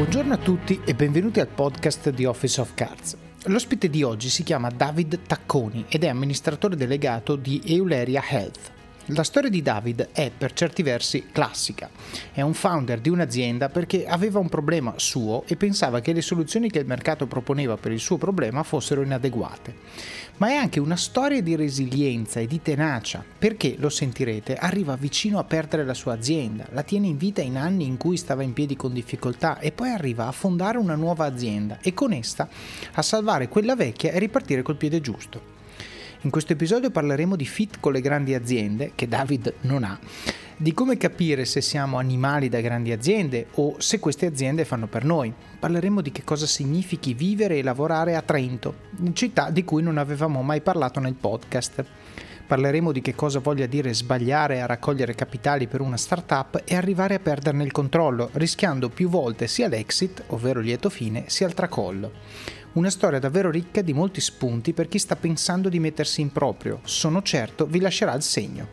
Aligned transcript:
Buongiorno 0.00 0.32
a 0.32 0.38
tutti 0.38 0.80
e 0.86 0.94
benvenuti 0.94 1.40
al 1.40 1.48
podcast 1.48 2.08
di 2.08 2.24
Office 2.24 2.58
of 2.58 2.72
Cards. 2.72 3.18
L'ospite 3.44 3.90
di 3.90 4.02
oggi 4.02 4.30
si 4.30 4.42
chiama 4.44 4.70
David 4.70 5.26
Tacconi 5.26 5.84
ed 5.90 6.04
è 6.04 6.08
amministratore 6.08 6.74
delegato 6.74 7.36
di 7.36 7.60
Euleria 7.66 8.22
Health. 8.26 8.79
La 9.12 9.24
storia 9.24 9.50
di 9.50 9.60
David 9.60 10.10
è 10.12 10.30
per 10.36 10.52
certi 10.52 10.84
versi 10.84 11.26
classica. 11.32 11.90
È 12.32 12.42
un 12.42 12.54
founder 12.54 13.00
di 13.00 13.08
un'azienda 13.08 13.68
perché 13.68 14.06
aveva 14.06 14.38
un 14.38 14.48
problema 14.48 14.94
suo 14.98 15.42
e 15.48 15.56
pensava 15.56 16.00
che 16.00 16.12
le 16.12 16.22
soluzioni 16.22 16.70
che 16.70 16.78
il 16.78 16.86
mercato 16.86 17.26
proponeva 17.26 17.76
per 17.76 17.90
il 17.90 17.98
suo 17.98 18.18
problema 18.18 18.62
fossero 18.62 19.02
inadeguate. 19.02 19.74
Ma 20.36 20.50
è 20.50 20.54
anche 20.54 20.78
una 20.78 20.94
storia 20.94 21.42
di 21.42 21.56
resilienza 21.56 22.38
e 22.38 22.46
di 22.46 22.62
tenacia, 22.62 23.24
perché, 23.36 23.74
lo 23.78 23.88
sentirete, 23.88 24.54
arriva 24.54 24.94
vicino 24.94 25.40
a 25.40 25.44
perdere 25.44 25.84
la 25.84 25.94
sua 25.94 26.12
azienda, 26.12 26.68
la 26.70 26.84
tiene 26.84 27.08
in 27.08 27.16
vita 27.16 27.42
in 27.42 27.56
anni 27.56 27.86
in 27.86 27.96
cui 27.96 28.16
stava 28.16 28.44
in 28.44 28.52
piedi 28.52 28.76
con 28.76 28.92
difficoltà 28.92 29.58
e 29.58 29.72
poi 29.72 29.90
arriva 29.90 30.28
a 30.28 30.32
fondare 30.32 30.78
una 30.78 30.94
nuova 30.94 31.24
azienda 31.24 31.78
e 31.82 31.92
con 31.94 32.12
essa 32.12 32.48
a 32.92 33.02
salvare 33.02 33.48
quella 33.48 33.74
vecchia 33.74 34.12
e 34.12 34.20
ripartire 34.20 34.62
col 34.62 34.76
piede 34.76 35.00
giusto. 35.00 35.59
In 36.22 36.28
questo 36.28 36.52
episodio 36.52 36.90
parleremo 36.90 37.34
di 37.34 37.46
fit 37.46 37.78
con 37.80 37.92
le 37.92 38.02
grandi 38.02 38.34
aziende, 38.34 38.92
che 38.94 39.08
David 39.08 39.54
non 39.62 39.84
ha, 39.84 39.98
di 40.54 40.74
come 40.74 40.98
capire 40.98 41.46
se 41.46 41.62
siamo 41.62 41.96
animali 41.96 42.50
da 42.50 42.60
grandi 42.60 42.92
aziende 42.92 43.46
o 43.54 43.76
se 43.78 43.98
queste 43.98 44.26
aziende 44.26 44.66
fanno 44.66 44.86
per 44.86 45.02
noi. 45.02 45.32
Parleremo 45.58 46.02
di 46.02 46.12
che 46.12 46.22
cosa 46.22 46.46
significhi 46.46 47.14
vivere 47.14 47.56
e 47.56 47.62
lavorare 47.62 48.16
a 48.16 48.20
Trento, 48.20 48.74
città 49.14 49.48
di 49.48 49.64
cui 49.64 49.82
non 49.82 49.96
avevamo 49.96 50.42
mai 50.42 50.60
parlato 50.60 51.00
nel 51.00 51.14
podcast. 51.14 51.84
Parleremo 52.46 52.92
di 52.92 53.00
che 53.00 53.14
cosa 53.14 53.38
voglia 53.38 53.64
dire 53.64 53.94
sbagliare 53.94 54.60
a 54.60 54.66
raccogliere 54.66 55.14
capitali 55.14 55.68
per 55.68 55.80
una 55.80 55.96
startup 55.96 56.60
e 56.66 56.74
arrivare 56.76 57.14
a 57.14 57.20
perderne 57.20 57.64
il 57.64 57.72
controllo, 57.72 58.28
rischiando 58.32 58.90
più 58.90 59.08
volte 59.08 59.46
sia 59.46 59.68
l'exit, 59.68 60.24
ovvero 60.26 60.60
lieto 60.60 60.90
fine, 60.90 61.24
sia 61.28 61.46
il 61.46 61.54
tracollo. 61.54 62.12
Una 62.72 62.88
storia 62.88 63.18
davvero 63.18 63.50
ricca 63.50 63.82
di 63.82 63.92
molti 63.92 64.20
spunti 64.20 64.72
per 64.72 64.86
chi 64.86 65.00
sta 65.00 65.16
pensando 65.16 65.68
di 65.68 65.80
mettersi 65.80 66.20
in 66.20 66.30
proprio. 66.30 66.78
Sono 66.84 67.20
certo 67.20 67.66
vi 67.66 67.80
lascerà 67.80 68.14
il 68.14 68.22
segno. 68.22 68.64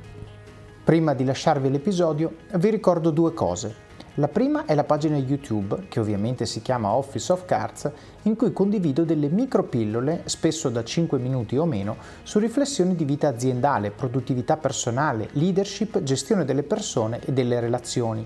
Prima 0.83 1.15
di 1.15 1.23
lasciarvi 1.23 1.71
l'episodio 1.71 2.35
vi 2.57 2.69
ricordo 2.69 3.09
due 3.09 3.33
cose. 3.33 3.85
La 4.19 4.27
prima 4.27 4.65
è 4.65 4.75
la 4.75 4.83
pagina 4.83 5.17
YouTube, 5.17 5.87
che 5.89 5.99
ovviamente 5.99 6.45
si 6.45 6.61
chiama 6.61 6.93
Office 6.93 7.31
of 7.31 7.45
Cards, 7.45 7.91
in 8.23 8.35
cui 8.35 8.53
condivido 8.53 9.03
delle 9.03 9.29
micropillole, 9.29 10.21
spesso 10.25 10.69
da 10.69 10.83
5 10.83 11.17
minuti 11.17 11.57
o 11.57 11.65
meno, 11.65 11.97
su 12.21 12.37
riflessioni 12.37 12.95
di 12.95 13.03
vita 13.03 13.27
aziendale, 13.27 13.89
produttività 13.89 14.57
personale, 14.57 15.29
leadership, 15.31 16.03
gestione 16.03 16.45
delle 16.45 16.63
persone 16.63 17.19
e 17.25 17.33
delle 17.33 17.59
relazioni. 17.59 18.25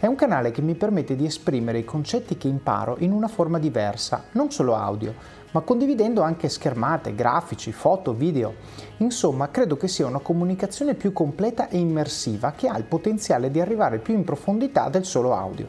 È 0.00 0.06
un 0.06 0.14
canale 0.14 0.52
che 0.52 0.62
mi 0.62 0.76
permette 0.76 1.16
di 1.16 1.24
esprimere 1.24 1.80
i 1.80 1.84
concetti 1.84 2.36
che 2.36 2.46
imparo 2.46 2.98
in 3.00 3.10
una 3.10 3.26
forma 3.26 3.58
diversa, 3.58 4.26
non 4.34 4.52
solo 4.52 4.76
audio, 4.76 5.12
ma 5.50 5.60
condividendo 5.62 6.22
anche 6.22 6.48
schermate, 6.48 7.16
grafici, 7.16 7.72
foto, 7.72 8.14
video. 8.14 8.54
Insomma, 8.98 9.50
credo 9.50 9.76
che 9.76 9.88
sia 9.88 10.06
una 10.06 10.20
comunicazione 10.20 10.94
più 10.94 11.12
completa 11.12 11.68
e 11.68 11.78
immersiva 11.78 12.52
che 12.52 12.68
ha 12.68 12.78
il 12.78 12.84
potenziale 12.84 13.50
di 13.50 13.60
arrivare 13.60 13.98
più 13.98 14.14
in 14.14 14.22
profondità 14.22 14.88
del 14.88 15.04
solo 15.04 15.34
audio. 15.34 15.66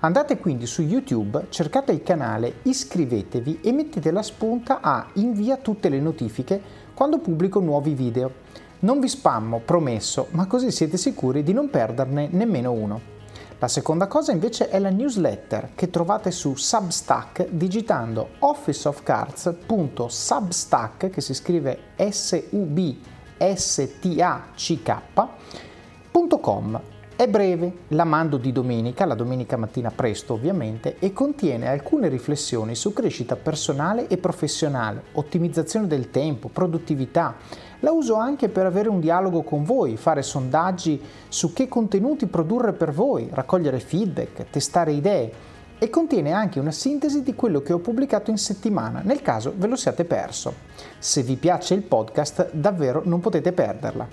Andate 0.00 0.38
quindi 0.38 0.66
su 0.66 0.82
YouTube, 0.82 1.46
cercate 1.50 1.92
il 1.92 2.02
canale, 2.02 2.54
iscrivetevi 2.62 3.60
e 3.62 3.70
mettete 3.70 4.10
la 4.10 4.22
spunta 4.22 4.80
a 4.80 5.06
invia 5.12 5.58
tutte 5.58 5.88
le 5.88 6.00
notifiche 6.00 6.60
quando 6.92 7.20
pubblico 7.20 7.60
nuovi 7.60 7.94
video. 7.94 8.32
Non 8.80 8.98
vi 8.98 9.06
spammo, 9.06 9.60
promesso, 9.64 10.26
ma 10.30 10.48
così 10.48 10.72
siete 10.72 10.96
sicuri 10.96 11.44
di 11.44 11.52
non 11.52 11.70
perderne 11.70 12.26
nemmeno 12.32 12.72
uno. 12.72 13.18
La 13.60 13.68
seconda 13.68 14.06
cosa 14.06 14.32
invece 14.32 14.70
è 14.70 14.78
la 14.78 14.88
newsletter 14.88 15.72
che 15.74 15.90
trovate 15.90 16.30
su 16.30 16.54
Substack 16.54 17.48
digitando 17.50 18.30
officeofcards.substack 18.38 21.10
che 21.10 21.20
si 21.20 21.34
scrive 21.34 21.78
s 22.10 22.42
u 22.52 22.64
b 22.64 22.96
s 23.36 23.96
t 24.00 24.18
a 24.18 24.44
c 24.54 24.82
k.com. 24.82 26.80
È 27.14 27.28
breve, 27.28 27.80
la 27.88 28.04
mando 28.04 28.38
di 28.38 28.50
domenica, 28.50 29.04
la 29.04 29.14
domenica 29.14 29.58
mattina 29.58 29.90
presto 29.90 30.32
ovviamente, 30.32 30.96
e 30.98 31.12
contiene 31.12 31.68
alcune 31.68 32.08
riflessioni 32.08 32.74
su 32.74 32.94
crescita 32.94 33.36
personale 33.36 34.08
e 34.08 34.16
professionale, 34.16 35.02
ottimizzazione 35.12 35.86
del 35.86 36.08
tempo, 36.08 36.48
produttività, 36.48 37.36
la 37.80 37.92
uso 37.92 38.14
anche 38.14 38.48
per 38.48 38.66
avere 38.66 38.88
un 38.88 39.00
dialogo 39.00 39.42
con 39.42 39.64
voi, 39.64 39.96
fare 39.96 40.22
sondaggi 40.22 41.00
su 41.28 41.52
che 41.52 41.68
contenuti 41.68 42.26
produrre 42.26 42.72
per 42.72 42.92
voi, 42.92 43.28
raccogliere 43.32 43.80
feedback, 43.80 44.50
testare 44.50 44.92
idee 44.92 45.32
e 45.78 45.88
contiene 45.88 46.32
anche 46.32 46.60
una 46.60 46.72
sintesi 46.72 47.22
di 47.22 47.34
quello 47.34 47.62
che 47.62 47.72
ho 47.72 47.78
pubblicato 47.78 48.30
in 48.30 48.36
settimana, 48.36 49.00
nel 49.02 49.22
caso 49.22 49.54
ve 49.56 49.66
lo 49.66 49.76
siate 49.76 50.04
perso. 50.04 50.52
Se 50.98 51.22
vi 51.22 51.36
piace 51.36 51.72
il 51.72 51.82
podcast, 51.82 52.52
davvero 52.52 53.00
non 53.04 53.20
potete 53.20 53.52
perderla. 53.52 54.06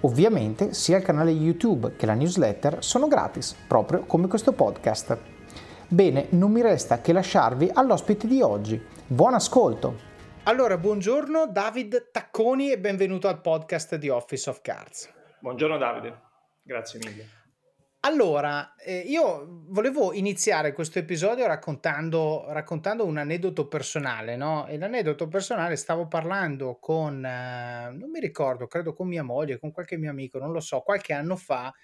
Ovviamente 0.00 0.74
sia 0.74 0.98
il 0.98 1.02
canale 1.02 1.30
YouTube 1.30 1.94
che 1.96 2.04
la 2.04 2.12
newsletter 2.12 2.84
sono 2.84 3.08
gratis, 3.08 3.56
proprio 3.66 4.04
come 4.06 4.28
questo 4.28 4.52
podcast. 4.52 5.16
Bene, 5.88 6.26
non 6.30 6.50
mi 6.50 6.60
resta 6.60 7.00
che 7.00 7.14
lasciarvi 7.14 7.70
all'ospite 7.72 8.26
di 8.26 8.42
oggi. 8.42 8.80
Buon 9.06 9.32
ascolto! 9.32 10.15
Allora, 10.48 10.78
buongiorno 10.78 11.48
David 11.48 12.12
Tacconi 12.12 12.70
e 12.70 12.78
benvenuto 12.78 13.26
al 13.26 13.40
podcast 13.40 13.96
di 13.96 14.08
Office 14.08 14.48
of 14.48 14.60
Cards. 14.60 15.12
Buongiorno 15.40 15.76
Davide, 15.76 16.20
grazie 16.62 17.00
mille. 17.00 17.28
Allora, 18.02 18.76
eh, 18.76 18.98
io 18.98 19.64
volevo 19.66 20.12
iniziare 20.12 20.72
questo 20.72 21.00
episodio 21.00 21.48
raccontando, 21.48 22.44
raccontando 22.50 23.04
un 23.04 23.16
aneddoto 23.16 23.66
personale, 23.66 24.36
no? 24.36 24.68
E 24.68 24.78
l'aneddoto 24.78 25.26
personale 25.26 25.74
stavo 25.74 26.06
parlando 26.06 26.78
con, 26.80 27.24
eh, 27.24 27.90
non 27.90 28.08
mi 28.08 28.20
ricordo, 28.20 28.68
credo 28.68 28.94
con 28.94 29.08
mia 29.08 29.24
moglie, 29.24 29.58
con 29.58 29.72
qualche 29.72 29.96
mio 29.96 30.10
amico, 30.10 30.38
non 30.38 30.52
lo 30.52 30.60
so, 30.60 30.78
qualche 30.78 31.12
anno 31.12 31.34
fa, 31.34 31.74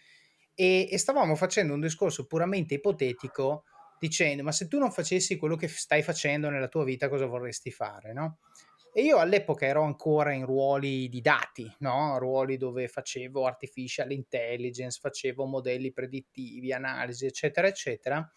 e, 0.55 0.89
e 0.89 0.99
stavamo 0.99 1.35
facendo 1.35 1.75
un 1.75 1.81
discorso 1.81 2.27
puramente 2.27 2.75
ipotetico 2.75 3.65
dicendo 4.03 4.43
ma 4.43 4.51
se 4.51 4.67
tu 4.67 4.81
non 4.81 4.91
facessi 4.91 5.37
quello 5.37 5.55
che 5.55 5.69
stai 5.69 6.03
facendo 6.03 6.51
nella 6.51 6.67
tua 6.67 6.83
vita 6.83 7.09
cosa 7.09 7.27
vorresti 7.27 7.71
fare, 7.71 8.13
no? 8.13 8.39
E 8.95 9.01
io 9.01 9.17
all'epoca 9.17 9.65
ero 9.65 9.85
ancora 9.85 10.35
in 10.35 10.45
ruoli 10.45 11.09
di 11.09 11.23
dati, 11.23 11.75
no? 11.79 12.19
ruoli 12.19 12.59
dove 12.59 12.89
facevo 12.89 13.47
artificial 13.47 14.13
intelligence, 14.13 14.99
facevo 15.01 15.47
modelli 15.47 15.93
predittivi, 15.93 16.75
analisi, 16.75 17.25
eccetera, 17.25 17.67
eccetera. 17.67 18.31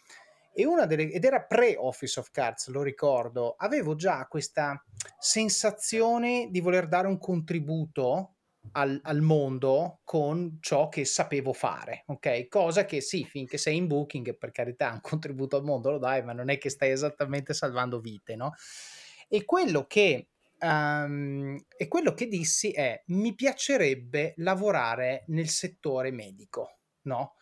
Delle, 0.54 1.12
ed 1.12 1.26
era 1.26 1.44
pre-Office 1.44 2.22
of 2.22 2.32
Cards, 2.32 2.70
lo 2.70 2.82
ricordo, 2.82 3.56
avevo 3.58 3.96
già 3.96 4.26
questa 4.28 4.82
sensazione 5.20 6.48
di 6.50 6.62
voler 6.62 6.88
dare 6.88 7.08
un 7.08 7.18
contributo 7.18 8.36
al, 8.72 8.98
al, 9.04 9.20
mondo 9.20 10.00
con 10.06 10.60
ciò 10.62 10.88
che 10.88 11.04
sapevo 11.04 11.52
fare, 11.52 12.04
ok? 12.08 12.48
Cosa 12.48 12.86
che 12.86 13.02
sì, 13.02 13.26
finché 13.26 13.58
sei 13.58 13.76
in 13.76 13.88
booking, 13.88 14.38
per 14.38 14.52
carità, 14.52 14.92
un 14.94 15.02
contributo 15.02 15.58
al 15.58 15.66
mondo 15.66 15.92
lo 15.92 15.98
dai, 15.98 16.24
ma 16.24 16.32
non 16.32 16.50
è 16.50 16.58
che 16.58 16.70
stai 16.70 16.92
esattamente 16.92 17.54
salvando 17.54 18.00
vite, 18.00 18.38
no? 18.38 18.54
E 19.28 19.44
quello 19.44 19.86
che 19.86 20.30
Um, 20.66 21.64
e 21.78 21.88
quello 21.88 22.14
che 22.14 22.28
dissi 22.28 22.72
è: 22.72 23.04
mi 23.08 23.36
piacerebbe 23.36 24.34
lavorare 24.38 25.24
nel 25.28 25.48
settore 25.48 26.12
medico, 26.12 26.80
no? 27.04 27.36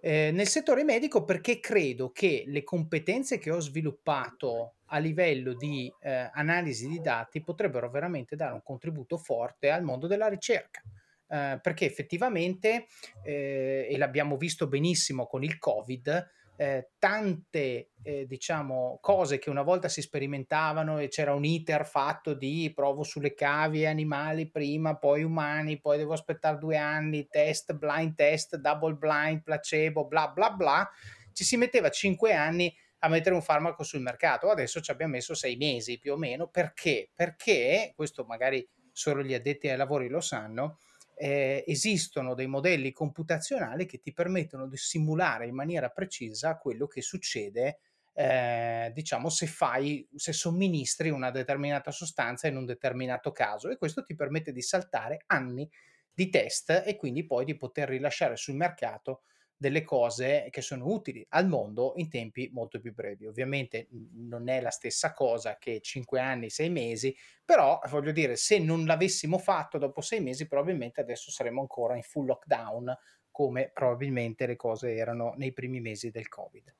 Eh, 0.00 0.30
nel 0.32 0.48
settore 0.48 0.82
medico 0.82 1.24
perché 1.24 1.60
credo 1.60 2.10
che 2.10 2.44
le 2.46 2.64
competenze 2.64 3.38
che 3.38 3.50
ho 3.50 3.60
sviluppato 3.60 4.76
a 4.86 4.98
livello 4.98 5.52
di 5.52 5.92
eh, 6.00 6.30
analisi 6.32 6.88
di 6.88 7.00
dati 7.00 7.42
potrebbero 7.42 7.90
veramente 7.90 8.34
dare 8.34 8.54
un 8.54 8.62
contributo 8.62 9.18
forte 9.18 9.70
al 9.70 9.82
mondo 9.82 10.06
della 10.06 10.28
ricerca. 10.28 10.80
Eh, 11.28 11.60
perché 11.62 11.84
effettivamente, 11.84 12.86
eh, 13.22 13.86
e 13.90 13.98
l'abbiamo 13.98 14.36
visto 14.38 14.66
benissimo 14.68 15.26
con 15.26 15.44
il 15.44 15.58
Covid, 15.58 16.28
eh, 16.60 16.90
tante 16.98 17.92
eh, 18.02 18.26
diciamo 18.26 18.98
cose 19.00 19.38
che 19.38 19.48
una 19.48 19.62
volta 19.62 19.88
si 19.88 20.02
sperimentavano 20.02 20.98
e 20.98 21.08
c'era 21.08 21.32
un 21.32 21.46
iter 21.46 21.86
fatto 21.86 22.34
di 22.34 22.70
provo 22.74 23.02
sulle 23.02 23.32
cavie 23.32 23.86
animali 23.86 24.50
prima, 24.50 24.98
poi 24.98 25.22
umani, 25.22 25.80
poi 25.80 25.96
devo 25.96 26.12
aspettare 26.12 26.58
due 26.58 26.76
anni, 26.76 27.28
test, 27.28 27.72
blind 27.72 28.14
test, 28.14 28.56
double 28.56 28.92
blind, 28.92 29.42
placebo, 29.42 30.06
bla 30.06 30.28
bla 30.28 30.50
bla, 30.50 30.86
ci 31.32 31.44
si 31.44 31.56
metteva 31.56 31.88
cinque 31.88 32.34
anni 32.34 32.70
a 32.98 33.08
mettere 33.08 33.34
un 33.34 33.40
farmaco 33.40 33.82
sul 33.82 34.02
mercato, 34.02 34.50
adesso 34.50 34.82
ci 34.82 34.90
abbiamo 34.90 35.12
messo 35.12 35.32
sei 35.32 35.56
mesi 35.56 35.98
più 35.98 36.12
o 36.12 36.18
meno, 36.18 36.48
perché? 36.48 37.10
Perché, 37.14 37.94
questo 37.96 38.24
magari 38.24 38.68
solo 38.92 39.22
gli 39.22 39.32
addetti 39.32 39.66
ai 39.70 39.78
lavori 39.78 40.08
lo 40.10 40.20
sanno, 40.20 40.76
eh, 41.22 41.62
esistono 41.66 42.34
dei 42.34 42.46
modelli 42.46 42.92
computazionali 42.92 43.84
che 43.84 44.00
ti 44.00 44.10
permettono 44.14 44.66
di 44.66 44.78
simulare 44.78 45.46
in 45.46 45.54
maniera 45.54 45.90
precisa 45.90 46.56
quello 46.56 46.86
che 46.86 47.02
succede 47.02 47.80
eh, 48.14 48.90
diciamo 48.94 49.28
se 49.28 49.46
fai 49.46 50.08
se 50.14 50.32
somministri 50.32 51.10
una 51.10 51.30
determinata 51.30 51.90
sostanza 51.90 52.48
in 52.48 52.56
un 52.56 52.64
determinato 52.64 53.32
caso. 53.32 53.68
E 53.68 53.76
questo 53.76 54.02
ti 54.02 54.14
permette 54.14 54.50
di 54.50 54.62
saltare 54.62 55.24
anni 55.26 55.68
di 56.12 56.30
test 56.30 56.82
e 56.86 56.96
quindi 56.96 57.26
poi 57.26 57.44
di 57.44 57.56
poter 57.56 57.90
rilasciare 57.90 58.36
sul 58.36 58.56
mercato 58.56 59.22
delle 59.60 59.82
cose 59.82 60.46
che 60.48 60.62
sono 60.62 60.86
utili 60.86 61.22
al 61.30 61.46
mondo 61.46 61.92
in 61.96 62.08
tempi 62.08 62.48
molto 62.50 62.80
più 62.80 62.94
brevi. 62.94 63.26
Ovviamente 63.26 63.88
non 64.14 64.48
è 64.48 64.58
la 64.62 64.70
stessa 64.70 65.12
cosa 65.12 65.58
che 65.58 65.82
5 65.82 66.18
anni, 66.18 66.48
6 66.48 66.70
mesi, 66.70 67.14
però 67.44 67.78
voglio 67.90 68.10
dire, 68.10 68.36
se 68.36 68.58
non 68.58 68.86
l'avessimo 68.86 69.36
fatto 69.36 69.76
dopo 69.76 70.00
6 70.00 70.20
mesi, 70.20 70.46
probabilmente 70.46 71.02
adesso 71.02 71.30
saremmo 71.30 71.60
ancora 71.60 71.94
in 71.94 72.00
full 72.02 72.24
lockdown, 72.24 72.96
come 73.30 73.70
probabilmente 73.70 74.46
le 74.46 74.56
cose 74.56 74.94
erano 74.94 75.34
nei 75.36 75.52
primi 75.52 75.82
mesi 75.82 76.10
del 76.10 76.28
Covid. 76.28 76.74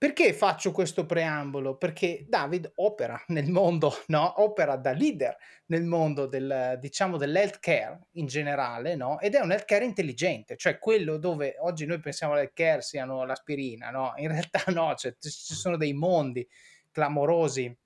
Perché 0.00 0.32
faccio 0.32 0.72
questo 0.72 1.04
preambolo? 1.04 1.76
Perché 1.76 2.24
David 2.26 2.72
opera 2.76 3.22
nel 3.26 3.50
mondo, 3.50 3.92
no? 4.08 4.40
opera 4.40 4.76
da 4.76 4.92
leader 4.92 5.36
nel 5.66 5.84
mondo 5.84 6.24
del, 6.24 6.78
diciamo, 6.80 7.18
dell'healthcare 7.18 8.06
in 8.12 8.24
generale, 8.24 8.96
no? 8.96 9.20
ed 9.20 9.34
è 9.34 9.40
un 9.40 9.52
healthcare 9.52 9.84
intelligente, 9.84 10.56
cioè 10.56 10.78
quello 10.78 11.18
dove 11.18 11.56
oggi 11.58 11.84
noi 11.84 12.00
pensiamo 12.00 12.32
all'healthcare 12.32 12.80
siano 12.80 13.26
l'aspirina, 13.26 13.90
no? 13.90 14.14
in 14.16 14.28
realtà 14.28 14.62
no, 14.72 14.94
cioè, 14.94 15.14
ci 15.20 15.28
sono 15.54 15.76
dei 15.76 15.92
mondi 15.92 16.48
clamorosi 16.90 17.78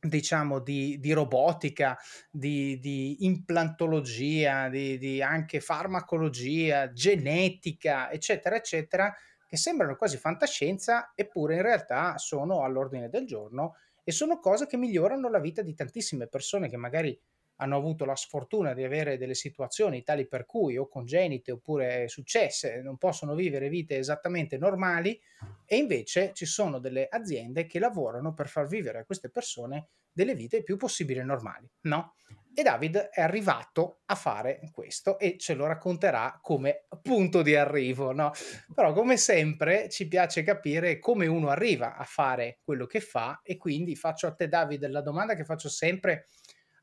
diciamo 0.00 0.58
di, 0.58 0.98
di 0.98 1.12
robotica, 1.12 1.96
di, 2.28 2.76
di 2.80 3.24
implantologia, 3.24 4.68
di, 4.68 4.98
di 4.98 5.22
anche 5.22 5.60
farmacologia, 5.60 6.90
genetica, 6.90 8.10
eccetera, 8.10 8.56
eccetera, 8.56 9.14
che 9.56 9.62
sembrano 9.62 9.96
quasi 9.96 10.18
fantascienza, 10.18 11.12
eppure 11.14 11.56
in 11.56 11.62
realtà 11.62 12.18
sono 12.18 12.62
all'ordine 12.62 13.08
del 13.08 13.26
giorno 13.26 13.76
e 14.04 14.12
sono 14.12 14.38
cose 14.38 14.66
che 14.66 14.76
migliorano 14.76 15.30
la 15.30 15.40
vita 15.40 15.62
di 15.62 15.74
tantissime 15.74 16.26
persone 16.26 16.68
che 16.68 16.76
magari 16.76 17.18
hanno 17.56 17.76
avuto 17.76 18.04
la 18.04 18.14
sfortuna 18.14 18.74
di 18.74 18.84
avere 18.84 19.16
delle 19.16 19.34
situazioni 19.34 20.02
tali 20.02 20.28
per 20.28 20.44
cui 20.44 20.76
o 20.76 20.88
congenite 20.88 21.52
oppure 21.52 22.06
successe 22.06 22.82
non 22.82 22.98
possono 22.98 23.34
vivere 23.34 23.70
vite 23.70 23.96
esattamente 23.96 24.58
normali 24.58 25.18
e 25.64 25.76
invece 25.76 26.32
ci 26.34 26.44
sono 26.44 26.78
delle 26.78 27.08
aziende 27.08 27.64
che 27.64 27.78
lavorano 27.78 28.34
per 28.34 28.48
far 28.48 28.66
vivere 28.66 28.98
a 28.98 29.04
queste 29.06 29.30
persone 29.30 29.88
delle 30.12 30.34
vite 30.34 30.58
il 30.58 30.64
più 30.64 30.76
possibile 30.76 31.24
normali, 31.24 31.66
no? 31.82 32.14
E 32.58 32.62
David 32.62 32.96
è 32.96 33.20
arrivato 33.20 34.00
a 34.06 34.14
fare 34.14 34.60
questo 34.72 35.18
e 35.18 35.36
ce 35.36 35.52
lo 35.52 35.66
racconterà 35.66 36.38
come 36.40 36.86
punto 37.02 37.42
di 37.42 37.54
arrivo, 37.54 38.12
no? 38.12 38.32
Però 38.74 38.94
come 38.94 39.18
sempre 39.18 39.90
ci 39.90 40.08
piace 40.08 40.42
capire 40.42 40.98
come 40.98 41.26
uno 41.26 41.50
arriva 41.50 41.96
a 41.98 42.04
fare 42.04 42.60
quello 42.64 42.86
che 42.86 43.00
fa 43.00 43.40
e 43.42 43.58
quindi 43.58 43.94
faccio 43.94 44.26
a 44.26 44.32
te 44.32 44.48
David 44.48 44.88
la 44.88 45.02
domanda 45.02 45.34
che 45.34 45.44
faccio 45.44 45.68
sempre 45.68 46.28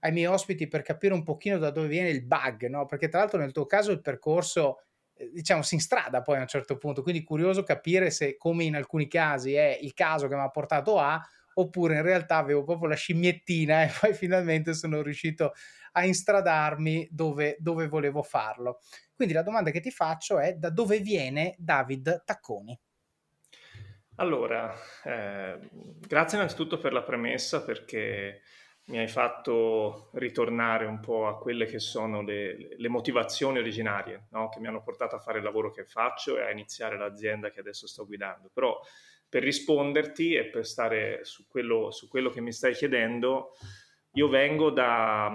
ai 0.02 0.12
miei 0.12 0.28
ospiti 0.28 0.68
per 0.68 0.84
capire 0.84 1.16
un 1.16 1.24
pochino 1.24 1.58
da 1.58 1.72
dove 1.72 1.88
viene 1.88 2.10
il 2.10 2.24
bug, 2.24 2.68
no? 2.68 2.86
Perché 2.86 3.10
tra 3.10 3.22
l'altro 3.22 3.40
nel 3.40 3.52
tuo 3.52 3.66
caso 3.66 3.90
il 3.90 4.02
percorso 4.02 4.84
eh, 5.16 5.32
diciamo 5.34 5.64
si 5.64 5.74
instrada 5.74 6.22
poi 6.22 6.38
a 6.38 6.42
un 6.42 6.48
certo 6.48 6.78
punto, 6.78 7.02
quindi 7.02 7.24
curioso 7.24 7.64
capire 7.64 8.12
se 8.12 8.38
come 8.38 8.64
in 8.64 8.76
alcuni 8.76 9.08
casi 9.08 9.56
è 9.56 9.76
il 9.82 9.96
caso 9.96 10.28
che 10.28 10.36
mi 10.36 10.42
ha 10.42 10.50
portato 10.50 11.00
a 11.00 11.20
oppure 11.56 11.96
in 11.96 12.02
realtà 12.02 12.38
avevo 12.38 12.64
proprio 12.64 12.90
la 12.90 12.96
scimmiettina 12.96 13.84
e 13.84 13.92
poi 14.00 14.14
finalmente 14.14 14.74
sono 14.74 15.02
riuscito 15.02 15.54
a 15.94 16.06
instradarmi 16.06 17.08
dove, 17.12 17.56
dove 17.60 17.88
volevo 17.88 18.24
farlo. 18.24 18.80
Quindi 19.16 19.34
la 19.34 19.44
domanda 19.44 19.72
che 19.72 19.80
ti 19.80 19.92
faccio 19.92 20.40
è 20.40 20.54
da 20.56 20.70
dove 20.70 21.00
viene 21.00 21.56
David 21.58 22.24
Tacconi? 22.26 22.80
Allora, 24.18 24.74
eh, 25.04 25.58
grazie 25.72 26.38
innanzitutto 26.38 26.78
per 26.78 26.94
la 26.94 27.02
premessa 27.02 27.64
perché 27.64 28.42
mi 28.86 28.98
hai 28.98 29.08
fatto 29.08 30.10
ritornare 30.14 30.86
un 30.86 31.00
po' 31.00 31.28
a 31.28 31.38
quelle 31.38 31.66
che 31.66 31.80
sono 31.80 32.22
le, 32.22 32.76
le 32.76 32.90
motivazioni 32.90 33.60
originarie 33.60 34.28
no? 34.32 34.50
che 34.50 34.60
mi 34.60 34.68
hanno 34.68 34.82
portato 34.82 35.16
a 35.16 35.20
fare 35.20 35.38
il 35.38 35.44
lavoro 35.44 35.72
che 35.72 35.86
faccio 35.86 36.38
e 36.38 36.44
a 36.44 36.52
iniziare 36.52 36.98
l'azienda 36.98 37.50
che 37.50 37.62
adesso 37.62 37.88
sto 37.88 38.06
guidando. 38.06 38.50
Però 38.54 38.78
per 39.34 39.42
risponderti 39.42 40.36
e 40.36 40.46
per 40.46 40.64
stare 40.64 41.26
su 41.26 41.48
quello, 41.48 41.90
su 41.90 42.08
quello 42.08 42.30
che 42.30 42.40
mi 42.40 42.52
stai 42.52 42.76
chiedendo, 42.76 43.58
io 44.12 44.28
vengo 44.28 44.70
da, 44.70 45.34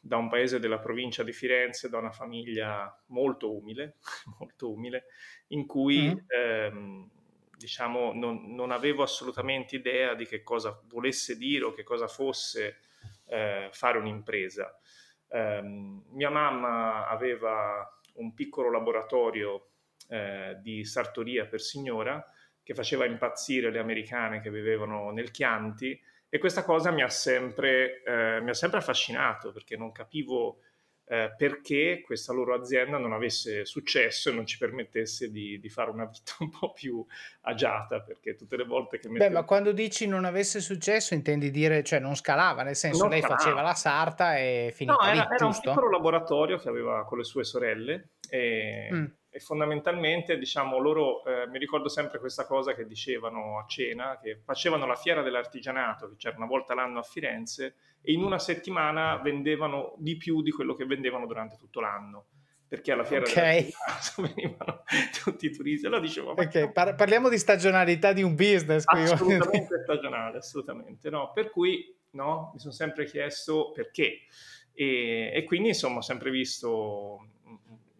da, 0.00 0.16
un 0.16 0.30
paese 0.30 0.58
della 0.58 0.78
provincia 0.78 1.22
di 1.22 1.32
Firenze, 1.34 1.90
da 1.90 1.98
una 1.98 2.10
famiglia 2.10 2.90
molto 3.08 3.54
umile, 3.54 3.98
molto 4.40 4.72
umile 4.72 5.04
in 5.48 5.66
cui 5.66 6.08
mm. 6.08 6.18
ehm, 6.26 7.10
diciamo, 7.58 8.14
non, 8.14 8.54
non, 8.54 8.70
avevo 8.70 9.02
assolutamente 9.02 9.76
idea 9.76 10.14
di 10.14 10.24
che 10.24 10.42
cosa 10.42 10.80
volesse 10.86 11.36
dire 11.36 11.66
o 11.66 11.72
che 11.72 11.82
cosa 11.82 12.08
fosse 12.08 12.78
eh, 13.26 13.68
fare 13.72 13.98
un'impresa. 13.98 14.74
Eh, 15.28 15.60
mia 15.60 16.30
mamma 16.30 17.08
aveva 17.08 17.86
un 18.14 18.32
piccolo 18.32 18.70
laboratorio 18.70 19.68
eh, 20.08 20.56
di 20.62 20.82
sartoria 20.86 21.44
per 21.44 21.60
signora 21.60 22.24
che 22.64 22.74
faceva 22.74 23.04
impazzire 23.04 23.70
le 23.70 23.78
americane 23.78 24.40
che 24.40 24.50
vivevano 24.50 25.10
nel 25.10 25.30
Chianti 25.30 26.00
e 26.28 26.38
questa 26.38 26.64
cosa 26.64 26.90
mi 26.90 27.02
ha 27.02 27.08
sempre, 27.08 28.02
eh, 28.02 28.40
mi 28.40 28.50
ha 28.50 28.54
sempre 28.54 28.78
affascinato 28.78 29.52
perché 29.52 29.76
non 29.76 29.92
capivo 29.92 30.58
eh, 31.06 31.34
perché 31.36 32.00
questa 32.02 32.32
loro 32.32 32.54
azienda 32.54 32.96
non 32.96 33.12
avesse 33.12 33.66
successo 33.66 34.30
e 34.30 34.32
non 34.32 34.46
ci 34.46 34.56
permettesse 34.56 35.30
di, 35.30 35.60
di, 35.60 35.68
fare 35.68 35.90
una 35.90 36.06
vita 36.06 36.32
un 36.40 36.48
po' 36.48 36.72
più 36.72 37.04
agiata 37.42 38.00
perché 38.00 38.34
tutte 38.34 38.56
le 38.56 38.64
volte 38.64 38.98
che 38.98 39.08
mettevo... 39.08 39.28
Beh, 39.28 39.34
ma 39.34 39.44
quando 39.44 39.72
dici 39.72 40.06
non 40.06 40.24
avesse 40.24 40.60
successo 40.60 41.12
intendi 41.12 41.50
dire, 41.50 41.82
cioè 41.82 41.98
non 41.98 42.16
scalava, 42.16 42.62
nel 42.62 42.74
senso 42.74 43.02
non 43.02 43.10
lei 43.10 43.20
scalava. 43.20 43.40
faceva 43.40 43.60
la 43.60 43.74
sarta 43.74 44.38
e 44.38 44.72
finiva 44.74 44.96
no, 44.98 45.12
lì, 45.12 45.18
era, 45.18 45.30
era 45.30 45.46
un 45.46 45.60
piccolo 45.60 45.90
laboratorio 45.90 46.56
che 46.56 46.68
aveva 46.70 47.04
con 47.04 47.18
le 47.18 47.24
sue 47.24 47.44
sorelle 47.44 48.12
e... 48.28 48.88
Mm 48.90 49.04
e 49.34 49.40
fondamentalmente 49.40 50.38
diciamo 50.38 50.78
loro 50.78 51.24
eh, 51.24 51.48
mi 51.48 51.58
ricordo 51.58 51.88
sempre 51.88 52.20
questa 52.20 52.46
cosa 52.46 52.72
che 52.72 52.86
dicevano 52.86 53.58
a 53.58 53.64
cena 53.66 54.16
che 54.22 54.38
facevano 54.44 54.86
la 54.86 54.94
fiera 54.94 55.22
dell'artigianato 55.22 56.08
che 56.10 56.14
c'era 56.14 56.36
una 56.36 56.46
volta 56.46 56.72
l'anno 56.72 57.00
a 57.00 57.02
Firenze 57.02 57.74
e 58.00 58.12
in 58.12 58.22
una 58.22 58.38
settimana 58.38 59.16
vendevano 59.16 59.94
di 59.98 60.16
più 60.16 60.40
di 60.40 60.52
quello 60.52 60.74
che 60.74 60.84
vendevano 60.84 61.26
durante 61.26 61.56
tutto 61.56 61.80
l'anno 61.80 62.26
perché 62.68 62.92
alla 62.92 63.02
fiera 63.02 63.24
okay. 63.24 63.72
venivano 64.22 64.84
tutti 65.24 65.46
i 65.46 65.50
turisti 65.50 65.86
allora 65.86 66.00
dicevo 66.00 66.30
okay, 66.30 66.70
par- 66.70 66.94
parliamo 66.94 67.28
di 67.28 67.38
stagionalità 67.38 68.12
di 68.12 68.22
un 68.22 68.36
business 68.36 68.84
qui. 68.84 69.02
assolutamente 69.02 69.80
stagionale 69.82 70.38
assolutamente 70.38 71.10
no 71.10 71.32
per 71.34 71.50
cui 71.50 71.92
no 72.10 72.52
mi 72.52 72.60
sono 72.60 72.72
sempre 72.72 73.04
chiesto 73.04 73.72
perché 73.72 74.26
e, 74.72 75.32
e 75.34 75.42
quindi 75.42 75.68
insomma 75.68 75.98
ho 75.98 76.02
sempre 76.02 76.30
visto 76.30 77.30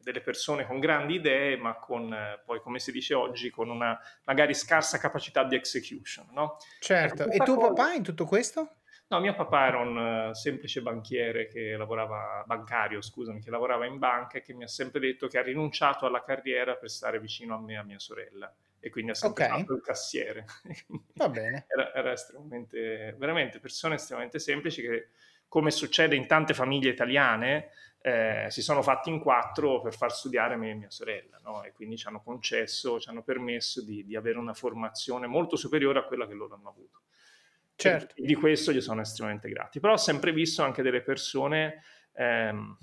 delle 0.04 0.20
persone 0.20 0.64
con 0.66 0.78
grandi 0.78 1.14
idee, 1.14 1.56
ma 1.56 1.74
con 1.74 2.12
eh, 2.12 2.40
poi, 2.44 2.60
come 2.60 2.78
si 2.78 2.92
dice 2.92 3.14
oggi, 3.14 3.50
con 3.50 3.68
una 3.68 3.98
magari 4.24 4.54
scarsa 4.54 4.98
capacità 4.98 5.42
di 5.42 5.56
execution. 5.56 6.28
No? 6.32 6.58
Certo, 6.78 7.28
e 7.28 7.38
tuo 7.38 7.56
cosa... 7.56 7.68
papà 7.68 7.92
in 7.94 8.02
tutto 8.04 8.24
questo? 8.26 8.76
No, 9.08 9.20
mio 9.20 9.34
papà 9.34 9.66
era 9.66 9.78
un 9.78 10.28
uh, 10.28 10.34
semplice 10.34 10.80
banchiere 10.80 11.46
che 11.46 11.76
lavorava, 11.76 12.42
bancario, 12.46 13.02
scusami, 13.02 13.40
che 13.40 13.50
lavorava 13.50 13.84
in 13.86 13.98
banca 13.98 14.38
e 14.38 14.42
che 14.42 14.54
mi 14.54 14.64
ha 14.64 14.68
sempre 14.68 15.00
detto 15.00 15.26
che 15.26 15.38
ha 15.38 15.42
rinunciato 15.42 16.06
alla 16.06 16.22
carriera 16.22 16.76
per 16.76 16.90
stare 16.90 17.20
vicino 17.20 17.54
a 17.54 17.60
me 17.60 17.74
e 17.74 17.76
a 17.76 17.82
mia 17.82 17.98
sorella 17.98 18.52
e 18.80 18.90
quindi 18.90 19.12
ha 19.12 19.14
sempre 19.14 19.44
okay. 19.44 19.58
fatto 19.60 19.74
il 19.74 19.80
cassiere. 19.82 20.44
Va 21.14 21.28
bene. 21.30 21.64
Era, 21.68 21.94
era 21.94 22.12
estremamente, 22.12 23.14
veramente 23.18 23.58
persone 23.58 23.94
estremamente 23.94 24.38
semplici 24.38 24.82
che, 24.82 25.08
come 25.48 25.70
succede 25.70 26.16
in 26.16 26.26
tante 26.26 26.52
famiglie 26.52 26.90
italiane, 26.90 27.70
eh, 28.06 28.48
si 28.50 28.60
sono 28.60 28.82
fatti 28.82 29.08
in 29.08 29.18
quattro 29.18 29.80
per 29.80 29.94
far 29.94 30.12
studiare 30.12 30.56
me 30.56 30.72
e 30.72 30.74
mia 30.74 30.90
sorella, 30.90 31.40
no? 31.42 31.62
e 31.62 31.72
quindi 31.72 31.96
ci 31.96 32.06
hanno 32.06 32.20
concesso, 32.20 33.00
ci 33.00 33.08
hanno 33.08 33.22
permesso 33.22 33.82
di, 33.82 34.04
di, 34.04 34.14
avere 34.14 34.36
una 34.36 34.52
formazione 34.52 35.26
molto 35.26 35.56
superiore 35.56 36.00
a 36.00 36.02
quella 36.02 36.26
che 36.26 36.34
loro 36.34 36.54
hanno 36.54 36.68
avuto. 36.68 37.00
Certo. 37.74 38.14
E 38.18 38.26
di 38.26 38.34
questo 38.34 38.72
gli 38.72 38.82
sono 38.82 39.00
estremamente 39.00 39.48
grati. 39.48 39.80
Però 39.80 39.94
ho 39.94 39.96
sempre 39.96 40.34
visto 40.34 40.62
anche 40.62 40.82
delle 40.82 41.00
persone, 41.00 41.82
ehm, 42.12 42.76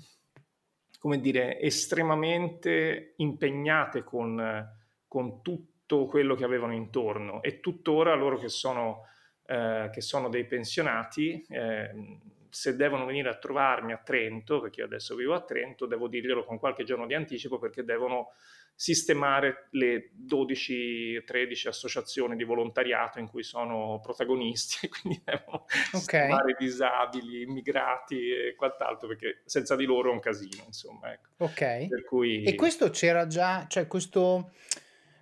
come 0.98 1.20
dire, 1.20 1.60
estremamente 1.60 3.14
impegnate 3.18 4.02
con, 4.02 4.68
con, 5.06 5.40
tutto 5.40 6.06
quello 6.06 6.34
che 6.34 6.42
avevano 6.42 6.74
intorno 6.74 7.42
e 7.42 7.60
tuttora 7.60 8.14
loro 8.14 8.40
che 8.40 8.48
sono, 8.48 9.06
eh, 9.46 9.88
che 9.92 10.00
sono 10.00 10.28
dei 10.28 10.46
pensionati, 10.46 11.46
eh, 11.48 12.18
se 12.54 12.76
devono 12.76 13.06
venire 13.06 13.30
a 13.30 13.38
trovarmi 13.38 13.94
a 13.94 13.96
Trento, 13.96 14.60
perché 14.60 14.80
io 14.80 14.86
adesso 14.86 15.14
vivo 15.14 15.32
a 15.32 15.40
Trento, 15.40 15.86
devo 15.86 16.06
dirglielo 16.06 16.44
con 16.44 16.58
qualche 16.58 16.84
giorno 16.84 17.06
di 17.06 17.14
anticipo 17.14 17.58
perché 17.58 17.82
devono 17.82 18.34
sistemare 18.74 19.68
le 19.70 20.10
12-13 20.28 21.68
associazioni 21.68 22.36
di 22.36 22.44
volontariato 22.44 23.18
in 23.20 23.26
cui 23.26 23.42
sono 23.42 24.00
protagonisti 24.02 24.84
e 24.84 24.88
quindi 25.00 25.22
devono 25.24 25.64
okay. 25.64 25.98
sistemare 25.98 26.56
disabili, 26.58 27.40
immigrati 27.40 28.30
e 28.30 28.54
quant'altro 28.54 29.08
perché 29.08 29.40
senza 29.46 29.74
di 29.74 29.86
loro 29.86 30.10
è 30.10 30.12
un 30.12 30.20
casino, 30.20 30.62
insomma. 30.66 31.10
Ecco. 31.10 31.28
Ok. 31.38 32.04
Cui... 32.04 32.42
E 32.42 32.54
questo 32.54 32.90
c'era 32.90 33.26
già, 33.26 33.64
cioè 33.66 33.86
questo, 33.86 34.50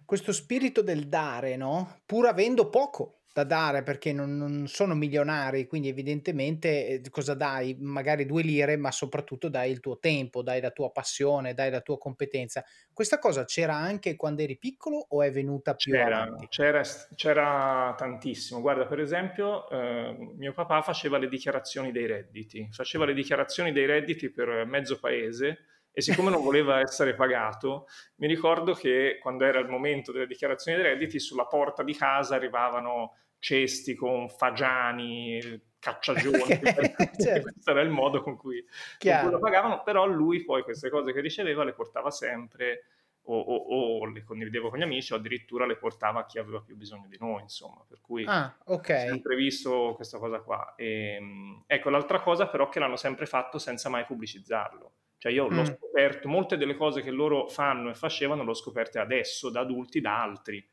questo 0.05 0.33
spirito 0.33 0.83
del 0.83 1.07
dare, 1.07 1.55
no? 1.55 2.01
Pur 2.05 2.27
avendo 2.27 2.69
poco 2.69 3.20
da 3.33 3.45
dare 3.45 3.83
perché 3.83 4.13
non, 4.13 4.37
non, 4.37 4.67
sono 4.67 4.95
milionari, 4.95 5.67
quindi 5.67 5.89
evidentemente 5.89 6.89
eh, 6.89 7.03
cosa 7.11 7.35
dai? 7.35 7.77
Magari 7.79 8.27
due 8.27 8.43
lire, 8.43 8.77
ma 8.77 8.91
soprattutto 8.91 9.49
dai 9.49 9.71
il 9.71 9.81
tuo 9.81 9.99
tempo, 9.99 10.43
dai 10.43 10.61
la 10.61 10.71
tua 10.71 10.91
passione, 10.91 11.55
dai 11.55 11.71
la 11.71 11.81
tua 11.81 11.97
competenza. 11.99 12.65
Questa 12.93 13.19
cosa 13.19 13.45
c'era 13.45 13.75
anche 13.75 14.17
quando 14.17 14.43
eri 14.43 14.59
piccolo 14.59 15.07
o 15.11 15.23
è 15.23 15.31
venuta 15.31 15.75
più 15.75 15.93
c'era, 15.93 16.23
avanti? 16.23 16.49
C'era, 16.49 16.83
c'era 17.15 17.95
tantissimo. 17.97 18.61
Guarda, 18.61 18.87
per 18.87 18.99
esempio, 18.99 19.69
eh, 19.71 20.17
mio 20.37 20.53
papà 20.53 20.83
faceva 20.83 21.19
le 21.19 21.29
dichiarazioni 21.29 21.93
dei 21.93 22.07
redditi, 22.07 22.69
faceva 22.73 23.05
le 23.05 23.15
dichiarazioni 23.15 23.71
dei 23.73 23.87
redditi 23.87 24.31
per 24.31 24.65
mezzo 24.67 24.99
paese 24.99 25.67
e 25.92 26.00
siccome 26.00 26.30
non 26.30 26.42
voleva 26.42 26.80
essere 26.80 27.14
pagato, 27.14 27.87
mi 28.16 28.26
ricordo 28.26 28.75
che 28.75 29.18
quando 29.20 29.44
era 29.44 29.59
il 29.59 29.68
momento 29.68 30.12
delle 30.12 30.26
dichiarazioni 30.26 30.80
dei 30.80 30.92
redditi, 30.92 31.18
sulla 31.18 31.47
porta 31.47 31.82
di 31.82 31.94
casa 31.94 32.37
arrivavano 32.37 33.16
cesti 33.38 33.94
con 33.94 34.28
fagiani, 34.28 35.61
cacciagioni, 35.78 36.42
okay, 36.42 36.61
certo. 37.18 37.50
questo 37.52 37.70
era 37.70 37.80
il 37.80 37.88
modo 37.88 38.23
con 38.23 38.37
cui, 38.37 38.64
con 38.99 39.18
cui, 39.23 39.30
lo 39.30 39.38
pagavano, 39.38 39.82
però 39.82 40.06
lui 40.06 40.44
poi 40.44 40.62
queste 40.62 40.90
cose 40.90 41.12
che 41.12 41.20
riceveva 41.20 41.64
le 41.64 41.73
portava 41.73 42.11
sempre 42.11 42.85
o, 43.23 43.38
o, 43.38 44.00
o, 44.00 44.06
le 44.06 44.23
condividevo 44.23 44.70
con 44.70 44.78
gli 44.78 44.82
amici 44.82 45.12
o 45.12 45.16
addirittura 45.16 45.66
le 45.66 45.76
portava 45.76 46.20
a 46.20 46.26
chi 46.26 46.38
aveva 46.38 46.61
più 46.61 46.76
bisogno 46.76 47.06
di 47.09 47.16
noi, 47.18 47.42
insomma, 47.42 47.85
per 47.87 48.00
cui 48.00 48.25
ah, 48.26 48.54
okay. 48.66 49.09
sempre 49.09 49.37
visto 49.37 49.92
questa 49.94 50.18
cosa 50.18 50.40
qua. 50.40 50.75
E, 50.76 51.14
ehm, 51.14 51.64
ecco, 51.66 51.90
l'altra 51.90 52.20
cosa 52.20 52.49
però 52.49 52.68
che 52.68 52.78
l'hanno 52.78 52.97
sempre 52.97 53.26
fatto 53.26 53.59
senza 53.59 53.88
mai 53.88 54.04
pubblicizzarlo. 54.04 54.92
Cioè 55.21 55.33
io 55.33 55.50
mm. 55.50 55.55
l'ho 55.55 55.65
scoperto, 55.67 56.29
molte 56.29 56.57
delle 56.57 56.75
cose 56.75 57.03
che 57.03 57.11
loro 57.11 57.47
fanno 57.47 57.91
e 57.91 57.95
facevano 57.95 58.43
l'ho 58.43 58.55
scoperte 58.55 58.99
adesso, 58.99 59.50
da 59.50 59.61
adulti, 59.61 60.00
da 60.00 60.23
altri. 60.23 60.67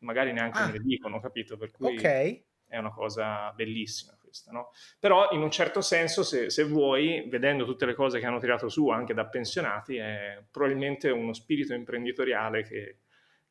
Magari 0.00 0.32
neanche 0.32 0.58
ah. 0.58 0.66
me 0.66 0.72
le 0.72 0.80
dicono, 0.80 1.20
capito? 1.20 1.56
Per 1.56 1.70
cui 1.70 1.96
okay. 1.96 2.44
è 2.66 2.78
una 2.78 2.90
cosa 2.90 3.52
bellissima 3.52 4.18
questa, 4.20 4.50
no? 4.50 4.72
Però 4.98 5.28
in 5.30 5.40
un 5.40 5.52
certo 5.52 5.82
senso, 5.82 6.24
se, 6.24 6.50
se, 6.50 6.64
vuoi, 6.64 7.28
vedendo 7.28 7.64
tutte 7.64 7.86
le 7.86 7.94
cose 7.94 8.18
che 8.18 8.26
hanno 8.26 8.40
tirato 8.40 8.68
su 8.68 8.88
anche 8.88 9.14
da 9.14 9.26
pensionati, 9.26 9.98
è 9.98 10.42
probabilmente 10.50 11.08
uno 11.10 11.32
spirito 11.32 11.72
imprenditoriale 11.72 12.64
che, 12.64 13.02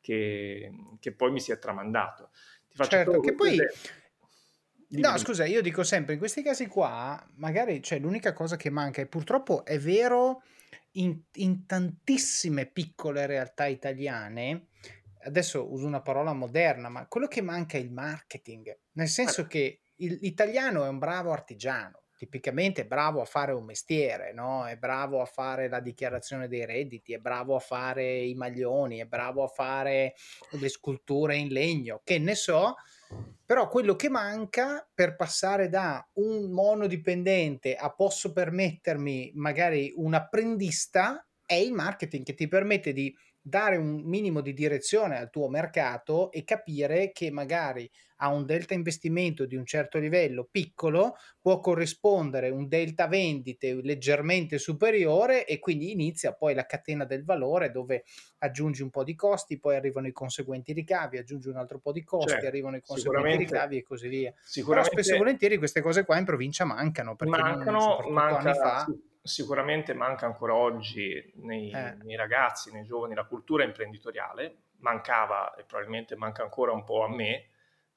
che, 0.02 0.70
che 1.00 1.14
poi 1.14 1.32
mi 1.32 1.40
si 1.40 1.54
è 1.54 1.58
tramandato. 1.58 2.32
Ti 2.68 2.76
faccio 2.76 2.90
certo, 2.90 3.20
che 3.22 3.34
poi... 3.34 3.54
Esempio 3.54 4.04
No, 5.00 5.18
scusa, 5.18 5.46
io 5.46 5.62
dico 5.62 5.84
sempre, 5.84 6.14
in 6.14 6.20
questi 6.20 6.42
casi 6.42 6.68
qua, 6.68 7.24
magari 7.36 7.82
cioè, 7.82 8.00
l'unica 8.00 8.34
cosa 8.34 8.56
che 8.56 8.70
manca, 8.70 9.02
e 9.02 9.08
purtroppo 9.08 9.66
è 9.66 9.80
vero 9.80 10.42
in, 10.94 11.20
in 11.34 11.66
tantissime 11.66 12.66
piccole 12.66 13.26
realtà 13.26 13.66
italiane, 13.66 14.68
adesso 15.26 15.72
uso 15.72 15.86
una 15.86 16.02
parola 16.02 16.34
moderna, 16.34 16.90
ma 16.90 17.08
quello 17.08 17.28
che 17.28 17.42
manca 17.42 17.78
è 17.78 17.82
il 17.82 17.92
marketing, 17.92 18.78
nel 18.94 19.08
senso 19.08 19.42
ah. 19.42 19.48
che 19.48 19.82
il, 19.98 20.18
l'italiano 20.22 20.86
è 20.86 20.88
un 20.88 21.00
bravo 21.00 21.32
artigiano, 21.32 22.04
tipicamente 22.18 22.82
è 22.82 22.86
bravo 22.86 23.22
a 23.22 23.26
fare 23.26 23.52
un 23.52 23.66
mestiere, 23.66 24.34
no? 24.34 24.66
è 24.66 24.78
bravo 24.78 25.22
a 25.22 25.26
fare 25.26 25.68
la 25.68 25.80
dichiarazione 25.80 26.48
dei 26.48 26.66
redditi, 26.66 27.14
è 27.14 27.18
bravo 27.18 27.56
a 27.56 27.60
fare 27.60 28.18
i 28.18 28.34
maglioni, 28.36 29.00
è 29.00 29.06
bravo 29.06 29.44
a 29.44 29.48
fare 29.48 30.16
le 30.52 30.70
sculture 30.70 31.36
in 31.36 31.50
legno, 31.50 32.02
che 32.04 32.20
ne 32.20 32.36
so, 32.36 32.76
però 33.46 33.68
quello 33.68 33.96
che 33.96 34.10
manca 34.10 34.88
per 34.94 35.16
passare 35.16 35.70
da 35.70 36.06
un 36.14 36.52
monodipendente 36.52 37.76
a 37.76 37.92
posso 37.92 38.34
permettermi 38.34 39.34
magari 39.36 39.94
un 39.96 40.14
apprendista 40.16 41.26
è 41.46 41.54
il 41.54 41.74
marketing 41.74 42.26
che 42.26 42.34
ti 42.34 42.48
permette 42.48 42.92
di 42.92 43.16
dare 43.48 43.76
un 43.78 44.02
minimo 44.04 44.42
di 44.42 44.54
direzione 44.54 45.20
al 45.20 45.30
tuo 45.30 45.48
mercato 45.50 46.32
e 46.32 46.44
capire 46.44 47.12
che 47.12 47.30
magari 47.30 47.88
a 48.20 48.30
un 48.30 48.44
delta 48.44 48.74
investimento 48.74 49.46
di 49.46 49.56
un 49.56 49.68
certo 49.68 50.00
livello 50.00 50.48
piccolo 50.50 51.16
può 51.40 51.60
corrispondere 51.60 52.50
un 52.50 52.68
delta 52.68 53.08
vendite 53.08 53.82
leggermente 53.84 54.58
superiore 54.58 55.46
e 55.46 55.60
quindi 55.60 55.92
inizia 55.92 56.34
poi 56.34 56.56
la 56.56 56.66
catena 56.66 57.06
del 57.06 57.24
valore 57.24 57.70
dove 57.70 58.06
aggiungi 58.40 58.82
un 58.82 58.90
po' 58.90 59.04
di 59.04 59.14
costi, 59.14 59.60
poi 59.60 59.76
arrivano 59.76 60.08
i 60.08 60.12
conseguenti 60.12 60.74
ricavi, 60.74 61.20
aggiungi 61.20 61.50
un 61.50 61.58
altro 61.58 61.78
po' 61.78 61.92
di 61.92 62.04
costi, 62.04 62.32
certo, 62.32 62.48
arrivano 62.48 62.78
i 62.78 62.82
conseguenti 62.82 63.38
ricavi 63.38 63.78
e 63.78 63.84
così 63.84 64.08
via. 64.08 64.34
Però 64.66 64.84
spesso 64.84 65.14
e 65.14 65.18
volentieri 65.20 65.58
queste 65.58 65.82
cose 65.82 66.04
qua 66.04 66.18
in 66.18 66.26
provincia 66.26 66.66
mancano 66.66 67.16
perché 67.16 67.38
mancano, 67.38 68.00
non, 68.02 68.12
manca, 68.12 68.38
anni 68.40 68.58
fa 68.58 68.88
sicuramente 69.26 69.96
manca 69.96 70.28
ancora 70.28 70.54
oggi 70.54 71.34
nei, 71.38 71.72
eh. 71.72 71.98
nei, 72.04 72.16
ragazzi, 72.16 72.72
nei 72.72 72.86
giovani, 72.86 73.16
la 73.16 73.24
cultura 73.24 73.64
imprenditoriale, 73.64 74.58
mancava 74.82 75.56
e 75.56 75.64
probabilmente 75.64 76.16
manca 76.16 76.44
ancora 76.44 76.72
un 76.72 76.84
po' 76.84 77.04
a 77.04 77.10
me, 77.10 77.48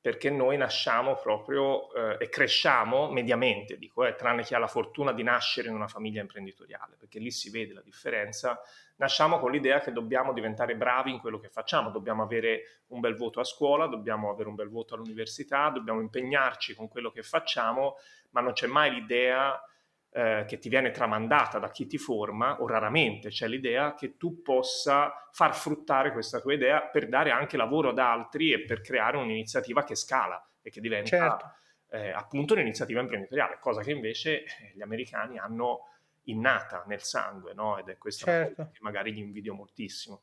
perché 0.00 0.30
noi 0.30 0.56
nasciamo 0.56 1.16
proprio 1.16 1.92
eh, 1.92 2.16
e 2.18 2.28
cresciamo 2.30 3.10
mediamente, 3.10 3.76
dico, 3.76 4.06
eh, 4.06 4.14
tranne 4.14 4.42
chi 4.42 4.54
ha 4.54 4.58
la 4.58 4.68
fortuna 4.68 5.12
di 5.12 5.22
nascere 5.22 5.68
in 5.68 5.74
una 5.74 5.86
famiglia 5.86 6.22
imprenditoriale, 6.22 6.96
perché 6.98 7.18
lì 7.18 7.30
si 7.30 7.50
vede 7.50 7.74
la 7.74 7.82
differenza, 7.82 8.58
nasciamo 8.96 9.38
con 9.38 9.50
l'idea 9.50 9.80
che 9.80 9.92
dobbiamo 9.92 10.32
diventare 10.32 10.76
bravi 10.76 11.10
in 11.10 11.18
quello 11.18 11.38
che 11.38 11.50
facciamo, 11.50 11.90
dobbiamo 11.90 12.22
avere 12.22 12.84
un 12.86 13.00
bel 13.00 13.16
voto 13.16 13.40
a 13.40 13.44
scuola, 13.44 13.86
dobbiamo 13.86 14.30
avere 14.30 14.48
un 14.48 14.54
bel 14.54 14.70
voto 14.70 14.94
all'università, 14.94 15.68
dobbiamo 15.68 16.00
impegnarci 16.00 16.74
con 16.74 16.88
quello 16.88 17.10
che 17.10 17.22
facciamo, 17.22 17.96
ma 18.30 18.40
non 18.40 18.54
c'è 18.54 18.66
mai 18.66 18.94
l'idea 18.94 19.62
eh, 20.10 20.44
che 20.46 20.58
ti 20.58 20.68
viene 20.68 20.90
tramandata 20.90 21.58
da 21.58 21.70
chi 21.70 21.86
ti 21.86 21.98
forma, 21.98 22.60
o 22.60 22.66
raramente 22.66 23.28
c'è 23.28 23.46
l'idea 23.46 23.94
che 23.94 24.16
tu 24.16 24.42
possa 24.42 25.28
far 25.32 25.54
fruttare 25.54 26.12
questa 26.12 26.40
tua 26.40 26.54
idea 26.54 26.80
per 26.82 27.08
dare 27.08 27.30
anche 27.30 27.56
lavoro 27.56 27.90
ad 27.90 27.98
altri 27.98 28.52
e 28.52 28.64
per 28.64 28.80
creare 28.80 29.16
un'iniziativa 29.18 29.84
che 29.84 29.94
scala 29.94 30.42
e 30.62 30.70
che 30.70 30.80
diventa 30.80 31.08
certo. 31.08 31.52
eh, 31.90 32.10
appunto 32.10 32.54
un'iniziativa 32.54 33.00
imprenditoriale, 33.00 33.58
cosa 33.60 33.82
che 33.82 33.92
invece 33.92 34.44
eh, 34.44 34.72
gli 34.74 34.82
americani 34.82 35.38
hanno 35.38 35.88
innata 36.24 36.84
nel 36.86 37.02
sangue, 37.02 37.54
no? 37.54 37.78
Ed 37.78 37.88
è 37.88 37.98
questa 37.98 38.26
certo. 38.26 38.70
che 38.72 38.78
magari 38.80 39.12
gli 39.12 39.18
invidio 39.18 39.54
moltissimo. 39.54 40.22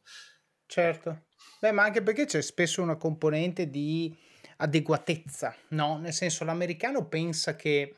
Certo. 0.65 1.25
Beh, 1.59 1.71
ma 1.71 1.83
anche 1.83 2.01
perché 2.01 2.25
c'è 2.25 2.41
spesso 2.41 2.81
una 2.81 2.95
componente 2.95 3.69
di 3.69 4.15
adeguatezza, 4.57 5.55
no? 5.69 5.97
Nel 5.97 6.13
senso, 6.13 6.43
l'americano 6.43 7.07
pensa 7.07 7.55
che 7.55 7.95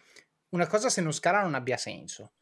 una 0.50 0.68
cosa 0.68 0.90
se 0.90 1.02
non 1.02 1.12
scala 1.12 1.42
non 1.42 1.56
abbia 1.56 1.78
senso. 1.78 2.34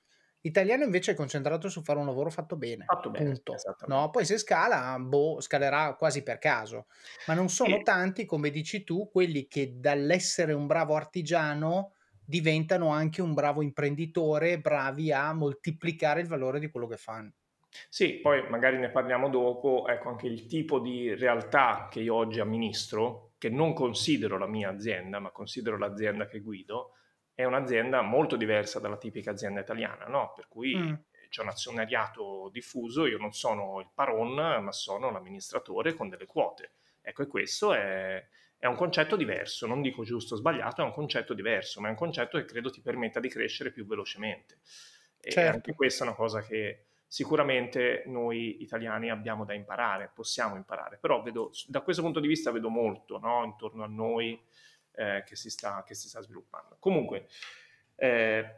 L'italiano 0.41 0.83
invece 0.83 1.13
è 1.13 1.15
concentrato 1.15 1.69
su 1.69 1.81
fare 1.81 1.97
un 1.97 2.05
lavoro 2.05 2.29
fatto 2.29 2.55
bene. 2.55 2.85
Fatto 2.85 3.09
bene, 3.09 3.31
punto. 3.31 3.55
No? 3.88 4.12
Poi 4.12 4.25
se 4.25 4.38
scala, 4.38 4.95
boh, 5.00 5.41
scalerà 5.41 5.95
quasi 5.95 6.21
per 6.21 6.38
caso. 6.38 6.85
Ma 7.25 7.33
non 7.33 7.50
sono 7.50 7.77
e... 7.77 7.81
tanti, 7.81 8.25
come 8.25 8.51
dici 8.51 8.83
tu, 8.83 9.09
quelli 9.09 9.47
che 9.47 9.79
dall'essere 9.79 10.53
un 10.53 10.67
bravo 10.67 10.95
artigiano 10.95 11.93
diventano 12.24 12.89
anche 12.89 13.24
un 13.24 13.33
bravo 13.33 13.63
imprenditore, 13.63 14.59
bravi 14.59 15.12
a 15.12 15.33
moltiplicare 15.33 16.21
il 16.21 16.27
valore 16.27 16.59
di 16.59 16.69
quello 16.69 16.85
che 16.85 16.97
fanno. 16.97 17.33
Sì, 17.89 18.19
poi 18.19 18.47
magari 18.47 18.77
ne 18.77 18.91
parliamo 18.91 19.29
dopo, 19.29 19.88
ecco 19.88 20.09
anche 20.09 20.27
il 20.27 20.45
tipo 20.45 20.79
di 20.79 21.13
realtà 21.15 21.88
che 21.89 22.01
io 22.01 22.13
oggi 22.13 22.39
amministro, 22.39 23.33
che 23.39 23.50
non 23.50 23.74
considero 23.74 24.38
la 24.38 24.47
mia 24.47 24.69
azienda, 24.69 25.19
ma 25.19 25.31
considero 25.31 25.77
l'azienda 25.77 26.27
che 26.27 26.39
guido, 26.39 26.91
è 27.36 27.44
un'azienda 27.44 28.01
molto 28.01 28.38
diversa 28.38 28.80
dalla 28.80 28.98
tipica 28.98 29.32
azienda 29.32 29.60
italiana, 29.60 30.06
no? 30.06 30.32
per 30.34 30.48
cui 30.48 30.74
mm. 30.74 30.94
c'è 31.30 31.42
un 31.42 31.50
azionariato 31.50 32.50
diffuso, 32.51 33.06
io 33.06 33.18
non 33.18 33.34
sono 33.34 33.82
il 33.82 33.89
paron, 33.94 34.63
ma 34.63 34.72
sono 34.72 35.12
l'amministratore 35.12 35.94
con 35.94 36.08
delle 36.08 36.25
quote. 36.25 36.72
Ecco, 37.01 37.24
e 37.24 37.27
questo 37.27 37.74
è, 37.74 38.25
è 38.58 38.65
un 38.68 38.75
concetto 38.75 39.18
diverso, 39.18 39.68
non 39.68 39.82
dico 39.82 40.04
giusto 40.04 40.36
o 40.36 40.38
sbagliato, 40.38 40.82
è 40.82 40.86
un 40.86 40.94
concetto 40.94 41.34
diverso, 41.34 41.82
ma 41.82 41.88
è 41.88 41.92
un 41.92 41.98
concetto 41.98 42.38
che 42.38 42.46
credo 42.46 42.72
ti 42.72 42.82
permetta 42.82 43.20
di 43.20 43.27
crescere 43.27 43.70
più 43.72 43.86
velocemente. 43.86 44.60
E 45.20 45.32
certo. 45.32 45.56
anche 45.56 45.74
questa 45.74 46.06
è 46.06 46.08
una 46.08 46.15
cosa 46.15 46.42
che 46.42 46.86
sicuramente 47.06 48.04
noi 48.08 48.62
italiani 48.62 49.10
abbiamo 49.10 49.44
da 49.44 49.54
imparare, 49.54 50.10
possiamo 50.13 50.56
imparare, 50.56 50.98
però 51.01 51.22
vedo, 51.22 51.51
da 51.68 51.82
questo 51.82 52.01
punto 52.01 52.22
di 52.22 52.27
vista 52.27 52.51
vedo 52.51 52.70
molto 52.70 53.20
no? 53.20 53.44
intorno 53.44 53.84
a 53.84 53.88
noi 53.88 54.42
eh, 54.95 55.23
che, 55.25 55.35
si 55.35 55.49
sta, 55.49 55.83
che, 55.83 55.93
si 55.93 56.07
sta, 56.07 56.21
sviluppando. 56.21 56.77
Comunque, 56.79 57.27
eh, 57.95 58.57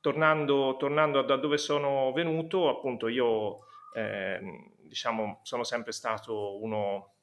tornando, 0.00 0.76
tornando, 0.78 1.22
da 1.22 1.36
dove 1.36 1.58
sono 1.58 2.12
venuto, 2.12 2.68
appunto 2.68 3.08
io 3.08 3.66
eh, 3.94 4.72
diciamo, 4.82 5.40
sono 5.42 5.64
sempre 5.64 5.92
stato 5.92 6.62
uno 6.62 7.14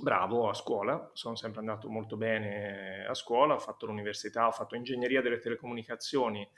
bravo 0.00 0.48
a 0.48 0.54
scuola, 0.54 1.10
sono 1.12 1.34
sempre 1.34 1.60
andato 1.60 1.88
molto 1.88 2.16
bene 2.16 3.04
a 3.06 3.14
scuola, 3.14 3.54
ho 3.54 3.58
fatto 3.58 3.86
l'università, 3.86 4.46
ho 4.46 4.52
fatto 4.52 4.76
ingegneria 4.76 5.20
delle 5.20 5.38
telecomunicazioni 5.38 6.48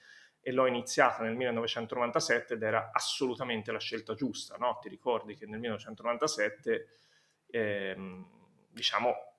e 0.42 0.52
l'ho 0.52 0.66
iniziata 0.66 1.22
nel 1.22 1.34
1997 1.36 2.54
ed 2.54 2.62
era 2.62 2.90
assolutamente 2.92 3.72
la 3.72 3.78
scelta 3.78 4.14
giusta, 4.14 4.56
no? 4.56 4.78
Ti 4.80 4.88
ricordi 4.88 5.34
che 5.34 5.46
nel 5.46 5.58
1997 5.60 6.88
ehm, 7.50 8.26
diciamo 8.70 9.29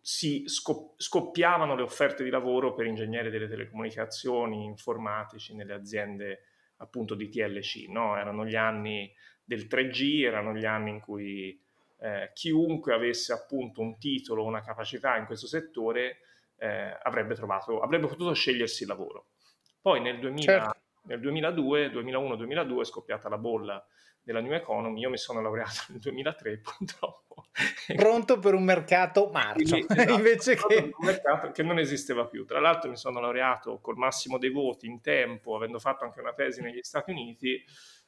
si 0.00 0.44
scoppiavano 0.46 1.74
le 1.74 1.82
offerte 1.82 2.24
di 2.24 2.30
lavoro 2.30 2.74
per 2.74 2.86
ingegneri 2.86 3.30
delle 3.30 3.48
telecomunicazioni, 3.48 4.64
informatici 4.64 5.54
nelle 5.54 5.74
aziende 5.74 6.44
appunto 6.76 7.14
di 7.14 7.28
TLC, 7.28 7.88
no? 7.88 8.16
erano 8.16 8.44
gli 8.44 8.56
anni 8.56 9.12
del 9.44 9.66
3G, 9.66 10.24
erano 10.24 10.54
gli 10.54 10.64
anni 10.64 10.90
in 10.90 11.00
cui 11.00 11.58
eh, 12.00 12.30
chiunque 12.34 12.92
avesse 12.92 13.32
appunto 13.32 13.80
un 13.80 13.98
titolo, 13.98 14.44
una 14.44 14.62
capacità 14.62 15.16
in 15.16 15.26
questo 15.26 15.46
settore 15.46 16.18
eh, 16.56 16.98
avrebbe, 17.02 17.34
trovato, 17.34 17.80
avrebbe 17.80 18.08
potuto 18.08 18.34
scegliersi 18.34 18.82
il 18.82 18.88
lavoro. 18.88 19.26
Poi 19.80 20.00
nel, 20.00 20.18
2000, 20.18 20.42
certo. 20.42 20.71
Nel 21.04 21.20
2002, 21.20 21.88
2001-2002 21.88 22.80
è 22.80 22.84
scoppiata 22.84 23.28
la 23.28 23.38
bolla 23.38 23.84
della 24.22 24.40
New 24.40 24.52
Economy, 24.52 25.00
io 25.00 25.10
mi 25.10 25.18
sono 25.18 25.40
laureato 25.40 25.80
nel 25.88 25.98
2003 25.98 26.58
purtroppo. 26.78 27.46
Pronto 27.96 28.38
per 28.38 28.54
un 28.54 28.62
mercato 28.62 29.30
marcio, 29.32 29.76
esatto, 29.76 30.12
invece 30.12 30.54
che... 30.54 30.92
Un 30.96 31.06
mercato 31.06 31.50
che 31.50 31.62
non 31.62 31.78
esisteva 31.78 32.26
più. 32.26 32.44
Tra 32.44 32.60
l'altro 32.60 32.88
mi 32.88 32.96
sono 32.96 33.20
laureato 33.20 33.80
col 33.80 33.96
massimo 33.96 34.38
dei 34.38 34.50
voti 34.50 34.86
in 34.86 35.00
tempo, 35.00 35.56
avendo 35.56 35.78
fatto 35.78 36.04
anche 36.04 36.20
una 36.20 36.32
tesi 36.32 36.62
negli 36.62 36.82
Stati 36.82 37.10
Uniti, 37.10 37.64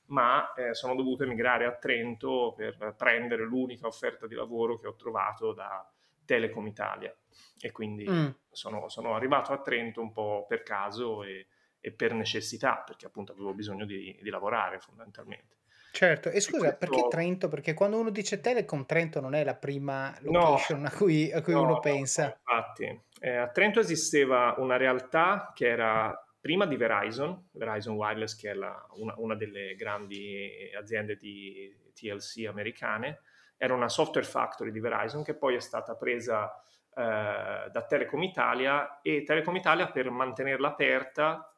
ma 0.06 0.52
eh, 0.54 0.74
sono 0.74 0.94
dovuto 0.94 1.24
emigrare 1.24 1.64
a 1.64 1.74
Trento 1.74 2.52
per 2.56 2.94
prendere 2.96 3.44
l'unica 3.44 3.86
offerta 3.86 4.26
di 4.26 4.34
lavoro 4.34 4.78
che 4.78 4.86
ho 4.86 4.94
trovato 4.94 5.52
da 5.52 5.88
Telecom 6.24 6.66
Italia. 6.66 7.14
E 7.60 7.72
quindi 7.72 8.08
mm. 8.08 8.28
sono, 8.50 8.88
sono, 8.88 9.14
arrivato 9.14 9.52
a 9.52 9.60
Trento 9.60 10.00
un 10.00 10.12
po' 10.12 10.44
per 10.46 10.62
caso 10.62 11.24
e, 11.24 11.46
e 11.84 11.92
per 11.92 12.14
necessità, 12.14 12.82
perché 12.84 13.04
appunto 13.04 13.32
avevo 13.32 13.52
bisogno 13.52 13.84
di, 13.84 14.18
di 14.22 14.30
lavorare 14.30 14.78
fondamentalmente. 14.78 15.56
Certo, 15.92 16.30
e 16.30 16.40
scusa, 16.40 16.74
questo... 16.74 16.78
perché 16.78 17.08
Trento? 17.10 17.48
Perché 17.48 17.74
quando 17.74 17.98
uno 17.98 18.08
dice 18.08 18.40
Telecom, 18.40 18.86
Trento 18.86 19.20
non 19.20 19.34
è 19.34 19.44
la 19.44 19.54
prima 19.54 20.16
location 20.22 20.80
no, 20.80 20.86
a 20.86 20.90
cui, 20.90 21.30
a 21.30 21.42
cui 21.42 21.52
no, 21.52 21.62
uno 21.62 21.80
pensa. 21.80 22.22
No, 22.46 22.56
infatti, 22.56 23.00
eh, 23.20 23.36
a 23.36 23.48
Trento 23.48 23.80
esisteva 23.80 24.54
una 24.56 24.78
realtà 24.78 25.52
che 25.54 25.68
era 25.68 26.18
prima 26.40 26.64
di 26.64 26.76
Verizon, 26.76 27.48
Verizon 27.52 27.96
Wireless 27.96 28.34
che 28.34 28.52
è 28.52 28.54
la, 28.54 28.74
una, 28.94 29.12
una, 29.18 29.34
delle 29.34 29.74
grandi 29.74 30.70
aziende 30.74 31.16
di 31.16 31.70
TLC 31.92 32.46
americane, 32.46 33.20
era 33.58 33.74
una 33.74 33.90
software 33.90 34.26
factory 34.26 34.70
di 34.70 34.80
Verizon 34.80 35.22
che 35.22 35.34
poi 35.34 35.54
è 35.54 35.60
stata 35.60 35.94
presa 35.96 36.50
eh, 36.96 37.68
da 37.70 37.84
Telecom 37.86 38.22
Italia 38.22 39.00
e 39.02 39.22
Telecom 39.22 39.54
Italia 39.54 39.90
per 39.90 40.08
mantenerla 40.10 40.68
aperta 40.68 41.53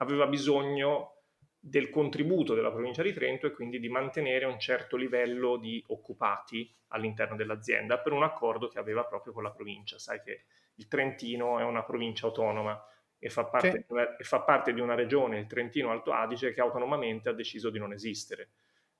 aveva 0.00 0.26
bisogno 0.26 1.16
del 1.58 1.90
contributo 1.90 2.54
della 2.54 2.70
provincia 2.70 3.02
di 3.02 3.12
Trento 3.12 3.46
e 3.46 3.52
quindi 3.52 3.78
di 3.78 3.88
mantenere 3.88 4.46
un 4.46 4.58
certo 4.58 4.96
livello 4.96 5.56
di 5.56 5.82
occupati 5.88 6.74
all'interno 6.88 7.36
dell'azienda 7.36 7.98
per 7.98 8.12
un 8.12 8.22
accordo 8.22 8.68
che 8.68 8.78
aveva 8.78 9.04
proprio 9.04 9.32
con 9.32 9.42
la 9.42 9.50
provincia. 9.50 9.98
Sai 9.98 10.22
che 10.22 10.44
il 10.76 10.88
Trentino 10.88 11.58
è 11.58 11.62
una 11.62 11.84
provincia 11.84 12.26
autonoma 12.26 12.82
e 13.18 13.28
fa 13.28 13.44
parte, 13.44 13.84
una, 13.88 14.16
e 14.16 14.24
fa 14.24 14.40
parte 14.40 14.72
di 14.72 14.80
una 14.80 14.94
regione, 14.94 15.38
il 15.38 15.46
Trentino 15.46 15.90
Alto 15.90 16.12
Adige, 16.12 16.54
che 16.54 16.62
autonomamente 16.62 17.28
ha 17.28 17.34
deciso 17.34 17.68
di 17.68 17.78
non 17.78 17.92
esistere. 17.92 18.48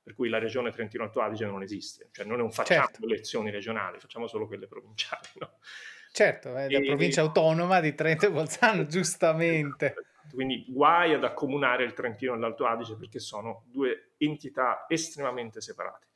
Per 0.02 0.14
cui 0.14 0.28
la 0.28 0.38
regione 0.38 0.70
Trentino 0.70 1.04
Alto 1.04 1.20
Adige 1.20 1.46
non 1.46 1.62
esiste, 1.62 2.08
cioè 2.12 2.26
noi 2.26 2.38
non 2.38 2.50
facciamo 2.50 2.86
certo. 2.86 3.04
elezioni 3.04 3.50
regionali, 3.50 3.98
facciamo 3.98 4.26
solo 4.26 4.46
quelle 4.46 4.66
provinciali. 4.66 5.28
No? 5.38 5.58
Certo, 6.12 6.56
è 6.56 6.68
la 6.68 6.78
e, 6.78 6.84
provincia 6.84 7.20
autonoma 7.22 7.80
di 7.80 7.94
Trento 7.94 8.26
e 8.26 8.30
Bolzano, 8.30 8.86
giustamente. 8.86 9.94
Quindi 10.32 10.64
guai 10.68 11.14
ad 11.14 11.24
accomunare 11.24 11.84
il 11.84 11.92
Trentino 11.92 12.34
e 12.34 12.38
l'Alto 12.38 12.66
Adige 12.66 12.96
perché 12.96 13.18
sono 13.18 13.64
due 13.66 14.12
entità 14.18 14.86
estremamente 14.88 15.60
separate. 15.60 16.08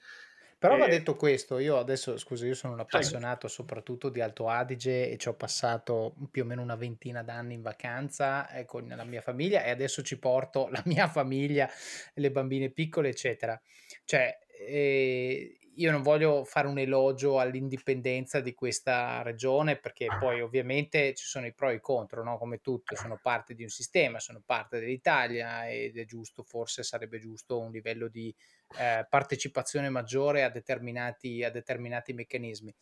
Però 0.59 0.79
va 0.79 0.87
detto 0.87 1.15
questo, 1.15 1.59
io 1.59 1.77
adesso, 1.77 2.17
scusa, 2.17 2.47
io 2.47 2.55
sono 2.55 2.73
un 2.73 2.81
appassionato 2.81 3.49
soprattutto 3.49 4.09
di 4.09 4.23
Alto 4.23 4.49
Adige 4.49 5.11
e 5.11 5.19
ci 5.19 5.29
ho 5.29 5.35
passato 5.35 6.15
più 6.31 6.43
o 6.43 6.47
meno 6.47 6.63
una 6.63 6.75
ventina 6.75 7.23
d'anni 7.23 7.53
in 7.53 7.61
vacanza 7.61 8.49
eh, 8.49 8.65
con 8.65 8.87
la 8.89 9.05
mia 9.05 9.21
famiglia 9.21 9.63
e 9.63 9.69
adesso 9.69 10.03
ci 10.03 10.19
porto 10.19 10.69
la 10.73 10.83
mia 10.87 11.07
famiglia, 11.07 11.69
le 12.15 12.31
bambine 12.31 12.71
piccole, 12.71 13.11
eccetera. 13.11 13.61
Cioè, 14.07 14.39
eh, 14.67 15.59
io 15.77 15.91
non 15.91 16.03
voglio 16.03 16.45
fare 16.45 16.67
un 16.67 16.79
elogio 16.79 17.39
all'indipendenza 17.39 18.41
di 18.41 18.55
questa 18.55 19.23
regione 19.23 19.77
perché 19.77 20.07
poi 20.19 20.41
ovviamente 20.41 21.15
ci 21.15 21.25
sono 21.25 21.47
i 21.47 21.55
pro 21.55 21.71
e 21.71 21.75
i 21.75 21.81
contro, 21.81 22.23
no? 22.23 22.39
come 22.39 22.59
tutto, 22.59 22.97
sono 22.97 23.19
parte 23.21 23.55
di 23.55 23.63
un 23.63 23.69
sistema, 23.69 24.21
sono 24.21 24.43
parte 24.45 24.79
dell'Italia 24.79 25.69
ed 25.69 25.99
è 25.99 26.05
giusto, 26.05 26.43
forse 26.43 26.83
sarebbe 26.83 27.19
giusto 27.19 27.59
un 27.59 27.71
livello 27.71 28.09
di 28.09 28.35
eh, 28.79 29.07
partecipazione 29.09 29.89
maggiore 29.89 30.45
a 30.45 30.51
determinati, 30.51 31.43
a 31.43 31.51
determinati 31.51 32.13
meccanismi. 32.13 32.75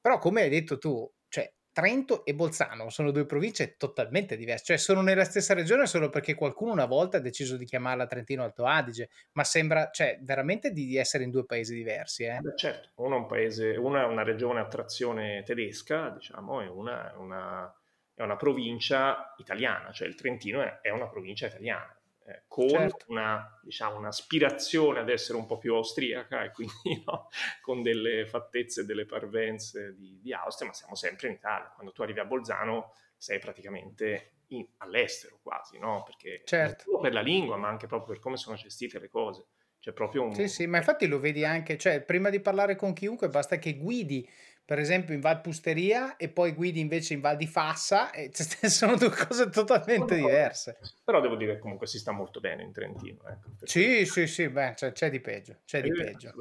Però 0.00 0.18
come 0.18 0.42
hai 0.42 0.50
detto 0.50 0.78
tu, 0.78 1.10
cioè 1.28 1.52
Trento 1.80 2.26
e 2.26 2.34
Bolzano 2.34 2.90
sono 2.90 3.10
due 3.10 3.24
province 3.24 3.76
totalmente 3.78 4.36
diverse, 4.36 4.64
cioè 4.64 4.76
sono 4.76 5.00
nella 5.00 5.24
stessa 5.24 5.54
regione 5.54 5.86
solo 5.86 6.10
perché 6.10 6.34
qualcuno 6.34 6.72
una 6.72 6.84
volta 6.84 7.16
ha 7.16 7.20
deciso 7.20 7.56
di 7.56 7.64
chiamarla 7.64 8.06
Trentino 8.06 8.42
Alto 8.42 8.66
Adige, 8.66 9.08
ma 9.32 9.44
sembra 9.44 9.88
cioè, 9.90 10.18
veramente 10.20 10.72
di 10.72 10.98
essere 10.98 11.24
in 11.24 11.30
due 11.30 11.46
paesi 11.46 11.74
diversi. 11.74 12.24
Eh? 12.24 12.38
Beh, 12.40 12.54
certo, 12.54 12.90
uno 12.96 13.16
è 13.16 13.18
un 13.20 13.26
paese, 13.26 13.76
una 13.78 14.02
è 14.02 14.04
una 14.04 14.22
regione 14.22 14.60
a 14.60 14.66
trazione 14.66 15.42
tedesca, 15.42 16.10
diciamo, 16.10 16.60
e 16.60 16.66
una 16.66 17.12
è 17.12 17.16
una, 17.16 17.74
è 18.12 18.22
una 18.22 18.36
provincia 18.36 19.34
italiana, 19.38 19.90
cioè 19.90 20.06
il 20.06 20.16
Trentino 20.16 20.60
è, 20.60 20.80
è 20.82 20.90
una 20.90 21.08
provincia 21.08 21.46
italiana 21.46 21.94
eh, 22.30 22.42
con 22.46 22.68
certo. 22.68 23.06
una, 23.08 23.58
diciamo, 23.62 23.98
un'aspirazione 23.98 25.00
ad 25.00 25.08
essere 25.08 25.36
un 25.36 25.46
po' 25.46 25.58
più 25.58 25.74
austriaca 25.74 26.44
e 26.44 26.52
quindi 26.52 26.72
no, 27.04 27.28
con 27.60 27.82
delle 27.82 28.26
fattezze, 28.26 28.84
delle 28.84 29.04
parvenze 29.04 29.94
di, 29.96 30.20
di, 30.22 30.32
Austria, 30.32 30.68
ma 30.68 30.74
siamo 30.74 30.94
sempre 30.94 31.28
in 31.28 31.34
Italia. 31.34 31.72
Quando 31.74 31.92
tu 31.92 32.02
arrivi 32.02 32.20
a 32.20 32.24
Bolzano 32.24 32.94
sei 33.16 33.38
praticamente 33.38 34.32
in, 34.48 34.66
all'estero 34.78 35.40
quasi, 35.42 35.78
no? 35.78 36.04
Perché 36.04 36.42
certo. 36.44 36.68
non 36.68 36.84
solo 36.84 37.00
per 37.00 37.12
la 37.12 37.20
lingua, 37.20 37.56
ma 37.56 37.68
anche 37.68 37.86
proprio 37.86 38.14
per 38.14 38.22
come 38.22 38.36
sono 38.36 38.56
gestite 38.56 38.98
le 38.98 39.08
cose. 39.08 39.46
C'è 39.80 39.92
proprio 39.92 40.24
un... 40.24 40.34
Sì, 40.34 40.46
sì, 40.46 40.66
ma 40.66 40.76
infatti 40.76 41.06
lo 41.06 41.18
vedi 41.18 41.42
anche, 41.42 41.78
cioè 41.78 42.02
prima 42.02 42.28
di 42.28 42.40
parlare 42.40 42.76
con 42.76 42.92
chiunque 42.92 43.30
basta 43.30 43.58
che 43.58 43.78
guidi 43.78 44.28
per 44.70 44.78
esempio 44.78 45.14
in 45.14 45.20
Val 45.20 45.40
Pusteria 45.40 46.16
e 46.16 46.28
poi 46.28 46.52
guidi 46.52 46.78
invece 46.78 47.14
in 47.14 47.20
Val 47.20 47.36
di 47.36 47.48
Fassa 47.48 48.12
e 48.12 48.30
sono 48.70 48.94
due 48.94 49.10
cose 49.10 49.50
totalmente 49.50 50.14
diverse. 50.14 50.78
Però 51.04 51.20
devo 51.20 51.34
dire 51.34 51.54
che 51.54 51.58
comunque 51.58 51.88
si 51.88 51.98
sta 51.98 52.12
molto 52.12 52.38
bene 52.38 52.62
in 52.62 52.70
Trentino. 52.70 53.18
Ecco, 53.26 53.48
sì, 53.64 54.06
sì, 54.06 54.28
sì, 54.28 54.48
beh, 54.48 54.74
c'è, 54.76 54.92
c'è 54.92 55.10
di 55.10 55.18
peggio, 55.18 55.56
c'è 55.64 55.82
di 55.82 55.90
peggio. 55.90 56.32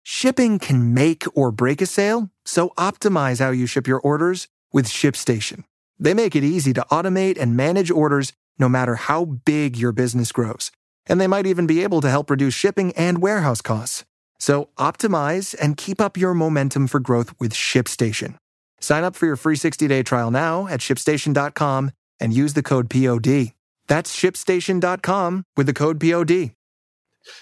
Shipping 0.00 0.60
can 0.60 0.92
make 0.92 1.28
or 1.34 1.50
break 1.50 1.80
a 1.80 1.86
sale, 1.86 2.30
so 2.44 2.70
optimize 2.76 3.44
how 3.44 3.50
you 3.50 3.66
ship 3.66 3.88
your 3.88 4.00
orders 4.04 4.46
with 4.72 4.86
ShipStation. 4.86 5.64
They 5.98 6.14
make 6.14 6.36
it 6.36 6.44
easy 6.44 6.72
to 6.74 6.86
automate 6.88 7.36
and 7.36 7.56
manage 7.56 7.90
orders 7.90 8.32
no 8.60 8.68
matter 8.68 8.94
how 8.94 9.24
big 9.24 9.76
your 9.76 9.92
business 9.92 10.30
grows. 10.30 10.70
And 11.08 11.20
they 11.20 11.26
might 11.26 11.46
even 11.46 11.66
be 11.66 11.82
able 11.82 12.00
to 12.00 12.08
help 12.08 12.30
reduce 12.30 12.54
shipping 12.54 12.92
and 12.92 13.20
warehouse 13.20 13.60
costs. 13.60 14.04
So 14.40 14.70
optimize 14.76 15.54
and 15.60 15.76
keep 15.76 16.00
up 16.00 16.16
your 16.16 16.34
momentum 16.34 16.88
for 16.88 16.98
growth 16.98 17.32
with 17.38 17.52
ShipStation. 17.52 18.36
Sign 18.80 19.04
up 19.04 19.14
for 19.14 19.26
your 19.26 19.36
free 19.36 19.56
60-day 19.56 20.02
trial 20.02 20.30
now 20.30 20.66
at 20.66 20.80
shipstation.com 20.80 21.90
and 22.18 22.32
use 22.32 22.54
the 22.54 22.62
code 22.62 22.88
POD. 22.90 23.52
That's 23.86 24.16
shipstation.com 24.16 25.44
with 25.56 25.66
the 25.66 25.72
code 25.72 26.00
POD. 26.00 26.54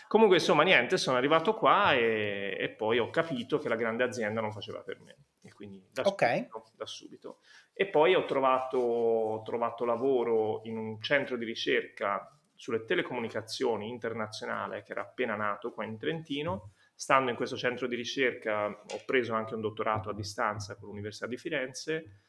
Comunque, 0.09 0.39
insomma, 0.39 0.65
niente, 0.65 0.99
sono 0.99 1.17
arrivato 1.17 1.55
qua 1.55 1.95
e, 1.95 2.57
e, 2.59 2.69
poi 2.71 2.99
ho 2.99 3.11
capito 3.11 3.59
che 3.59 3.69
la 3.69 3.77
grande 3.77 4.03
azienda 4.03 4.41
non 4.41 4.53
faceva 4.53 4.81
per 4.81 4.99
me. 5.01 5.17
E 5.41 5.53
quindi 5.53 5.81
da, 5.93 6.03
okay. 6.05 6.49
subito, 6.51 6.73
da 6.77 6.87
subito. 6.87 7.39
E 7.73 7.87
poi 7.87 8.15
ho 8.17 8.25
trovato, 8.25 8.79
ho 8.79 9.43
trovato 9.43 9.85
lavoro 9.85 10.63
in 10.65 10.77
un 10.77 11.01
centro 11.01 11.37
di 11.37 11.45
ricerca 11.45 12.29
sulle 12.57 12.85
telecomunicazioni 12.85 13.89
internazionale 13.89 14.83
che 14.83 14.91
era 14.91 15.03
appena 15.03 15.37
nato 15.37 15.71
qua 15.71 15.85
in 15.85 15.97
Trentino 15.97 16.73
Stando 17.01 17.31
in 17.31 17.37
questo 17.37 17.57
centro 17.57 17.87
di 17.87 17.95
ricerca 17.95 18.67
ho 18.67 19.03
preso 19.07 19.33
anche 19.33 19.55
un 19.55 19.61
dottorato 19.61 20.11
a 20.11 20.13
distanza 20.13 20.75
con 20.75 20.89
l'Università 20.89 21.29
di 21.29 21.37
Firenze 21.37 22.23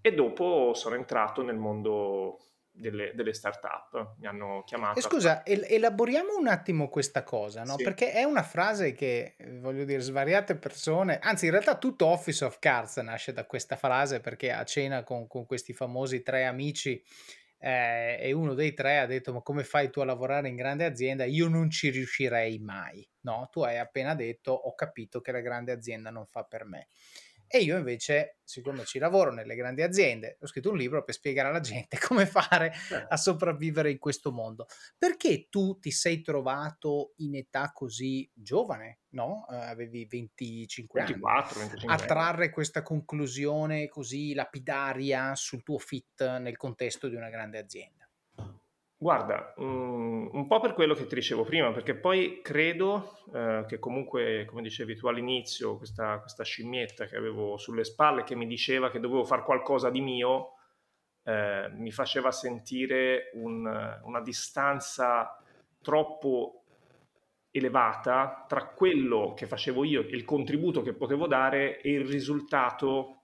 e 0.00 0.14
dopo 0.14 0.72
sono 0.72 0.94
entrato 0.94 1.42
nel 1.42 1.58
mondo 1.58 2.38
delle, 2.70 3.12
delle 3.14 3.34
start-up. 3.34 4.14
Mi 4.18 4.26
hanno 4.26 4.62
chiamato. 4.64 4.98
E 4.98 5.02
scusa, 5.02 5.44
el- 5.44 5.66
elaboriamo 5.68 6.34
un 6.34 6.46
attimo 6.48 6.88
questa 6.88 7.24
cosa, 7.24 7.62
no? 7.62 7.76
Sì. 7.76 7.84
Perché 7.84 8.12
è 8.12 8.22
una 8.22 8.42
frase 8.42 8.94
che, 8.94 9.36
voglio 9.60 9.84
dire, 9.84 10.00
svariate 10.00 10.56
persone, 10.56 11.18
anzi 11.18 11.44
in 11.44 11.50
realtà 11.50 11.76
tutto 11.76 12.06
Office 12.06 12.42
of 12.42 12.58
Cards 12.58 12.96
nasce 12.96 13.34
da 13.34 13.44
questa 13.44 13.76
frase 13.76 14.20
perché 14.20 14.50
a 14.50 14.64
cena 14.64 15.02
con, 15.02 15.26
con 15.26 15.44
questi 15.44 15.74
famosi 15.74 16.22
tre 16.22 16.46
amici 16.46 17.04
eh, 17.58 18.16
e 18.18 18.32
uno 18.32 18.54
dei 18.54 18.72
tre 18.72 18.98
ha 18.98 19.06
detto 19.06 19.34
ma 19.34 19.42
come 19.42 19.62
fai 19.62 19.90
tu 19.90 20.00
a 20.00 20.06
lavorare 20.06 20.48
in 20.48 20.56
grande 20.56 20.86
azienda? 20.86 21.24
Io 21.24 21.48
non 21.48 21.68
ci 21.68 21.90
riuscirei 21.90 22.58
mai. 22.60 23.06
No, 23.26 23.48
tu 23.50 23.62
hai 23.62 23.78
appena 23.78 24.14
detto 24.14 24.52
ho 24.52 24.74
capito 24.76 25.20
che 25.20 25.32
la 25.32 25.40
grande 25.40 25.72
azienda 25.72 26.10
non 26.10 26.26
fa 26.26 26.44
per 26.44 26.64
me. 26.64 26.86
E 27.48 27.58
io 27.58 27.76
invece, 27.76 28.38
siccome 28.42 28.84
ci 28.84 28.98
lavoro 28.98 29.32
nelle 29.32 29.54
grandi 29.54 29.82
aziende, 29.82 30.36
ho 30.40 30.46
scritto 30.46 30.70
un 30.70 30.76
libro 30.76 31.04
per 31.04 31.14
spiegare 31.14 31.48
alla 31.48 31.60
gente 31.60 31.96
come 32.04 32.26
fare 32.26 32.72
certo. 32.72 33.06
a 33.12 33.16
sopravvivere 33.16 33.90
in 33.90 33.98
questo 33.98 34.32
mondo. 34.32 34.66
Perché 34.96 35.46
tu 35.48 35.78
ti 35.78 35.90
sei 35.90 36.22
trovato 36.22 37.14
in 37.18 37.36
età 37.36 37.70
così 37.72 38.28
giovane, 38.32 39.00
no? 39.10 39.44
Uh, 39.48 39.54
avevi 39.54 40.06
25 40.06 41.00
24, 41.00 41.60
anni, 41.60 41.68
25 41.68 41.94
a 41.94 42.06
trarre 42.06 42.50
questa 42.50 42.82
conclusione 42.82 43.88
così 43.88 44.34
lapidaria 44.34 45.34
sul 45.36 45.62
tuo 45.62 45.78
fit 45.78 46.38
nel 46.38 46.56
contesto 46.56 47.08
di 47.08 47.14
una 47.14 47.30
grande 47.30 47.58
azienda? 47.58 48.05
Guarda, 48.98 49.52
um, 49.58 50.30
un 50.32 50.46
po' 50.46 50.58
per 50.58 50.72
quello 50.72 50.94
che 50.94 51.04
ti 51.04 51.14
dicevo 51.16 51.44
prima, 51.44 51.70
perché 51.70 51.94
poi 51.94 52.40
credo 52.42 53.18
eh, 53.34 53.64
che 53.68 53.78
comunque, 53.78 54.46
come 54.46 54.62
dicevi 54.62 54.96
tu 54.96 55.06
all'inizio, 55.06 55.76
questa, 55.76 56.18
questa, 56.18 56.44
scimmietta 56.44 57.04
che 57.04 57.16
avevo 57.16 57.58
sulle 57.58 57.84
spalle 57.84 58.24
che 58.24 58.34
mi 58.34 58.46
diceva 58.46 58.90
che 58.90 58.98
dovevo 58.98 59.24
fare 59.24 59.42
qualcosa 59.42 59.90
di 59.90 60.00
mio, 60.00 60.54
eh, 61.24 61.68
mi 61.74 61.90
faceva 61.90 62.30
sentire 62.30 63.30
un, 63.34 63.66
una 64.02 64.20
distanza 64.22 65.42
troppo 65.82 66.62
elevata 67.50 68.46
tra 68.48 68.64
quello 68.64 69.34
che 69.34 69.46
facevo 69.46 69.84
io, 69.84 70.00
il 70.00 70.24
contributo 70.24 70.80
che 70.80 70.94
potevo 70.94 71.26
dare 71.26 71.82
e 71.82 71.92
il 71.92 72.06
risultato 72.06 73.15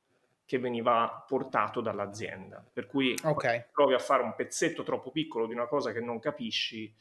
che 0.44 0.59
veniva 0.59 1.24
portato 1.26 1.81
dall'azienda. 1.81 2.64
Per 2.72 2.87
cui 2.87 3.16
okay. 3.22 3.66
provi 3.72 3.94
a 3.94 3.98
fare 3.98 4.22
un 4.22 4.35
pezzetto 4.35 4.83
troppo 4.83 5.11
piccolo 5.11 5.46
di 5.46 5.55
una 5.55 5.66
cosa 5.66 5.92
che 5.92 6.00
non 6.00 6.18
capisci, 6.18 6.94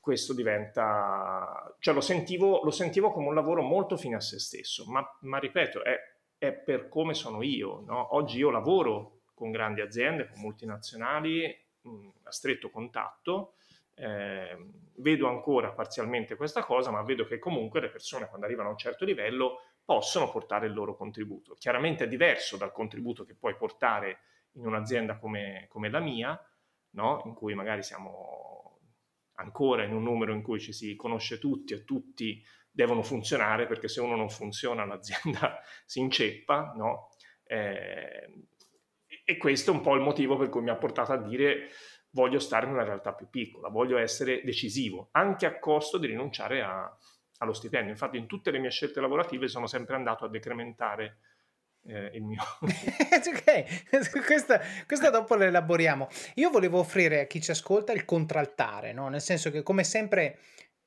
questo 0.00 0.34
diventa... 0.34 1.74
cioè 1.78 1.94
lo 1.94 2.00
sentivo, 2.00 2.62
lo 2.62 2.70
sentivo 2.70 3.10
come 3.10 3.28
un 3.28 3.34
lavoro 3.34 3.62
molto 3.62 3.96
fine 3.96 4.16
a 4.16 4.20
se 4.20 4.38
stesso, 4.38 4.84
ma, 4.86 5.04
ma 5.22 5.38
ripeto, 5.38 5.82
è, 5.82 5.98
è, 6.38 6.52
per 6.52 6.88
come 6.88 7.14
sono 7.14 7.42
io. 7.42 7.82
No? 7.86 8.14
Oggi 8.14 8.38
io 8.38 8.50
lavoro 8.50 9.22
con 9.34 9.50
grandi 9.50 9.80
aziende, 9.80 10.28
con 10.28 10.40
multinazionali, 10.40 11.64
mh, 11.82 12.08
a 12.24 12.30
stretto 12.30 12.70
contatto, 12.70 13.54
eh, 13.94 14.56
vedo 14.96 15.28
ancora 15.28 15.72
parzialmente 15.72 16.36
questa 16.36 16.62
cosa, 16.62 16.90
ma 16.90 17.02
vedo 17.02 17.24
che 17.24 17.38
comunque 17.38 17.80
le 17.80 17.88
persone 17.88 18.28
quando 18.28 18.46
arrivano 18.46 18.68
a 18.68 18.72
un 18.72 18.78
certo 18.78 19.04
livello 19.04 19.60
possono 19.86 20.28
portare 20.30 20.66
il 20.66 20.74
loro 20.74 20.96
contributo. 20.96 21.54
Chiaramente 21.54 22.04
è 22.04 22.08
diverso 22.08 22.56
dal 22.56 22.72
contributo 22.72 23.24
che 23.24 23.36
puoi 23.36 23.56
portare 23.56 24.18
in 24.54 24.66
un'azienda 24.66 25.16
come, 25.16 25.66
come 25.68 25.88
la 25.88 26.00
mia, 26.00 26.38
no? 26.90 27.22
in 27.24 27.34
cui 27.34 27.54
magari 27.54 27.84
siamo 27.84 28.80
ancora 29.36 29.84
in 29.84 29.94
un 29.94 30.02
numero 30.02 30.32
in 30.32 30.42
cui 30.42 30.58
ci 30.58 30.72
si 30.72 30.96
conosce 30.96 31.38
tutti 31.38 31.72
e 31.72 31.84
tutti 31.84 32.44
devono 32.68 33.02
funzionare, 33.02 33.66
perché 33.66 33.86
se 33.86 34.00
uno 34.00 34.16
non 34.16 34.28
funziona 34.28 34.84
l'azienda 34.84 35.60
si 35.86 36.00
inceppa, 36.00 36.72
no? 36.76 37.10
eh, 37.44 38.48
e 39.24 39.36
questo 39.36 39.70
è 39.70 39.74
un 39.74 39.82
po' 39.82 39.94
il 39.94 40.02
motivo 40.02 40.36
per 40.36 40.48
cui 40.48 40.62
mi 40.62 40.70
ha 40.70 40.76
portato 40.76 41.12
a 41.12 41.16
dire 41.16 41.68
voglio 42.10 42.38
stare 42.38 42.66
in 42.66 42.72
una 42.72 42.82
realtà 42.82 43.14
più 43.14 43.28
piccola, 43.28 43.68
voglio 43.68 43.98
essere 43.98 44.42
decisivo, 44.42 45.10
anche 45.12 45.46
a 45.46 45.58
costo 45.58 45.98
di 45.98 46.06
rinunciare 46.06 46.62
a, 46.62 46.90
allo 47.38 47.52
stipendio. 47.52 47.90
Infatti 47.90 48.16
in 48.16 48.26
tutte 48.26 48.50
le 48.50 48.58
mie 48.58 48.70
scelte 48.70 49.00
lavorative 49.00 49.48
sono 49.48 49.66
sempre 49.66 49.96
andato 49.96 50.24
a 50.24 50.28
decrementare 50.28 51.18
eh, 51.86 52.10
il 52.14 52.22
mio. 52.22 52.42
ok, 52.60 54.24
questa, 54.24 54.60
questa, 54.86 55.10
dopo 55.10 55.34
la 55.34 55.44
elaboriamo. 55.44 56.08
Io 56.34 56.50
volevo 56.50 56.78
offrire 56.78 57.20
a 57.20 57.26
chi 57.26 57.40
ci 57.40 57.50
ascolta 57.50 57.92
il 57.92 58.04
contraltare, 58.04 58.92
no? 58.92 59.08
nel 59.08 59.20
senso 59.20 59.50
che 59.50 59.62
come 59.62 59.84
sempre 59.84 60.38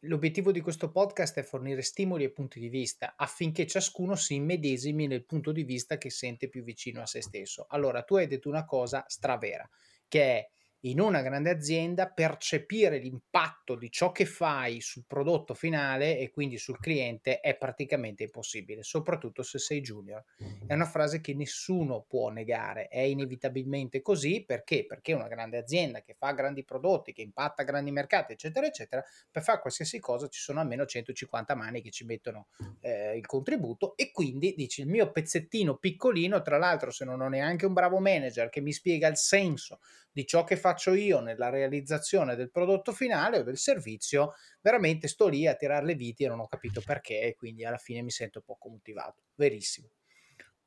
l'obiettivo 0.04 0.52
di 0.52 0.62
questo 0.62 0.92
podcast 0.92 1.40
è 1.40 1.44
fornire 1.44 1.82
stimoli 1.82 2.24
e 2.24 2.32
punti 2.32 2.60
di 2.60 2.70
vista 2.70 3.16
affinché 3.18 3.68
ciascuno 3.68 4.16
si 4.16 4.36
immedesimi 4.36 5.08
nel 5.08 5.26
punto 5.26 5.52
di 5.52 5.64
vista 5.64 5.98
che 5.98 6.10
sente 6.10 6.48
più 6.48 6.64
vicino 6.64 7.02
a 7.02 7.06
se 7.06 7.22
stesso. 7.22 7.66
Allora, 7.70 8.04
tu 8.04 8.16
hai 8.16 8.28
detto 8.28 8.48
una 8.48 8.66
cosa 8.66 9.04
stravera, 9.08 9.68
che 10.08 10.22
è 10.22 10.50
in 10.82 11.02
una 11.02 11.22
grande 11.22 11.50
azienda 11.50 12.08
percepire 12.08 13.00
l'impatto 13.00 13.76
di 13.76 13.92
ciò 13.92 14.12
che 14.12 14.26
fai 14.26 14.80
sul 14.80 15.04
prodotto 15.06 15.54
finale 15.54 16.18
e 16.18 16.30
quindi 16.30 16.58
sul 16.58 16.80
cliente 16.80 17.42
è 17.42 17.58
praticamente 17.58 18.24
impossibile, 18.24 18.84
soprattutto 18.84 19.44
se 19.44 19.60
sei 19.60 19.82
junior. 19.82 20.24
È 20.65 20.74
una 20.74 20.86
frase 20.86 21.20
che 21.20 21.34
nessuno 21.34 22.06
può 22.08 22.30
negare, 22.30 22.88
è 22.88 23.00
inevitabilmente 23.00 24.02
così 24.02 24.44
perché? 24.46 24.86
Perché 24.86 25.13
una 25.13 25.28
grande 25.28 25.58
azienda 25.58 26.02
che 26.02 26.15
fa 26.18 26.32
grandi 26.32 26.63
prodotti, 26.63 27.12
che 27.12 27.24
impatta 27.24 27.63
grandi 27.63 27.92
mercati, 27.92 28.34
eccetera, 28.34 28.65
eccetera, 28.65 29.04
per 29.30 29.44
fare 29.44 29.60
qualsiasi 29.60 30.00
cosa 30.00 30.28
ci 30.30 30.39
sono 30.39 30.62
almeno 30.62 30.86
150 30.86 31.56
mani 31.56 31.82
che 31.82 31.89
ci 31.89 32.06
mettono 32.06 32.48
eh, 32.80 33.18
il 33.18 33.26
contributo 33.26 33.98
e 33.98 34.12
quindi 34.12 34.54
dici 34.56 34.82
il 34.82 34.88
mio 34.88 35.12
pezzettino 35.12 35.76
piccolino, 35.76 36.42
tra 36.42 36.58
l'altro 36.58 36.92
se 36.92 37.04
non 37.04 37.20
ho 37.20 37.28
neanche 37.28 37.65
un 37.65 37.74
bravo 37.74 38.00
manager 38.00 38.50
che 38.50 38.62
mi 38.62 38.72
spiega 38.72 39.08
il 39.08 39.18
senso 39.18 39.80
di 40.12 40.26
ciò 40.26 40.43
che 40.43 40.58
faccio 40.58 40.93
io 40.93 41.19
nella 41.19 41.50
realizzazione 41.50 42.36
del 42.36 42.52
prodotto 42.52 42.91
finale 42.91 43.39
o 43.39 43.43
del 43.43 43.58
servizio, 43.58 44.34
veramente 44.62 45.08
sto 45.08 45.28
lì 45.28 45.48
a 45.48 45.56
tirare 45.56 45.86
le 45.86 45.95
viti 45.95 46.24
e 46.24 46.28
non 46.28 46.39
ho 46.39 46.48
capito 46.48 46.82
perché 46.86 47.22
e 47.22 47.36
quindi 47.36 47.65
alla 47.65 47.78
fine 47.78 48.02
mi 48.02 48.12
sento 48.12 48.41
poco 48.41 48.69
motivato. 48.69 49.24
Verissimo. 49.36 49.89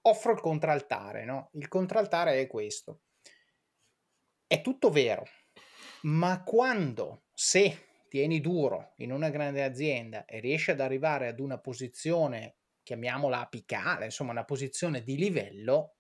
Offro 0.03 0.33
il 0.33 0.41
contraltare, 0.41 1.25
no? 1.25 1.51
Il 1.55 1.69
contraltare 1.69 2.41
è 2.41 2.47
questo. 2.47 3.03
È 4.47 4.61
tutto 4.61 4.91
vero, 4.91 5.25
ma 6.03 6.43
quando, 6.43 7.25
se 7.33 7.87
tieni 8.09 8.41
duro 8.41 8.93
in 8.97 9.13
una 9.13 9.31
grande 9.31 9.65
azienda 9.65 10.25
e 10.27 10.41
riesci 10.41 10.71
ad 10.71 10.81
arrivare 10.81 11.29
ad 11.29 11.41
una 11.41 11.59
posizione, 11.59 12.57
chiamiamola 12.83 13.41
apicale, 13.41 14.07
insomma 14.07 14.33
una 14.33 14.45
posizione 14.45 15.03
di 15.03 15.17
livello, 15.17 15.95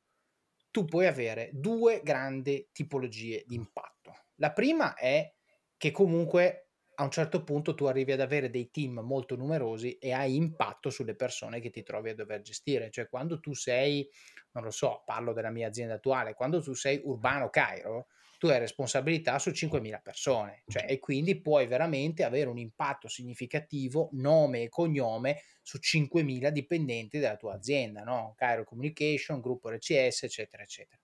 tu 0.73 0.85
puoi 0.87 1.07
avere 1.07 1.51
due 1.53 2.01
grandi 2.03 2.71
tipologie 2.73 3.45
di 3.47 3.55
impatto. 3.55 4.17
La 4.37 4.53
prima 4.53 4.95
è 4.95 5.33
che 5.77 5.93
comunque 5.93 6.71
a 6.95 7.05
un 7.05 7.11
certo 7.11 7.45
punto 7.45 7.75
tu 7.75 7.85
arrivi 7.85 8.13
ad 8.13 8.21
avere 8.21 8.51
dei 8.51 8.71
team 8.71 9.01
molto 9.01 9.37
numerosi 9.37 9.99
e 9.99 10.13
hai 10.13 10.35
impatto 10.35 10.91
sulle 10.91 11.15
persone 11.15 11.61
che 11.61 11.71
ti 11.71 11.83
trovi 11.83 12.11
a 12.11 12.15
dover 12.15 12.41
gestire. 12.41 12.91
Cioè 12.91 13.09
quando 13.09 13.39
tu 13.39 13.55
sei, 13.55 14.09
non 14.53 14.65
lo 14.65 14.71
so, 14.71 15.03
parlo 15.05 15.33
della 15.33 15.51
mia 15.51 15.69
azienda 15.69 15.95
attuale, 15.95 16.35
quando 16.35 16.63
tu 16.63 16.75
sei 16.75 17.01
Urbano 17.05 17.51
Cairo, 17.51 18.09
tu 18.43 18.49
hai 18.49 18.59
responsabilità 18.59 19.39
su 19.39 19.51
5.000 19.51 20.01
persone, 20.03 20.65
cioè, 20.67 20.87
e 20.89 20.99
quindi 20.99 21.41
puoi 21.41 21.69
veramente 21.69 22.25
avere 22.25 22.49
un 22.49 22.59
impatto 22.59 23.07
significativo, 23.07 24.09
nome 24.15 24.63
e 24.63 24.69
cognome, 24.69 25.43
su 25.63 25.79
5.000 25.79 26.49
dipendenti 26.49 27.21
della 27.21 27.37
tua 27.37 27.55
azienda, 27.55 28.03
no? 28.03 28.35
Cairo 28.37 28.65
Communication, 28.65 29.41
gruppo 29.41 29.71
RCS, 29.71 30.25
eccetera, 30.25 30.65
eccetera. 30.65 31.01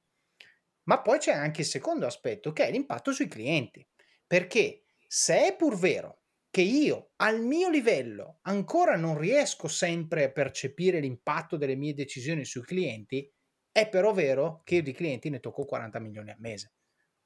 Ma 0.88 1.00
poi 1.00 1.18
c'è 1.18 1.30
anche 1.30 1.60
il 1.60 1.68
secondo 1.68 2.06
aspetto, 2.06 2.52
che 2.52 2.66
è 2.66 2.72
l'impatto 2.72 3.12
sui 3.12 3.28
clienti, 3.28 3.86
perché 4.26 4.86
se 5.06 5.46
è 5.46 5.54
pur 5.54 5.78
vero 5.78 6.22
che 6.50 6.62
io 6.62 7.12
al 7.18 7.40
mio 7.40 7.68
livello 7.68 8.40
ancora 8.42 8.96
non 8.96 9.16
riesco 9.16 9.68
sempre 9.68 10.24
a 10.24 10.32
percepire 10.32 10.98
l'impatto 10.98 11.56
delle 11.56 11.76
mie 11.76 11.94
decisioni 11.94 12.44
sui 12.44 12.62
clienti, 12.62 13.32
è 13.70 13.88
però 13.88 14.12
vero 14.12 14.62
che 14.64 14.74
io 14.74 14.82
di 14.82 14.92
clienti 14.92 15.30
ne 15.30 15.38
tocco 15.38 15.64
40 15.64 16.00
milioni 16.00 16.30
al 16.30 16.40
mese 16.40 16.72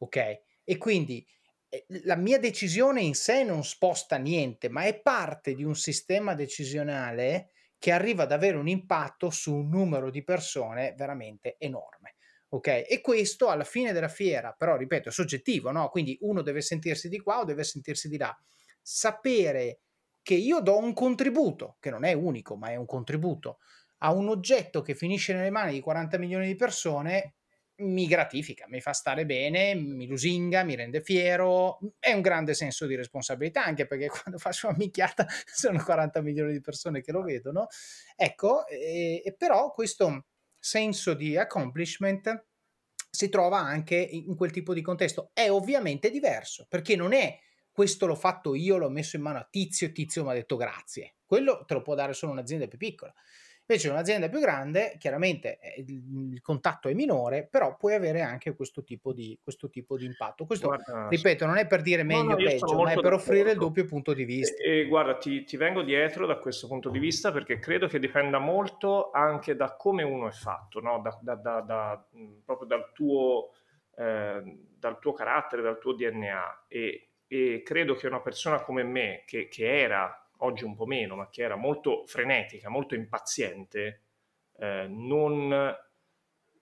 ok? 0.02 0.40
E 0.64 0.78
quindi 0.78 1.26
eh, 1.68 1.86
la 2.04 2.16
mia 2.16 2.38
decisione 2.38 3.02
in 3.02 3.14
sé 3.14 3.44
non 3.44 3.64
sposta 3.64 4.16
niente, 4.16 4.68
ma 4.68 4.84
è 4.84 5.00
parte 5.00 5.54
di 5.54 5.64
un 5.64 5.74
sistema 5.74 6.34
decisionale 6.34 7.50
che 7.78 7.90
arriva 7.90 8.24
ad 8.24 8.32
avere 8.32 8.56
un 8.56 8.68
impatto 8.68 9.30
su 9.30 9.54
un 9.54 9.68
numero 9.68 10.10
di 10.10 10.22
persone 10.22 10.94
veramente 10.96 11.56
enorme. 11.58 12.16
Ok? 12.50 12.84
E 12.86 13.00
questo 13.00 13.48
alla 13.48 13.64
fine 13.64 13.92
della 13.92 14.08
fiera, 14.08 14.52
però 14.52 14.76
ripeto, 14.76 15.08
è 15.08 15.12
soggettivo, 15.12 15.70
no? 15.70 15.88
Quindi 15.88 16.18
uno 16.20 16.42
deve 16.42 16.60
sentirsi 16.60 17.08
di 17.08 17.18
qua 17.18 17.40
o 17.40 17.44
deve 17.44 17.64
sentirsi 17.64 18.08
di 18.08 18.18
là. 18.18 18.36
Sapere 18.80 19.80
che 20.20 20.34
io 20.34 20.60
do 20.60 20.76
un 20.76 20.92
contributo, 20.92 21.76
che 21.80 21.90
non 21.90 22.04
è 22.04 22.12
unico, 22.12 22.54
ma 22.56 22.68
è 22.68 22.76
un 22.76 22.84
contributo, 22.86 23.58
a 23.98 24.12
un 24.12 24.28
oggetto 24.28 24.82
che 24.82 24.94
finisce 24.94 25.32
nelle 25.32 25.50
mani 25.50 25.72
di 25.72 25.80
40 25.80 26.18
milioni 26.18 26.46
di 26.46 26.56
persone 26.56 27.34
mi 27.76 28.06
gratifica, 28.06 28.66
mi 28.68 28.80
fa 28.80 28.92
stare 28.92 29.26
bene, 29.26 29.74
mi 29.74 30.06
lusinga, 30.06 30.62
mi 30.62 30.74
rende 30.74 31.00
fiero, 31.00 31.78
è 31.98 32.12
un 32.12 32.20
grande 32.20 32.54
senso 32.54 32.86
di 32.86 32.94
responsabilità 32.94 33.64
anche 33.64 33.86
perché 33.86 34.08
quando 34.22 34.38
faccio 34.38 34.68
una 34.68 34.76
minchiata 34.78 35.26
sono 35.46 35.82
40 35.82 36.20
milioni 36.22 36.52
di 36.52 36.60
persone 36.60 37.00
che 37.00 37.12
lo 37.12 37.22
vedono. 37.22 37.66
Ecco, 38.16 38.66
e, 38.66 39.22
e 39.24 39.34
però 39.34 39.72
questo 39.72 40.26
senso 40.58 41.14
di 41.14 41.36
accomplishment 41.36 42.46
si 43.10 43.28
trova 43.28 43.58
anche 43.58 43.96
in 43.96 44.34
quel 44.36 44.50
tipo 44.50 44.72
di 44.72 44.80
contesto. 44.80 45.30
È 45.32 45.50
ovviamente 45.50 46.10
diverso 46.10 46.66
perché 46.68 46.96
non 46.96 47.12
è 47.12 47.38
questo 47.72 48.06
l'ho 48.06 48.14
fatto 48.14 48.54
io, 48.54 48.76
l'ho 48.76 48.90
messo 48.90 49.16
in 49.16 49.22
mano 49.22 49.38
a 49.38 49.48
tizio, 49.50 49.90
tizio 49.92 50.24
mi 50.24 50.30
ha 50.30 50.34
detto 50.34 50.56
grazie. 50.56 51.16
Quello 51.24 51.64
te 51.66 51.74
lo 51.74 51.82
può 51.82 51.94
dare 51.94 52.12
solo 52.12 52.32
un'azienda 52.32 52.68
più 52.68 52.78
piccola. 52.78 53.12
Invece 53.72 53.88
un'azienda 53.88 54.28
più 54.28 54.38
grande, 54.38 54.96
chiaramente 54.98 55.58
eh, 55.58 55.82
il, 55.88 56.42
contatto 56.42 56.88
è 56.88 56.92
minore, 56.92 57.48
però 57.50 57.74
puoi 57.74 57.94
avere 57.94 58.20
anche 58.20 58.54
questo 58.54 58.84
tipo 58.84 59.14
di, 59.14 59.38
questo 59.42 59.70
tipo 59.70 59.96
di 59.96 60.04
impatto. 60.04 60.44
Questo, 60.44 60.66
guarda, 60.66 61.08
ripeto, 61.08 61.46
non 61.46 61.56
è 61.56 61.66
per 61.66 61.80
dire 61.80 62.02
meglio 62.02 62.34
o 62.34 62.36
no, 62.36 62.36
peggio, 62.36 62.82
ma 62.82 62.92
è 62.92 63.00
per 63.00 63.14
offrire 63.14 63.52
il 63.52 63.58
doppio 63.58 63.86
punto 63.86 64.12
di 64.12 64.24
vista. 64.24 64.62
E, 64.62 64.80
e 64.80 64.84
guarda, 64.84 65.16
ti, 65.16 65.44
ti, 65.44 65.56
vengo 65.56 65.80
dietro 65.80 66.26
da 66.26 66.36
questo 66.36 66.66
punto 66.66 66.90
di 66.90 66.98
vista 66.98 67.32
perché 67.32 67.58
credo 67.58 67.86
che 67.86 67.98
dipenda 67.98 68.38
molto 68.38 69.10
anche 69.10 69.56
da 69.56 69.74
come 69.74 70.02
uno 70.02 70.28
è 70.28 70.32
fatto, 70.32 70.80
no? 70.80 71.00
da, 71.00 71.18
da, 71.34 71.60
da, 71.62 72.06
proprio 72.44 72.68
dal 72.68 72.92
tuo, 72.92 73.52
eh, 73.96 74.58
dal 74.78 74.98
tuo 74.98 75.12
carattere, 75.14 75.62
dal 75.62 75.78
tuo 75.78 75.94
DNA. 75.94 76.64
E, 76.68 77.08
e 77.26 77.62
credo 77.64 77.94
che 77.94 78.06
una 78.06 78.20
persona 78.20 78.60
come 78.60 78.82
me, 78.82 79.22
che, 79.24 79.48
che 79.48 79.80
era 79.80 80.21
oggi 80.44 80.64
un 80.64 80.74
po' 80.74 80.86
meno, 80.86 81.16
ma 81.16 81.28
che 81.28 81.42
era 81.42 81.56
molto 81.56 82.04
frenetica, 82.06 82.68
molto 82.68 82.94
impaziente, 82.94 84.02
eh, 84.58 84.86
non 84.88 85.76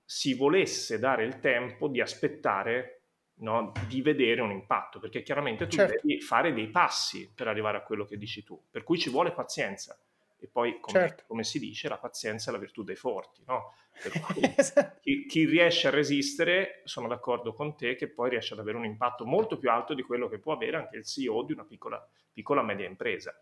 si 0.05 0.35
volesse 0.35 0.99
dare 0.99 1.25
il 1.25 1.39
tempo 1.39 1.89
di 1.89 2.01
aspettare 2.01 3.03
no, 3.41 3.73
di 3.87 4.03
vedere 4.03 4.41
un 4.41 4.51
impatto, 4.51 4.99
perché 4.99 5.23
chiaramente 5.23 5.67
tu 5.67 5.77
certo. 5.77 6.01
devi 6.03 6.21
fare 6.21 6.53
dei 6.53 6.69
passi 6.69 7.31
per 7.35 7.49
arrivare 7.49 7.79
a 7.79 7.83
quello 7.83 8.05
che 8.05 8.17
dici 8.17 8.43
tu, 8.43 8.61
per 8.71 8.83
cui 8.83 8.99
ci 8.99 9.11
vuole 9.11 9.33
pazienza. 9.33 9.99
E 10.41 10.49
poi, 10.49 10.81
come, 10.81 10.99
certo. 10.99 11.25
come 11.27 11.45
si 11.45 11.59
dice, 11.59 11.89
la 11.89 11.99
pazienza 11.99 12.51
è 12.51 12.53
la 12.53 12.59
virtù 12.59 12.83
dei 12.83 12.97
forti, 12.97 13.43
no? 13.47 13.75
Esatto. 14.57 14.99
chi, 15.03 15.27
chi, 15.27 15.45
riesce 15.45 15.89
a 15.89 15.91
resistere, 15.91 16.81
sono 16.85 17.09
d'accordo 17.09 17.53
con 17.53 17.77
te, 17.77 17.95
che 17.95 18.09
poi 18.09 18.31
riesce 18.31 18.55
ad 18.55 18.61
avere 18.61 18.79
un 18.79 18.85
impatto 18.87 19.27
molto 19.27 19.59
più 19.59 19.71
alto 19.71 19.93
di 19.93 20.03
quello 20.03 20.29
che 20.29 20.39
può 20.39 20.55
avere 20.55 20.79
anche 20.79 20.97
il 20.97 21.05
CEO 21.05 21.43
di 21.43 21.53
una 21.53 21.65
piccola, 21.65 22.09
piccola 22.33 22.63
media 22.63 22.87
impresa. 22.87 23.39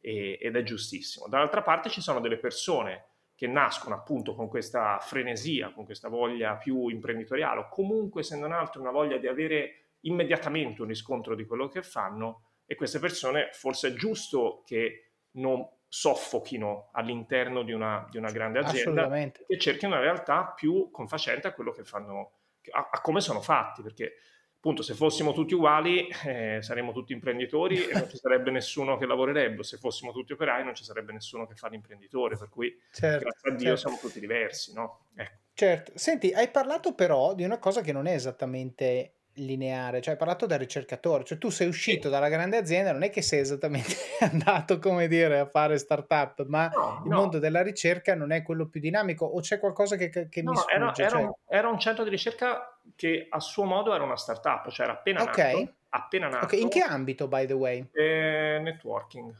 E, 0.00 0.38
ed 0.40 0.56
è 0.56 0.62
giustissimo. 0.62 1.28
Dall'altra 1.28 1.62
parte 1.62 1.90
ci 1.90 2.00
sono 2.00 2.20
delle 2.20 2.38
persone 2.38 3.08
che 3.34 3.46
nascono 3.46 3.94
appunto 3.94 4.34
con 4.34 4.48
questa 4.48 4.98
frenesia, 5.00 5.72
con 5.72 5.84
questa 5.84 6.08
voglia 6.08 6.56
più 6.56 6.88
imprenditoriale, 6.88 7.60
o 7.60 7.68
comunque 7.68 8.22
se 8.22 8.36
non 8.36 8.52
altro 8.52 8.80
una 8.80 8.90
voglia 8.90 9.18
di 9.18 9.26
avere 9.26 9.90
immediatamente 10.00 10.82
un 10.82 10.88
riscontro 10.88 11.34
di 11.34 11.44
quello 11.44 11.68
che 11.68 11.82
fanno, 11.82 12.48
e 12.66 12.74
queste 12.74 12.98
persone 12.98 13.48
forse 13.52 13.88
è 13.88 13.92
giusto 13.94 14.62
che 14.66 15.12
non 15.32 15.66
soffochino 15.88 16.90
all'interno 16.92 17.62
di 17.62 17.72
una, 17.72 18.06
di 18.10 18.18
una 18.18 18.30
grande 18.30 18.58
azienda 18.58 19.10
e 19.14 19.58
cerchino 19.58 19.92
una 19.92 20.02
realtà 20.02 20.52
più 20.54 20.90
confacente 20.90 21.48
a 21.48 21.52
quello 21.52 21.72
che 21.72 21.82
fanno, 21.82 22.32
a, 22.70 22.90
a 22.92 23.00
come 23.00 23.20
sono 23.20 23.40
fatti, 23.40 23.82
perché 23.82 24.14
appunto 24.54 24.82
se 24.82 24.94
fossimo 24.94 25.32
tutti 25.32 25.54
uguali 25.54 26.08
eh, 26.26 26.58
saremmo 26.60 26.92
tutti 26.92 27.12
imprenditori 27.12 27.88
e 27.88 27.92
non 27.92 28.08
ci 28.08 28.16
sarebbe 28.18 28.50
nessuno 28.50 28.98
che 28.98 29.06
lavorerebbe, 29.06 29.62
se 29.62 29.78
fossimo 29.78 30.12
tutti 30.12 30.32
operai 30.32 30.64
non 30.64 30.74
ci 30.74 30.84
sarebbe 30.84 31.12
nessuno 31.12 31.46
che 31.46 31.54
fa 31.54 31.68
l'imprenditore, 31.68 32.36
per 32.36 32.48
cui 32.48 32.78
certo, 32.92 33.24
grazie 33.24 33.50
a 33.50 33.54
Dio 33.54 33.66
certo. 33.76 33.80
siamo 33.80 33.98
tutti 33.98 34.20
diversi, 34.20 34.72
no? 34.74 35.06
Ecco. 35.16 35.36
Certo, 35.54 35.92
senti, 35.96 36.32
hai 36.32 36.50
parlato 36.50 36.94
però 36.94 37.34
di 37.34 37.44
una 37.44 37.58
cosa 37.58 37.80
che 37.80 37.92
non 37.92 38.06
è 38.06 38.12
esattamente 38.12 39.14
lineare, 39.44 40.00
cioè 40.00 40.12
hai 40.12 40.18
parlato 40.18 40.46
da 40.46 40.56
ricercatore, 40.56 41.24
cioè 41.24 41.38
tu 41.38 41.50
sei 41.50 41.68
uscito 41.68 42.08
dalla 42.08 42.28
grande 42.28 42.56
azienda, 42.56 42.92
non 42.92 43.02
è 43.02 43.10
che 43.10 43.22
sei 43.22 43.40
esattamente 43.40 43.94
andato, 44.20 44.78
come 44.78 45.08
dire, 45.08 45.40
a 45.40 45.46
fare 45.46 45.78
startup, 45.78 46.44
ma 46.46 46.68
no, 46.68 47.02
il 47.04 47.10
no. 47.10 47.16
mondo 47.16 47.38
della 47.38 47.62
ricerca 47.62 48.14
non 48.14 48.32
è 48.32 48.42
quello 48.42 48.68
più 48.68 48.80
dinamico 48.80 49.24
o 49.24 49.40
c'è 49.40 49.58
qualcosa 49.58 49.96
che, 49.96 50.10
che 50.10 50.42
no, 50.42 50.52
mi 50.52 50.56
sfugge? 50.56 50.74
Era, 50.74 50.92
era, 50.94 51.08
cioè... 51.08 51.22
un, 51.22 51.32
era, 51.46 51.68
un, 51.68 51.78
centro 51.78 52.04
di 52.04 52.10
ricerca 52.10 52.78
che 52.94 53.26
a 53.28 53.40
suo 53.40 53.64
modo 53.64 53.94
era 53.94 54.04
una 54.04 54.16
startup, 54.16 54.68
cioè 54.70 54.86
era 54.86 54.94
appena 54.94 55.22
okay. 55.22 55.60
nato. 55.60 55.72
Appena 55.90 56.28
nato. 56.28 56.44
Okay. 56.44 56.60
In 56.60 56.68
che 56.68 56.80
ambito, 56.80 57.28
by 57.28 57.46
the 57.46 57.54
way? 57.54 57.88
Eh, 57.92 58.60
networking, 58.62 59.32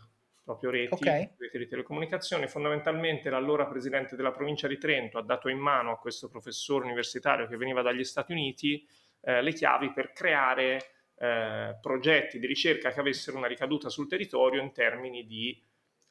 proprio 0.43 0.71
reti, 0.71 0.95
okay. 0.95 1.31
reti 1.37 1.59
di 1.59 1.69
telecomunicazioni. 1.69 2.49
Fondamentalmente 2.49 3.29
l'allora 3.29 3.67
presidente 3.67 4.17
della 4.17 4.33
provincia 4.33 4.67
di 4.67 4.79
Trento 4.79 5.19
ha 5.19 5.23
dato 5.23 5.49
in 5.49 5.59
mano 5.59 5.93
a 5.93 5.99
questo 5.99 6.29
professore 6.29 6.87
universitario 6.87 7.47
che 7.47 7.57
veniva 7.57 7.83
dagli 7.83 8.05
Stati 8.05 8.33
Uniti 8.33 8.87
eh, 9.21 9.43
le 9.43 9.53
chiavi 9.53 9.93
per 9.93 10.13
creare 10.13 10.93
eh, 11.17 11.77
progetti 11.81 12.39
di 12.39 12.47
ricerca 12.47 12.91
che 12.91 13.01
avessero 13.01 13.37
una 13.37 13.47
ricaduta 13.47 13.89
sul 13.89 14.09
territorio 14.09 14.63
in 14.63 14.73
termini 14.73 15.27
di 15.27 15.61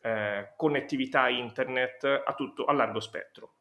eh, 0.02 0.54
connettività 0.56 1.30
internet 1.30 2.04
a, 2.04 2.34
tutto, 2.34 2.65
a 2.65 2.74
largo 2.74 3.00
spettro. 3.00 3.54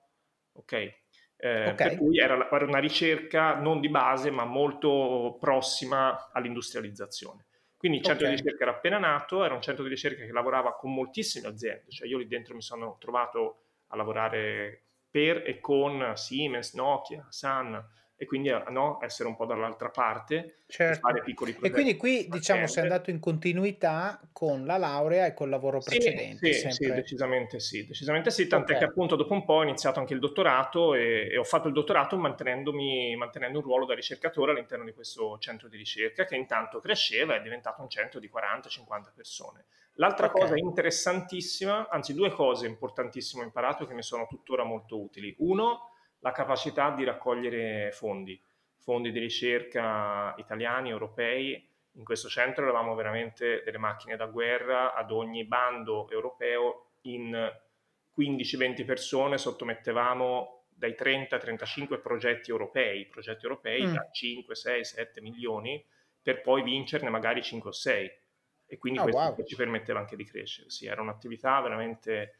Okay? 0.53 0.93
Eh, 1.37 1.71
okay. 1.71 1.75
Per 1.75 1.99
cui 1.99 2.19
era, 2.19 2.51
era 2.51 2.65
una 2.65 2.79
ricerca 2.79 3.55
non 3.55 3.81
di 3.81 3.89
base 3.89 4.31
ma 4.31 4.45
molto 4.45 5.37
prossima 5.39 6.31
all'industrializzazione. 6.33 7.45
Quindi 7.77 7.99
il 7.99 8.05
centro 8.05 8.25
okay. 8.25 8.37
di 8.37 8.43
ricerca 8.43 8.65
era 8.65 8.77
appena 8.77 8.99
nato, 8.99 9.45
era 9.45 9.55
un 9.55 9.61
centro 9.61 9.85
di 9.85 9.91
ricerca 9.91 10.25
che 10.25 10.33
lavorava 10.33 10.75
con 10.75 10.95
moltissime 10.95 11.49
aziende, 11.49 11.91
cioè 11.91 12.09
io 12.09 12.19
lì 12.19 12.27
dentro 12.27 12.55
mi 12.55 12.63
sono 12.63 12.97
trovato 12.99 13.59
a 13.89 13.97
lavorare 13.97 14.83
per 15.11 15.43
e 15.47 15.61
con 15.61 16.13
Siemens, 16.15 16.75
Nokia, 16.75 17.27
Sun, 17.29 17.85
e 18.19 18.25
quindi 18.25 18.49
eh, 18.49 18.63
no, 18.71 18.99
essere 19.03 19.29
un 19.29 19.37
po' 19.37 19.45
dall'altra 19.45 19.91
parte, 19.91 20.63
certo. 20.67 21.01
fare 21.01 21.23
piccoli 21.23 21.53
progetti. 21.53 21.71
E 21.71 21.75
quindi 21.75 21.97
qui 21.97 22.27
diciamo 22.29 22.67
sei 22.67 22.85
andato 22.85 23.11
in 23.11 23.21
continuità 23.21 24.21
con 24.33 24.65
la 24.65 24.79
laurea 24.79 25.27
e 25.27 25.35
col 25.35 25.51
lavoro 25.51 25.81
sì, 25.81 25.91
precedente. 25.91 26.53
Sì, 26.53 26.71
sì, 26.71 26.93
decisamente 26.93 27.61
sì, 27.61 27.87
decisamente 27.87 28.31
sì, 28.31 28.47
tant'è 28.47 28.77
okay. 28.77 28.85
che 28.85 28.91
appunto 28.91 29.17
dopo 29.17 29.35
un 29.35 29.45
po' 29.45 29.55
ho 29.55 29.63
iniziato 29.63 30.01
anche 30.01 30.15
il 30.15 30.21
dottorato 30.21 30.95
e, 30.95 31.29
e 31.31 31.37
ho 31.37 31.45
fatto 31.45 31.69
il 31.69 31.75
dottorato 31.75 32.17
mantenendomi, 32.17 33.15
mantenendo 33.17 33.59
un 33.59 33.65
ruolo 33.65 33.85
da 33.85 33.95
ricercatore 33.95 34.53
all'interno 34.53 34.85
di 34.85 34.93
questo 34.93 35.37
centro 35.39 35.69
di 35.69 35.77
ricerca 35.77 36.25
che 36.25 36.37
intanto 36.37 36.81
cresceva 36.81 37.35
e 37.35 37.39
è 37.39 37.43
diventato 37.43 37.83
un 37.83 37.91
centro 37.91 38.19
di 38.19 38.31
40-50 38.33 39.13
persone. 39.15 39.67
L'altra 39.99 40.27
okay. 40.27 40.41
cosa 40.41 40.57
interessantissima, 40.59 41.89
anzi 41.91 42.15
due 42.15 42.31
cose 42.31 42.67
importantissime 42.67 43.43
ho 43.43 43.47
imparato 43.47 43.87
che 43.87 43.95
mi 43.95 44.03
sono 44.03 44.27
tuttora 44.27 44.65
molto 44.65 45.01
utili. 45.01 45.35
Uno, 45.39 45.96
la 46.27 46.33
capacità 46.33 46.91
di 46.91 47.05
raccogliere 47.05 47.93
fondi, 47.93 48.41
fondi 48.79 49.13
di 49.13 49.21
ricerca 49.21 50.35
italiani, 50.39 50.91
europei. 50.91 51.71
In 51.93 52.05
questo 52.05 52.29
centro 52.29 52.65
eravamo 52.65 52.97
veramente 52.97 53.63
delle 53.65 53.79
macchine 53.79 54.17
da 54.17 54.27
guerra, 54.27 54.93
ad 54.95 55.13
ogni 55.13 55.45
bando 55.45 56.11
europeo 56.11 56.95
in 57.03 57.33
15-20 58.19 58.85
persone 58.85 59.39
sottomettevamo 59.39 60.65
dai 60.69 60.97
30 60.97 61.39
35 61.39 62.01
progetti 62.01 62.51
europei, 62.51 63.07
progetti 63.07 63.45
europei 63.45 63.87
mm. 63.87 63.95
da 63.95 64.09
5, 64.11 64.55
6, 64.55 64.85
7 64.85 65.21
milioni, 65.21 65.83
per 66.21 66.43
poi 66.43 66.65
vincerne 66.65 67.09
magari 67.09 67.41
5 67.41 67.71
o 67.71 67.73
6. 67.73 68.11
E 68.67 68.79
quindi 68.79 68.99
oh, 68.99 69.03
questo 69.05 69.21
wow. 69.21 69.45
ci 69.45 69.55
permetteva 69.55 70.01
anche 70.01 70.17
di 70.17 70.25
crescere. 70.25 70.71
Sì, 70.71 70.87
era 70.87 71.01
un'attività 71.03 71.61
veramente 71.61 72.35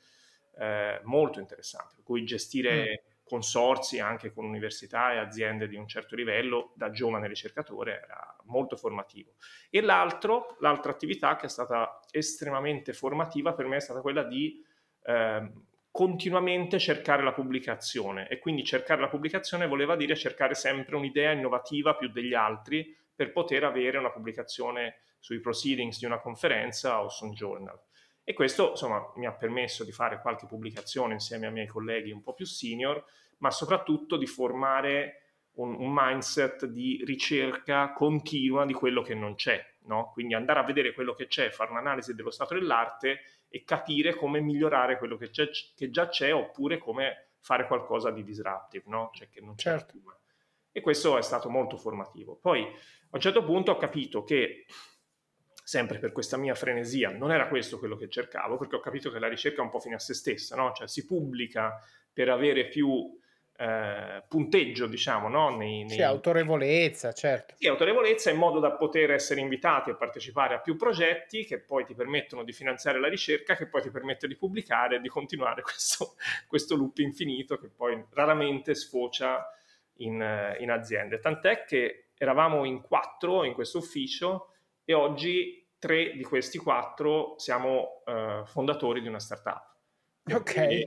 eh, 0.59 1.01
molto 1.05 1.39
interessante, 1.39 1.95
per 1.95 2.05
cui 2.05 2.25
gestire... 2.25 3.01
Mm 3.11 3.15
consorzi 3.27 3.99
anche 3.99 4.33
con 4.33 4.45
università 4.45 5.13
e 5.13 5.19
aziende 5.19 5.67
di 5.67 5.77
un 5.77 5.89
certo 5.89 6.15
livello, 6.15 6.73
da 6.77 6.91
giovane 6.91 7.27
ricercatore 7.27 8.03
era 8.05 8.37
molto 8.45 8.77
formativo. 8.77 9.33
E 9.69 9.81
l'altro, 9.81 10.57
l'altra 10.61 10.93
attività 10.93 11.35
che 11.37 11.47
è 11.47 11.49
stata 11.49 12.01
estremamente 12.13 12.93
formativa 12.93 13.53
per 13.53 13.67
me 13.67 13.77
è 13.77 13.81
stata 13.81 14.01
quella 14.01 14.23
di 14.23 14.65
eh, 15.03 15.53
continuamente 15.91 16.79
cercare 16.79 17.25
la 17.25 17.33
pubblicazione 17.33 18.29
e 18.29 18.39
quindi 18.39 18.63
cercare 18.65 19.01
la 19.01 19.09
pubblicazione 19.09 19.67
voleva 19.67 19.97
dire 19.97 20.15
cercare 20.15 20.55
sempre 20.55 20.95
un'idea 20.95 21.33
innovativa 21.33 21.97
più 21.97 22.09
degli 22.11 22.35
altri 22.35 22.97
per 23.15 23.33
poter 23.33 23.65
avere 23.65 23.99
una 23.99 24.13
pubblicazione 24.13 25.01
sui 25.19 25.41
proceedings 25.41 25.99
di 25.99 26.05
una 26.05 26.21
conferenza 26.21 27.03
o 27.03 27.09
su 27.09 27.25
un 27.25 27.33
journal. 27.33 27.81
E 28.29 28.33
questo 28.33 28.71
insomma, 28.71 29.13
mi 29.15 29.27
ha 29.27 29.33
permesso 29.33 29.85
di 29.85 29.93
fare 29.93 30.21
qualche 30.21 30.47
pubblicazione 30.47 31.13
insieme 31.13 31.47
ai 31.47 31.53
miei 31.53 31.69
colleghi 31.69 32.11
un 32.11 32.23
po' 32.23 32.35
più 32.35 32.45
senior, 32.45 33.05
ma 33.39 33.53
soprattutto 33.53 34.17
di 34.17 34.27
formare 34.27 35.21
un, 35.53 35.77
un 35.77 35.93
mindset 35.95 36.67
di 36.67 37.05
ricerca 37.05 37.93
continua 37.93 38.67
di 38.67 38.73
quello 38.73 39.01
che 39.03 39.15
non 39.15 39.37
c'è. 39.37 39.65
No? 39.83 40.11
Quindi 40.13 40.35
andare 40.35 40.59
a 40.59 40.65
vedere 40.65 40.93
quello 40.93 41.15
che 41.15 41.29
c'è, 41.29 41.51
fare 41.51 41.71
un'analisi 41.71 42.17
dello 42.17 42.33
stato 42.33 42.55
dell'arte 42.55 43.21
e 43.49 43.63
capire 43.63 44.17
come 44.17 44.41
migliorare 44.41 44.99
quello 44.99 45.17
che, 45.17 45.31
che 45.31 45.91
già 45.91 46.09
c'è 46.09 46.35
oppure 46.35 46.79
come 46.79 47.29
fare 47.39 47.69
qualcosa 47.69 48.11
di 48.11 48.25
disruptive, 48.25 48.87
no? 48.89 49.13
cioè 49.15 49.29
che 49.29 49.41
non 49.41 49.55
c'è 49.55 49.71
certo. 49.71 49.93
prima. 49.93 50.19
E 50.73 50.81
questo 50.81 51.17
è 51.17 51.23
stato 51.23 51.49
molto 51.49 51.77
formativo. 51.77 52.35
Poi 52.35 52.65
a 52.65 53.09
un 53.13 53.21
certo 53.21 53.45
punto 53.45 53.71
ho 53.71 53.77
capito 53.77 54.25
che 54.25 54.67
sempre 55.67 55.99
per 55.99 56.13
questa 56.13 56.37
mia 56.37 56.55
frenesia, 56.55 57.11
non 57.11 57.33
era 57.33 57.49
questo 57.49 57.81
quello 57.81 57.97
che 57.97 58.09
cercavo, 58.09 58.57
perché 58.57 58.77
ho 58.77 58.81
capito 58.81 59.11
che 59.11 59.19
la 59.19 59.27
ricerca 59.27 59.63
è 59.63 59.65
un 59.65 59.71
po' 59.71 59.81
fine 59.81 59.97
a 59.97 59.99
se 59.99 60.15
stessa, 60.15 60.55
no? 60.55 60.73
cioè 60.73 60.87
si 60.87 61.05
pubblica 61.05 61.83
per 62.13 62.29
avere 62.29 62.69
più 62.69 63.19
eh, 63.57 64.23
punteggio, 64.29 64.87
diciamo, 64.87 65.27
no? 65.27 65.57
Nei, 65.57 65.83
nei... 65.83 65.97
Sì, 65.97 66.03
autorevolezza, 66.03 67.13
certo. 67.13 67.57
Sì, 67.59 67.67
autorevolezza 67.67 68.31
in 68.31 68.37
modo 68.37 68.61
da 68.61 68.77
poter 68.77 69.11
essere 69.11 69.41
invitati 69.41 69.91
a 69.91 69.97
partecipare 69.97 70.55
a 70.55 70.61
più 70.61 70.77
progetti 70.77 71.45
che 71.45 71.59
poi 71.59 71.85
ti 71.85 71.97
permettono 71.97 72.45
di 72.45 72.53
finanziare 72.53 73.01
la 73.01 73.09
ricerca, 73.09 73.57
che 73.57 73.67
poi 73.67 73.83
ti 73.83 73.91
permette 73.91 74.29
di 74.29 74.37
pubblicare 74.37 74.97
e 74.97 75.01
di 75.01 75.09
continuare 75.09 75.63
questo, 75.67 76.15
questo 76.47 76.77
loop 76.77 76.99
infinito 76.99 77.59
che 77.59 77.71
poi 77.75 78.05
raramente 78.11 78.73
sfocia 78.77 79.45
in, 79.97 80.57
in 80.61 80.71
aziende. 80.71 81.19
Tant'è 81.19 81.65
che 81.65 82.11
eravamo 82.17 82.65
in 82.65 82.83
quattro 82.83 83.43
in 83.43 83.53
questo 83.53 83.79
ufficio 83.79 84.53
e 84.87 84.95
oggi 84.95 85.67
tre 85.79 86.13
di 86.17 86.23
questi 86.23 86.57
quattro 86.57 87.35
siamo 87.37 88.03
uh, 88.07 88.47
fondatori 88.47 89.03
di 89.03 89.09
una 89.09 89.19
startup. 89.19 89.75
Ok, 90.33 90.55
quindi, 90.55 90.87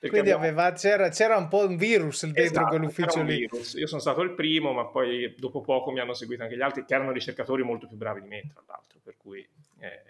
quindi 0.08 0.30
aveva, 0.30 0.72
c'era, 0.72 1.08
c'era, 1.08 1.36
un 1.36 1.48
po' 1.48 1.66
un 1.66 1.76
virus 1.76 2.24
dentro 2.24 2.42
esatto, 2.42 2.68
quell'ufficio 2.68 3.22
lì. 3.22 3.38
Virus. 3.38 3.74
Io 3.74 3.86
sono 3.86 4.00
stato 4.00 4.22
il 4.22 4.32
primo, 4.32 4.72
ma 4.72 4.86
poi 4.86 5.34
dopo 5.38 5.60
poco 5.60 5.90
mi 5.90 6.00
hanno 6.00 6.14
seguito 6.14 6.42
anche 6.42 6.56
gli 6.56 6.62
altri, 6.62 6.84
che 6.84 6.94
erano 6.94 7.12
ricercatori 7.12 7.62
molto 7.62 7.86
più 7.86 7.96
bravi 7.96 8.22
di 8.22 8.28
me, 8.28 8.50
tra 8.52 8.62
l'altro, 8.66 8.98
per 9.02 9.16
cui 9.16 9.46
eh, 9.78 10.02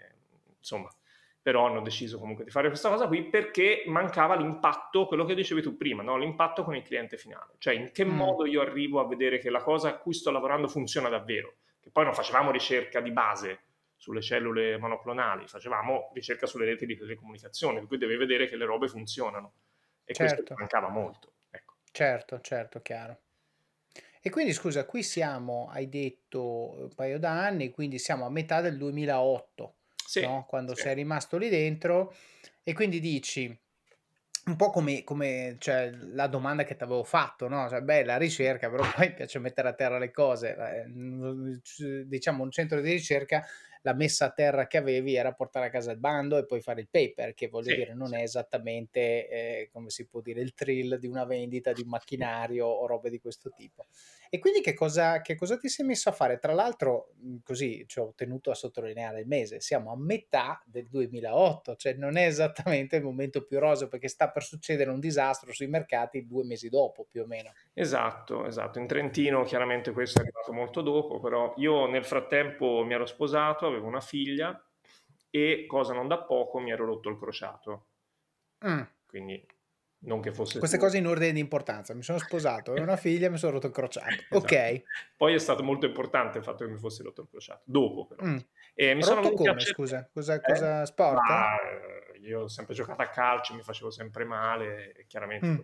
insomma, 0.57 0.89
però 1.41 1.67
hanno 1.67 1.81
deciso 1.81 2.19
comunque 2.19 2.45
di 2.45 2.51
fare 2.51 2.67
questa 2.67 2.89
cosa 2.89 3.07
qui 3.07 3.23
perché 3.23 3.83
mancava 3.85 4.35
l'impatto, 4.35 5.07
quello 5.07 5.23
che 5.23 5.35
dicevi 5.35 5.61
tu 5.61 5.77
prima, 5.77 6.03
no? 6.03 6.17
l'impatto 6.17 6.63
con 6.63 6.75
il 6.75 6.83
cliente 6.83 7.17
finale, 7.17 7.55
cioè 7.59 7.73
in 7.73 7.91
che 7.93 8.05
mm. 8.05 8.09
modo 8.09 8.45
io 8.45 8.61
arrivo 8.61 8.99
a 8.99 9.07
vedere 9.07 9.39
che 9.39 9.49
la 9.49 9.61
cosa 9.61 9.89
a 9.89 9.97
cui 9.97 10.13
sto 10.13 10.31
lavorando 10.31 10.67
funziona 10.67 11.07
davvero 11.07 11.55
che 11.83 11.91
poi 11.91 12.05
non 12.05 12.13
facevamo 12.13 12.49
ricerca 12.49 13.01
di 13.01 13.11
base 13.11 13.65
sulle 13.97 14.21
cellule 14.21 14.77
monoclonali, 14.77 15.47
facevamo 15.47 16.11
ricerca 16.13 16.45
sulle 16.45 16.65
reti 16.65 16.85
di 16.85 16.95
telecomunicazione, 16.97 17.79
per 17.79 17.87
cui 17.87 17.97
devi 17.97 18.15
vedere 18.15 18.47
che 18.47 18.55
le 18.55 18.65
robe 18.65 18.87
funzionano. 18.87 19.55
E 20.05 20.13
certo. 20.13 20.35
questo 20.35 20.55
mancava 20.55 20.89
molto. 20.89 21.33
Ecco. 21.49 21.75
Certo, 21.91 22.39
certo, 22.39 22.81
chiaro. 22.81 23.19
E 24.21 24.29
quindi 24.29 24.53
scusa, 24.53 24.85
qui 24.85 25.03
siamo, 25.03 25.69
hai 25.69 25.89
detto 25.89 26.83
un 26.83 26.93
paio 26.95 27.19
d'anni, 27.19 27.69
quindi 27.71 27.99
siamo 27.99 28.25
a 28.25 28.29
metà 28.29 28.61
del 28.61 28.77
2008, 28.77 29.75
Sì, 30.05 30.21
no? 30.21 30.45
Quando 30.47 30.73
sì. 30.73 30.83
sei 30.83 30.95
rimasto 30.95 31.37
lì 31.37 31.49
dentro 31.49 32.13
e 32.63 32.73
quindi 32.73 33.01
dici 33.01 33.57
un 34.45 34.55
po' 34.57 34.69
come, 34.71 35.03
come 35.03 35.55
cioè, 35.59 35.89
la 36.13 36.27
domanda 36.27 36.63
che 36.65 36.75
ti 36.75 36.83
avevo 36.83 37.03
fatto, 37.03 37.47
no? 37.47 37.67
Cioè, 37.69 37.81
bella 37.81 38.17
ricerca, 38.17 38.69
però 38.69 38.83
poi 38.95 39.13
piace 39.13 39.39
mettere 39.39 39.69
a 39.69 39.73
terra 39.73 39.97
le 39.97 40.11
cose. 40.11 40.55
Eh, 40.55 42.05
diciamo 42.05 42.43
un 42.43 42.51
centro 42.51 42.81
di 42.81 42.91
ricerca, 42.91 43.45
la 43.83 43.93
messa 43.93 44.25
a 44.25 44.31
terra 44.31 44.67
che 44.67 44.77
avevi 44.77 45.15
era 45.15 45.31
portare 45.33 45.67
a 45.67 45.69
casa 45.69 45.91
il 45.91 45.99
bando 45.99 46.37
e 46.37 46.45
poi 46.45 46.61
fare 46.61 46.81
il 46.81 46.89
paper, 46.89 47.33
che 47.33 47.47
voglio 47.47 47.71
Sì, 47.71 47.73
dire 47.73 47.93
non 47.93 48.13
sì. 48.13 48.15
è 48.15 48.21
esattamente, 48.21 49.29
eh, 49.29 49.69
come 49.71 49.89
si 49.89 50.07
può 50.07 50.19
dire, 50.21 50.41
il 50.41 50.53
thrill 50.53 50.95
di 50.97 51.07
una 51.07 51.25
vendita 51.25 51.71
di 51.73 51.81
un 51.81 51.89
macchinario 51.89 52.65
o 52.67 52.85
robe 52.87 53.09
di 53.09 53.19
questo 53.19 53.51
tipo. 53.51 53.85
E 54.29 54.39
quindi 54.39 54.61
che 54.61 54.73
cosa, 54.73 55.21
che 55.21 55.35
cosa 55.35 55.57
ti 55.57 55.69
sei 55.69 55.85
messo 55.85 56.09
a 56.09 56.11
fare? 56.11 56.39
Tra 56.39 56.53
l'altro, 56.53 57.13
così 57.43 57.85
ci 57.87 57.99
ho 57.99 58.13
tenuto 58.15 58.49
a 58.51 58.55
sottolineare 58.55 59.21
il 59.21 59.27
mese, 59.27 59.59
siamo 59.61 59.91
a 59.91 59.97
metà 59.97 60.61
del 60.65 60.87
2008, 60.89 61.75
cioè 61.75 61.93
non 61.93 62.17
è 62.17 62.25
esattamente 62.25 62.95
il 62.97 63.03
momento 63.03 63.43
più 63.45 63.59
roseo 63.59 63.87
perché 63.87 64.07
sta 64.07 64.31
per 64.31 64.43
succedere 64.43 64.89
un 64.89 64.99
disastro 64.99 65.53
sui 65.53 65.67
mercati 65.67 66.25
due 66.25 66.43
mesi 66.45 66.69
dopo, 66.69 67.05
più 67.09 67.21
o 67.21 67.25
meno. 67.27 67.55
Esatto, 67.75 68.45
esatto. 68.45 68.77
In 68.79 68.85
Trentino 68.87 69.43
chiaramente 69.43 69.91
questo 69.91 70.19
è 70.19 70.21
arrivato 70.21 70.53
molto 70.53 70.81
dopo, 70.81 71.19
però 71.19 71.53
io 71.57 71.87
nel 71.87 72.05
frattempo 72.05 72.83
mi 72.85 72.93
ero 72.93 73.05
sposato, 73.07 73.71
avevo 73.73 73.87
una 73.87 74.01
figlia 74.01 74.63
e, 75.29 75.65
cosa 75.67 75.93
non 75.93 76.07
da 76.07 76.19
poco, 76.23 76.59
mi 76.59 76.71
ero 76.71 76.85
rotto 76.85 77.09
il 77.09 77.17
crociato. 77.17 77.87
Mm. 78.65 78.81
Quindi 79.05 79.45
non 80.05 80.21
che 80.21 80.31
fosse... 80.31 80.59
Queste 80.59 80.77
solo- 80.77 80.89
cose 80.89 80.99
in 80.99 81.07
ordine 81.07 81.31
di 81.33 81.39
importanza, 81.39 81.93
mi 81.93 82.03
sono 82.03 82.17
sposato, 82.17 82.71
avevo 82.71 82.85
una 82.85 82.97
figlia, 82.97 83.29
mi 83.29 83.37
sono 83.37 83.53
rotto 83.53 83.67
il 83.67 83.73
crociato. 83.73 84.07
Esatto. 84.29 84.37
Ok. 84.37 84.83
Poi 85.17 85.33
è 85.33 85.39
stato 85.39 85.63
molto 85.63 85.85
importante 85.85 86.37
il 86.37 86.43
fatto 86.43 86.65
che 86.65 86.71
mi 86.71 86.77
fossi 86.77 87.03
rotto 87.03 87.21
il 87.21 87.27
crociato, 87.29 87.61
dopo 87.65 88.05
però. 88.07 88.23
Mm. 88.25 88.37
E 88.75 88.93
mi 88.95 89.03
sono 89.03 89.21
Rotto 89.21 89.43
a 89.43 89.51
come, 89.53 89.59
scusa? 89.59 90.09
Cosa, 90.11 90.33
Eh? 90.35 90.41
cosa 90.41 90.85
sport? 90.85 91.21
Ma, 91.27 91.61
eh, 91.61 92.17
io 92.19 92.41
ho 92.41 92.47
sempre 92.47 92.73
giocato 92.73 93.01
a 93.01 93.07
calcio, 93.07 93.53
mi 93.53 93.61
facevo 93.61 93.91
sempre 93.91 94.23
male, 94.25 94.93
e 94.93 95.05
chiaramente 95.05 95.45
Mm. 95.47 95.59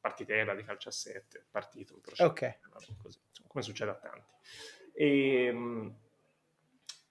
partitella 0.00 0.54
di 0.54 0.62
calcio 0.62 0.88
a 0.88 0.92
7, 0.92 1.46
partito, 1.50 1.98
crociato, 2.00 2.30
Ok. 2.30 2.58
così, 2.98 3.18
come 3.46 3.62
succede 3.62 3.90
a 3.90 3.94
tanti. 3.94 4.32
E, 4.94 5.50
mh, 5.52 5.94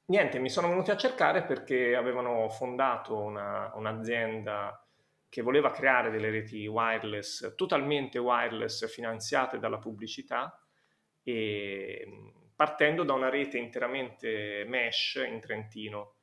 niente, 0.09 0.39
mi 0.39 0.49
sono 0.49 0.67
venuti 0.69 0.91
a 0.91 0.97
cercare 0.97 1.43
perché 1.43 1.95
avevano 1.95 2.49
fondato 2.49 3.17
una- 3.17 3.71
un'azienda 3.75 4.83
che 5.29 5.41
voleva 5.41 5.71
creare 5.71 6.09
delle 6.09 6.29
reti 6.31 6.65
wireless, 6.67 7.53
totalmente 7.55 8.17
wireless, 8.17 8.87
finanziate 8.91 9.59
dalla 9.59 9.77
pubblicità, 9.77 10.59
e 11.23 12.03
mh, 12.07 12.51
partendo 12.55 13.03
da 13.03 13.13
una 13.13 13.29
rete 13.29 13.57
interamente 13.57 14.65
mesh 14.67 15.23
in 15.27 15.39
Trentino. 15.39 16.15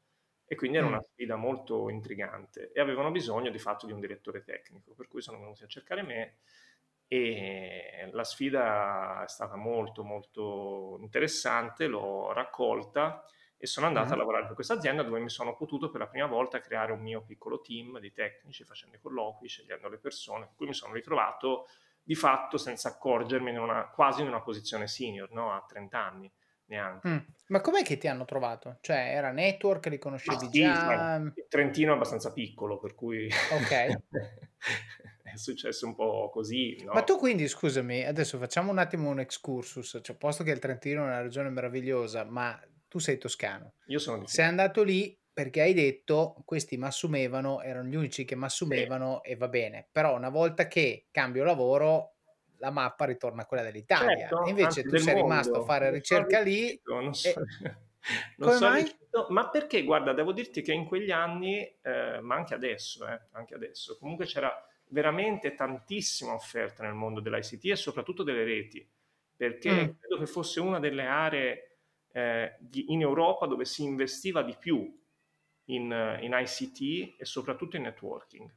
E 0.49 0.55
quindi 0.57 0.77
era 0.79 0.87
Mm. 0.87 0.91
una 0.93 1.01
sfida 1.03 1.37
molto 1.37 1.89
intrigante 1.89 2.71
e 2.73 2.81
avevano 2.81 3.11
bisogno 3.11 3.51
di 3.51 3.59
fatto 3.59 3.87
di 3.87 3.93
un 3.93 3.99
direttore 4.01 4.43
tecnico, 4.45 4.95
per 4.95 5.09
cui 5.09 5.21
sono 5.21 5.39
venuti 5.41 5.65
a 5.65 5.67
cercare 5.67 6.03
me 6.03 6.39
e 7.09 8.09
la 8.13 8.25
sfida 8.25 9.23
è 9.25 9.29
stata 9.29 9.57
molto 9.57 10.03
molto 10.03 10.99
interessante, 11.01 11.87
l'ho 11.87 12.33
raccolta 12.33 13.25
e 13.59 13.67
sono 13.67 13.87
andato 13.87 14.13
a 14.13 14.17
lavorare 14.17 14.47
per 14.47 14.55
questa 14.55 14.75
azienda 14.75 15.03
dove 15.03 15.19
mi 15.21 15.31
sono 15.31 15.57
potuto 15.57 15.91
per 15.91 16.01
la 16.01 16.09
prima 16.09 16.27
volta 16.27 16.61
creare 16.61 16.93
un 16.93 17.01
mio 17.01 17.23
piccolo 17.23 17.61
team 17.61 17.99
di 18.01 18.13
tecnici, 18.13 18.65
facendo 18.65 18.97
i 18.97 19.01
colloqui, 19.01 19.49
scegliendo 19.49 19.89
le 19.89 19.99
persone, 19.99 20.47
per 20.47 20.55
cui 20.57 20.67
mi 20.67 20.75
sono 20.75 20.93
ritrovato 20.93 21.69
di 22.03 22.15
fatto 22.15 22.59
senza 22.59 22.91
accorgermi 22.91 23.51
in 23.51 23.59
una, 23.59 23.89
quasi 23.89 24.21
in 24.21 24.29
una 24.29 24.43
posizione 24.43 24.87
senior, 24.87 25.33
no? 25.33 25.53
a 25.53 25.65
30 25.67 25.99
anni 25.99 26.33
neanche. 26.67 27.09
Mm. 27.09 27.19
Ma 27.49 27.61
com'è 27.61 27.83
che 27.83 27.97
ti 27.97 28.09
hanno 28.09 28.25
trovato? 28.25 28.79
Cioè, 28.81 28.97
era 28.97 29.31
network, 29.31 29.87
li 29.87 29.99
conoscevi 29.99 30.49
sì, 30.51 30.61
già? 30.61 31.17
il 31.17 31.47
Trentino 31.49 31.93
è 31.93 31.95
abbastanza 31.95 32.33
piccolo, 32.33 32.79
per 32.79 32.95
cui 32.95 33.29
Ok. 33.53 33.71
è 35.23 35.37
successo 35.37 35.87
un 35.87 35.95
po' 35.95 36.31
così, 36.31 36.83
no? 36.85 36.93
Ma 36.93 37.03
tu 37.03 37.19
quindi, 37.19 37.49
scusami, 37.49 38.05
adesso 38.05 38.39
facciamo 38.39 38.71
un 38.71 38.79
attimo 38.79 39.09
un 39.09 39.21
excursus, 39.21 40.01
cioè, 40.03 40.17
posto 40.17 40.45
che 40.45 40.51
il 40.51 40.59
Trentino 40.59 41.03
è 41.03 41.07
una 41.07 41.23
regione 41.23 41.51
meravigliosa, 41.51 42.25
ma 42.25 42.59
tu 42.97 42.99
sei 42.99 43.19
toscano. 43.19 43.75
Io 43.87 43.99
sono 43.99 44.19
di 44.21 44.27
Sei 44.29 44.47
andato 44.47 44.83
lì 44.83 45.19
perché 45.33 45.61
hai 45.61 45.75
detto 45.75 46.43
questi 46.47 46.79
mi 46.79 46.87
assumevano, 46.87 47.61
erano 47.61 47.89
gli 47.89 47.95
unici 47.95 48.25
che 48.25 48.37
mi 48.37 48.45
assumevano 48.47 49.23
e 49.23 49.37
va 49.37 49.49
bene, 49.49 49.87
però 49.93 50.17
una 50.17 50.31
volta 50.31 50.67
che 50.67 51.09
cambio 51.11 51.45
lavoro 51.45 52.15
la 52.59 52.71
mappa 52.71 53.05
ritorna 53.05 53.43
a 53.43 53.47
quella 53.47 53.63
dell'Italia 53.63 54.35
Certo, 54.39 54.39
e 54.41 54.49
invece 54.51 54.87
tu 54.87 54.97
sei 54.97 55.15
rimasto 55.15 55.59
a 55.59 55.61
mondo. 55.61 55.61
fare 55.61 55.91
Non 56.09 56.25
ricerca 56.25 56.41
lì 56.41 56.81
riuscito, 56.83 57.01
non 57.01 57.15
e 57.21 57.33
so- 57.33 57.43
non 58.37 58.51
come 58.51 58.59
sono 58.59 58.71
mai? 58.71 58.75
riuscito, 58.75 59.27
ma 59.31 59.49
perché 59.49 59.83
guarda, 59.85 60.13
devo 60.13 60.33
dirti 60.33 60.61
che 60.63 60.73
in 60.73 60.85
quegli 60.87 61.11
anni, 61.11 61.61
eh, 61.83 62.21
ma 62.21 62.35
anche 62.37 62.55
adesso, 62.55 63.07
eh, 63.07 63.21
anche 63.33 63.55
adesso, 63.55 63.97
comunque 63.99 64.27
c'era 64.27 64.53
veramente 64.89 65.55
tantissima 65.55 66.33
offerta 66.35 66.83
nel 66.85 66.93
mondo 66.95 67.21
dell'ICT 67.21 67.65
e 67.73 67.77
soprattutto 67.77 68.23
delle 68.23 68.45
reti, 68.45 68.89
perché 69.35 69.89
Mm. 69.89 69.97
credo 69.99 70.19
che 70.19 70.27
fosse 70.27 70.61
una 70.61 70.79
delle 70.79 71.07
aree 71.07 71.66
eh, 72.17 72.57
di- 72.59 72.93
in 72.95 73.03
Europa 73.03 73.45
dove 73.45 73.67
si 73.67 73.83
investiva 73.83 74.43
di 74.43 74.57
più 74.59 74.91
in, 75.67 76.19
in 76.23 76.33
ICT 76.33 77.21
e 77.21 77.25
soprattutto 77.27 77.77
in 77.77 77.83
networking. 77.83 78.51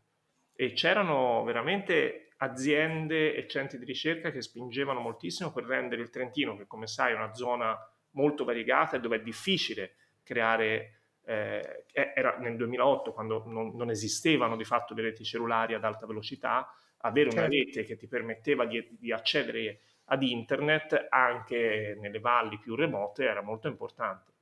E 0.53 0.71
c'erano 0.71 1.43
veramente 1.43 2.29
aziende 2.37 3.35
e 3.35 3.47
centri 3.49 3.77
di 3.77 3.83
ricerca 3.83 4.31
che 4.31 4.41
spingevano 4.41 5.01
moltissimo 5.01 5.51
per 5.51 5.65
rendere 5.65 6.01
il 6.01 6.09
Trentino, 6.09 6.55
che 6.55 6.67
come 6.67 6.87
sai 6.87 7.11
è 7.11 7.15
una 7.15 7.33
zona 7.33 7.77
molto 8.11 8.45
variegata 8.45 8.95
e 8.95 9.01
dove 9.01 9.17
è 9.17 9.21
difficile 9.21 9.95
creare, 10.23 11.01
eh, 11.25 11.85
era 11.91 12.37
nel 12.37 12.55
2008 12.55 13.11
quando 13.11 13.43
non, 13.45 13.75
non 13.75 13.89
esistevano 13.89 14.55
di 14.55 14.63
fatto 14.63 14.93
le 14.93 15.01
reti 15.01 15.25
cellulari 15.25 15.73
ad 15.73 15.83
alta 15.83 16.05
velocità, 16.05 16.73
avere 16.99 17.29
una 17.29 17.41
Certo. 17.41 17.47
rete 17.47 17.83
che 17.83 17.97
ti 17.97 18.07
permetteva 18.07 18.65
di, 18.65 18.87
di 18.97 19.11
accedere 19.11 19.81
ad 20.09 20.23
internet 20.23 21.07
anche 21.09 21.97
nelle 21.99 22.19
valli 22.19 22.57
più 22.59 22.75
remote 22.75 23.23
era 23.23 23.41
molto 23.41 23.67
importante. 23.67 24.33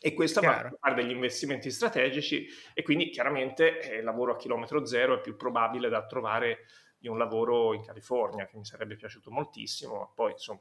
E 0.00 0.12
questo 0.12 0.40
va 0.40 0.52
Chiaro. 0.52 0.68
a 0.68 0.76
fare 0.78 0.94
degli 0.96 1.12
investimenti 1.12 1.70
strategici 1.70 2.46
e 2.74 2.82
quindi 2.82 3.08
chiaramente 3.08 3.80
eh, 3.80 3.96
il 3.98 4.04
lavoro 4.04 4.32
a 4.32 4.36
chilometro 4.36 4.84
zero 4.84 5.14
è 5.14 5.20
più 5.20 5.36
probabile 5.36 5.88
da 5.88 6.04
trovare 6.04 6.66
di 6.98 7.08
un 7.08 7.16
lavoro 7.16 7.72
in 7.72 7.82
California 7.82 8.46
che 8.46 8.56
mi 8.56 8.64
sarebbe 8.64 8.96
piaciuto 8.96 9.30
moltissimo, 9.30 9.98
ma 9.98 10.08
poi 10.14 10.32
insomma, 10.32 10.60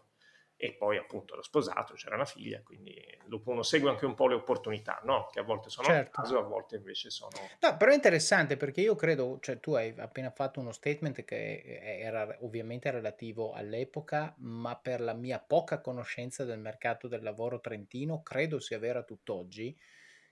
e 0.64 0.72
poi 0.72 0.96
appunto 0.96 1.34
ero 1.34 1.44
sposato, 1.44 1.94
c'era 1.96 2.16
una 2.16 2.24
figlia, 2.24 2.62
quindi 2.64 2.96
dopo 3.26 3.52
uno 3.52 3.64
segue 3.64 3.90
anche 3.90 4.06
un 4.06 4.14
po' 4.14 4.28
le 4.28 4.36
opportunità, 4.36 5.02
no? 5.04 5.28
Che 5.30 5.40
a 5.40 5.44
volte 5.44 5.70
sono 5.70 5.90
a 5.90 5.92
Certo. 5.92 6.22
caso, 6.22 6.38
a 6.38 6.44
volte 6.44 6.78
invece 6.78 7.10
sono... 7.10 7.32
No, 7.60 7.76
però 7.76 7.92
è 7.92 7.96
interessante 7.96 8.56
perché 8.56 8.80
io 8.80 8.96
credo, 8.96 9.40
cioè 9.42 9.60
tu 9.60 9.74
hai 9.74 9.94
appena 9.98 10.32
fatto 10.32 10.62
uno 10.62 10.72
statement 10.72 11.26
che 11.26 12.00
era 12.00 12.38
ovviamente 12.40 12.90
relativo 12.92 13.52
all'epoca, 13.52 14.34
ma 14.38 14.78
per 14.78 15.02
la 15.02 15.14
mia 15.14 15.40
poca 15.40 15.82
conoscenza 15.82 16.46
del 16.46 16.60
mercato 16.60 17.10
del 17.10 17.24
lavoro 17.24 17.60
trentino, 17.60 18.24
credo 18.24 18.62
sia 18.62 18.80
vera 18.80 19.04
tutt'oggi. 19.04 19.78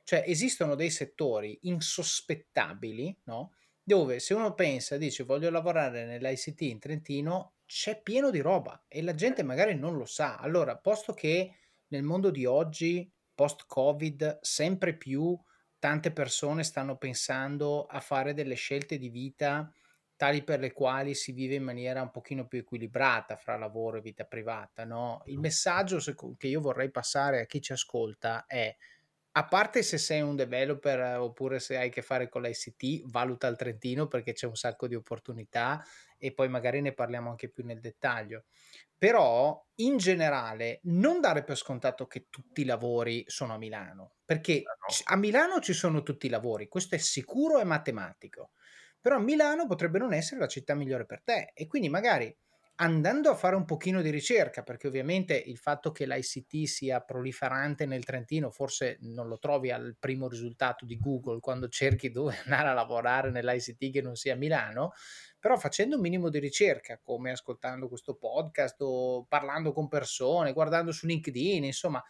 Cioè 0.06 0.24
esistono 0.26 0.76
dei 0.76 0.92
settori 0.92 1.60
insospettabili, 1.64 3.20
no? 3.26 3.54
Dove 3.84 4.20
se 4.20 4.34
uno 4.34 4.54
pensa, 4.54 4.96
dice 4.96 5.26
voglio 5.26 5.50
lavorare 5.50 6.06
nell'ICT 6.06 6.62
in 6.62 6.80
Trentino, 6.80 7.56
c'è 7.74 8.02
pieno 8.02 8.32
di 8.32 8.42
roba 8.42 8.84
e 8.90 9.02
la 9.02 9.16
gente 9.16 9.44
magari 9.44 9.76
non 9.76 9.96
lo 9.96 10.04
sa. 10.04 10.36
Allora, 10.36 10.78
posto 10.78 11.14
che 11.14 11.56
nel 11.88 12.04
mondo 12.04 12.30
di 12.30 12.46
oggi, 12.46 13.10
post-Covid, 13.34 14.40
sempre 14.42 14.98
più 14.98 15.40
tante 15.80 16.12
persone 16.12 16.64
stanno 16.64 16.98
pensando 16.98 17.86
a 17.86 18.02
fare 18.02 18.34
delle 18.34 18.56
scelte 18.56 18.98
di 18.98 19.08
vita 19.08 19.72
tali 20.18 20.44
per 20.44 20.60
le 20.60 20.74
quali 20.74 21.16
si 21.16 21.32
vive 21.32 21.56
in 21.56 21.64
maniera 21.64 22.02
un 22.02 22.12
pochino 22.12 22.46
più 22.46 22.60
equilibrata 22.60 23.38
fra 23.38 23.58
lavoro 23.58 23.98
e 23.98 24.02
vita 24.02 24.26
privata, 24.26 24.84
no? 24.84 25.22
Il 25.26 25.40
messaggio 25.40 25.98
che 26.38 26.48
io 26.48 26.60
vorrei 26.60 26.92
passare 26.92 27.40
a 27.40 27.46
chi 27.46 27.62
ci 27.62 27.72
ascolta 27.72 28.46
è 28.48 28.76
a 29.34 29.46
parte 29.46 29.82
se 29.82 29.98
sei 29.98 30.22
un 30.22 30.36
developer 30.36 31.00
eh, 31.00 31.16
oppure 31.16 31.60
se 31.60 31.78
hai 31.78 31.88
a 31.88 31.92
che 31.92 32.02
fare 32.02 32.28
con 32.28 32.42
l'ICT, 32.42 33.10
valuta 33.10 33.48
il 33.48 33.56
Trentino 33.56 34.08
perché 34.08 34.34
c'è 34.34 34.46
un 34.46 34.56
sacco 34.56 34.88
di 34.88 34.96
opportunità 34.96 35.82
e 36.24 36.34
poi 36.34 36.48
magari 36.50 36.82
ne 36.82 36.94
parliamo 36.94 37.30
anche 37.32 37.50
più 37.50 37.66
nel 37.66 37.80
dettaglio. 37.80 38.46
Però 38.98 39.66
in 39.76 39.98
generale 39.98 40.80
non 40.84 41.20
dare 41.20 41.44
per 41.44 41.58
scontato 41.58 42.06
che 42.06 42.28
tutti 42.30 42.62
i 42.62 42.66
lavori 42.66 43.24
sono 43.28 43.56
a 43.56 43.58
Milano, 43.58 44.18
perché 44.24 44.74
c- 44.86 45.02
a 45.06 45.16
Milano 45.18 45.60
ci 45.60 45.74
sono 45.74 46.04
tutti 46.04 46.28
i 46.28 46.30
lavori, 46.30 46.68
questo 46.68 46.94
è 46.96 47.00
sicuro 47.00 47.60
e 47.60 47.64
matematico. 47.64 48.52
Però 49.02 49.18
Milano 49.20 49.66
potrebbe 49.66 49.98
non 49.98 50.14
essere 50.14 50.40
la 50.40 50.48
città 50.48 50.76
migliore 50.76 51.06
per 51.08 51.24
te 51.24 51.52
e 51.56 51.66
quindi 51.66 51.90
magari 51.90 52.36
andando 52.82 53.30
a 53.30 53.36
fare 53.36 53.56
un 53.56 53.64
pochino 53.66 54.02
di 54.02 54.10
ricerca, 54.10 54.64
perché 54.64 54.88
ovviamente 54.88 55.36
il 55.36 55.58
fatto 55.58 55.92
che 55.92 56.08
l'ICT 56.08 56.64
sia 56.64 57.00
proliferante 57.00 57.86
nel 57.86 58.04
Trentino 58.04 58.50
forse 58.50 58.98
non 59.02 59.28
lo 59.28 59.38
trovi 59.38 59.70
al 59.70 59.96
primo 60.00 60.28
risultato 60.28 60.86
di 60.86 60.98
Google 60.98 61.40
quando 61.40 61.68
cerchi 61.68 62.10
dove 62.10 62.36
andare 62.44 62.70
a 62.70 62.74
lavorare 62.74 63.30
nell'ICT 63.30 63.92
che 63.92 64.02
non 64.02 64.16
sia 64.16 64.36
Milano, 64.36 64.94
però 65.40 65.58
facendo 65.58 65.96
un 65.96 66.02
minimo 66.02 66.30
di 66.30 66.40
ricerca, 66.40 67.00
come 67.00 67.32
ascoltando 67.32 67.88
questo 67.88 68.16
podcast 68.16 68.78
o 68.80 69.26
parlando 69.26 69.74
con 69.74 69.88
persone, 69.88 70.52
guardando 70.52 70.92
su 70.92 71.06
LinkedIn, 71.06 71.64
insomma, 71.64 72.04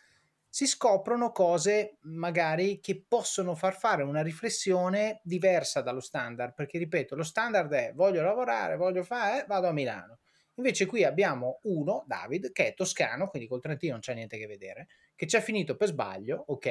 si 0.48 0.68
scoprono 0.68 1.32
cose 1.32 1.98
magari 2.04 2.80
che 2.80 3.04
possono 3.06 3.56
far 3.56 3.78
fare 3.78 4.04
una 4.04 4.22
riflessione 4.22 5.20
diversa 5.24 5.82
dallo 5.82 6.02
standard, 6.02 6.54
perché 6.54 6.78
ripeto, 6.78 7.16
lo 7.16 7.24
standard 7.24 7.72
è 7.74 7.92
voglio 7.94 8.22
lavorare, 8.22 8.78
voglio 8.78 9.04
fare, 9.04 9.46
vado 9.48 9.68
a 9.68 9.72
Milano 9.74 10.21
Invece 10.62 10.86
qui 10.86 11.04
abbiamo 11.04 11.60
uno, 11.64 12.04
David, 12.06 12.52
che 12.52 12.68
è 12.68 12.74
toscano, 12.76 13.28
quindi 13.28 13.48
col 13.48 13.62
Trentino 13.62 13.94
non 13.94 14.02
c'è 14.02 14.14
niente 14.14 14.36
a 14.36 14.40
che 14.40 14.46
vedere, 14.46 14.88
che 15.16 15.26
ci 15.26 15.36
ha 15.36 15.42
finito 15.42 15.76
per 15.76 15.88
sbaglio, 15.88 16.44
ok, 16.48 16.66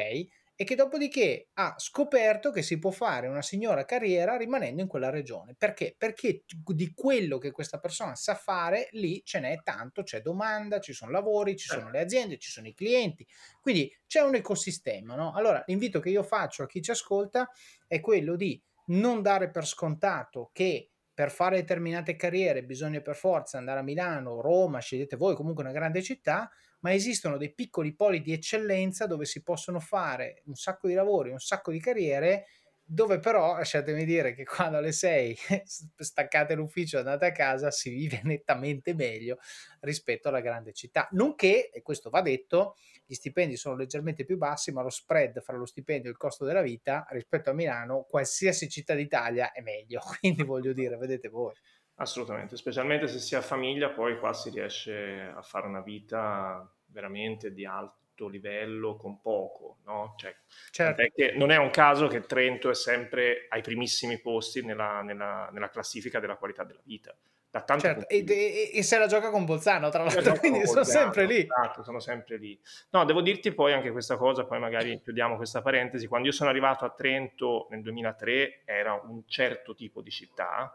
e 0.55 0.64
che 0.64 0.76
dopodiché 0.76 1.49
ha 1.55 1.74
scoperto 1.76 2.53
che 2.53 2.62
si 2.62 2.78
può 2.78 2.93
fare 2.93 3.26
una 3.26 3.43
signora 3.43 3.84
carriera 3.84 4.36
rimanendo 4.36 4.80
in 4.80 4.86
quella 4.86 5.11
regione. 5.11 5.57
Perché? 5.59 5.97
Perché 5.99 6.45
di 6.47 6.93
quello 6.95 7.38
che 7.38 7.51
questa 7.51 7.80
persona 7.80 8.14
sa 8.14 8.36
fare, 8.36 8.88
lì 8.93 9.22
ce 9.24 9.41
n'è 9.41 9.61
tanto, 9.64 10.05
c'è 10.05 10.20
domanda, 10.20 10.78
ci 10.78 10.93
sono 10.93 11.11
lavori, 11.11 11.57
ci 11.57 11.66
sono 11.66 11.91
le 11.91 12.01
aziende, 12.01 12.38
ci 12.38 12.51
sono 12.51 12.68
i 12.68 12.74
clienti, 12.74 13.26
quindi 13.61 13.93
c'è 14.07 14.20
un 14.20 14.36
ecosistema. 14.36 15.16
No? 15.16 15.32
Allora, 15.32 15.64
l'invito 15.66 15.99
che 15.99 16.11
io 16.11 16.22
faccio 16.22 16.62
a 16.62 16.66
chi 16.66 16.80
ci 16.80 16.93
ascolta 16.93 17.51
è 17.88 17.99
quello 17.99 18.36
di 18.36 18.62
non 18.88 19.20
dare 19.20 19.51
per 19.51 19.66
scontato 19.66 20.51
che 20.53 20.91
per 21.20 21.30
fare 21.30 21.56
determinate 21.56 22.16
carriere 22.16 22.64
bisogna 22.64 23.02
per 23.02 23.14
forza 23.14 23.58
andare 23.58 23.80
a 23.80 23.82
Milano, 23.82 24.40
Roma, 24.40 24.78
scegliete 24.78 25.16
voi, 25.16 25.34
comunque 25.34 25.62
una 25.62 25.72
grande 25.74 26.00
città, 26.00 26.50
ma 26.78 26.94
esistono 26.94 27.36
dei 27.36 27.52
piccoli 27.52 27.94
poli 27.94 28.22
di 28.22 28.32
eccellenza 28.32 29.04
dove 29.06 29.26
si 29.26 29.42
possono 29.42 29.80
fare 29.80 30.40
un 30.46 30.54
sacco 30.54 30.88
di 30.88 30.94
lavori, 30.94 31.28
un 31.30 31.38
sacco 31.38 31.72
di 31.72 31.78
carriere 31.78 32.46
dove 32.93 33.20
però 33.20 33.55
lasciatemi 33.55 34.05
dire 34.05 34.34
che 34.34 34.45
quando 34.45 34.78
alle 34.78 34.91
6 34.91 35.36
staccate 35.97 36.57
l'ufficio 36.57 36.97
e 36.97 37.01
andate 37.01 37.26
a 37.26 37.32
casa 37.32 37.70
si 37.70 37.88
vive 37.88 38.20
nettamente 38.24 38.95
meglio 38.95 39.38
rispetto 39.80 40.28
alla 40.28 40.41
grande 40.41 40.72
città. 40.72 41.07
Nonché, 41.12 41.70
e 41.70 41.82
questo 41.82 42.11
va 42.11 42.20
detto, 42.20 42.74
gli 43.07 43.14
stipendi 43.14 43.57
sono 43.57 43.76
leggermente 43.76 44.24
più 44.24 44.36
bassi, 44.36 44.72
ma 44.72 44.82
lo 44.82 44.91
spread 44.91 45.41
fra 45.41 45.57
lo 45.57 45.66
stipendio 45.66 46.09
e 46.09 46.12
il 46.12 46.18
costo 46.18 46.45
della 46.45 46.62
vita 46.62 47.07
rispetto 47.11 47.51
a 47.51 47.53
Milano, 47.53 48.07
qualsiasi 48.09 48.68
città 48.68 48.95
d'Italia 48.95 49.53
è 49.53 49.61
meglio. 49.61 50.01
Quindi 50.18 50.43
voglio 50.43 50.72
dire, 50.72 50.97
vedete 50.97 51.28
voi. 51.28 51.55
Assolutamente, 51.95 52.57
specialmente 52.57 53.07
se 53.07 53.20
si 53.20 53.36
ha 53.36 53.41
famiglia, 53.41 53.91
poi 53.91 54.18
qua 54.18 54.32
si 54.32 54.51
riesce 54.51 55.32
a 55.32 55.43
fare 55.43 55.68
una 55.68 55.82
vita 55.82 56.68
veramente 56.86 57.53
di 57.53 57.64
alto 57.64 57.99
alto 58.20 58.28
livello 58.28 58.96
con 58.96 59.20
poco, 59.20 59.78
no? 59.84 60.14
Cioè, 60.16 60.34
certo. 60.70 61.02
non 61.36 61.50
è 61.50 61.56
un 61.56 61.70
caso 61.70 62.06
che 62.06 62.20
Trento 62.20 62.68
è 62.68 62.74
sempre 62.74 63.46
ai 63.48 63.62
primissimi 63.62 64.18
posti 64.20 64.62
nella, 64.62 65.00
nella, 65.00 65.48
nella 65.52 65.70
classifica 65.70 66.20
della 66.20 66.36
qualità 66.36 66.64
della 66.64 66.82
vita. 66.84 67.16
Da 67.52 67.62
tanto 67.62 67.84
certo. 67.84 68.08
e, 68.08 68.24
e, 68.24 68.70
e, 68.74 68.82
se 68.84 68.96
la 68.96 69.08
gioca 69.08 69.30
con 69.30 69.44
Bolzano, 69.44 69.88
tra 69.88 70.04
l'altro, 70.04 70.38
quindi 70.38 70.64
sono 70.66 70.84
sempre 70.84 71.26
lì. 71.26 71.40
Esatto, 71.40 71.82
sono 71.82 71.98
sempre 71.98 72.36
lì. 72.36 72.60
No, 72.90 73.04
devo 73.04 73.22
dirti 73.22 73.52
poi 73.52 73.72
anche 73.72 73.90
questa 73.90 74.16
cosa, 74.16 74.44
poi 74.44 74.60
magari 74.60 75.00
chiudiamo 75.00 75.34
questa 75.34 75.60
parentesi. 75.60 76.06
Quando 76.06 76.28
io 76.28 76.32
sono 76.32 76.48
arrivato 76.48 76.84
a 76.84 76.90
Trento 76.90 77.66
nel 77.70 77.82
2003 77.82 78.62
era 78.64 78.92
un 78.92 79.24
certo 79.26 79.74
tipo 79.74 80.00
di 80.00 80.10
città, 80.10 80.72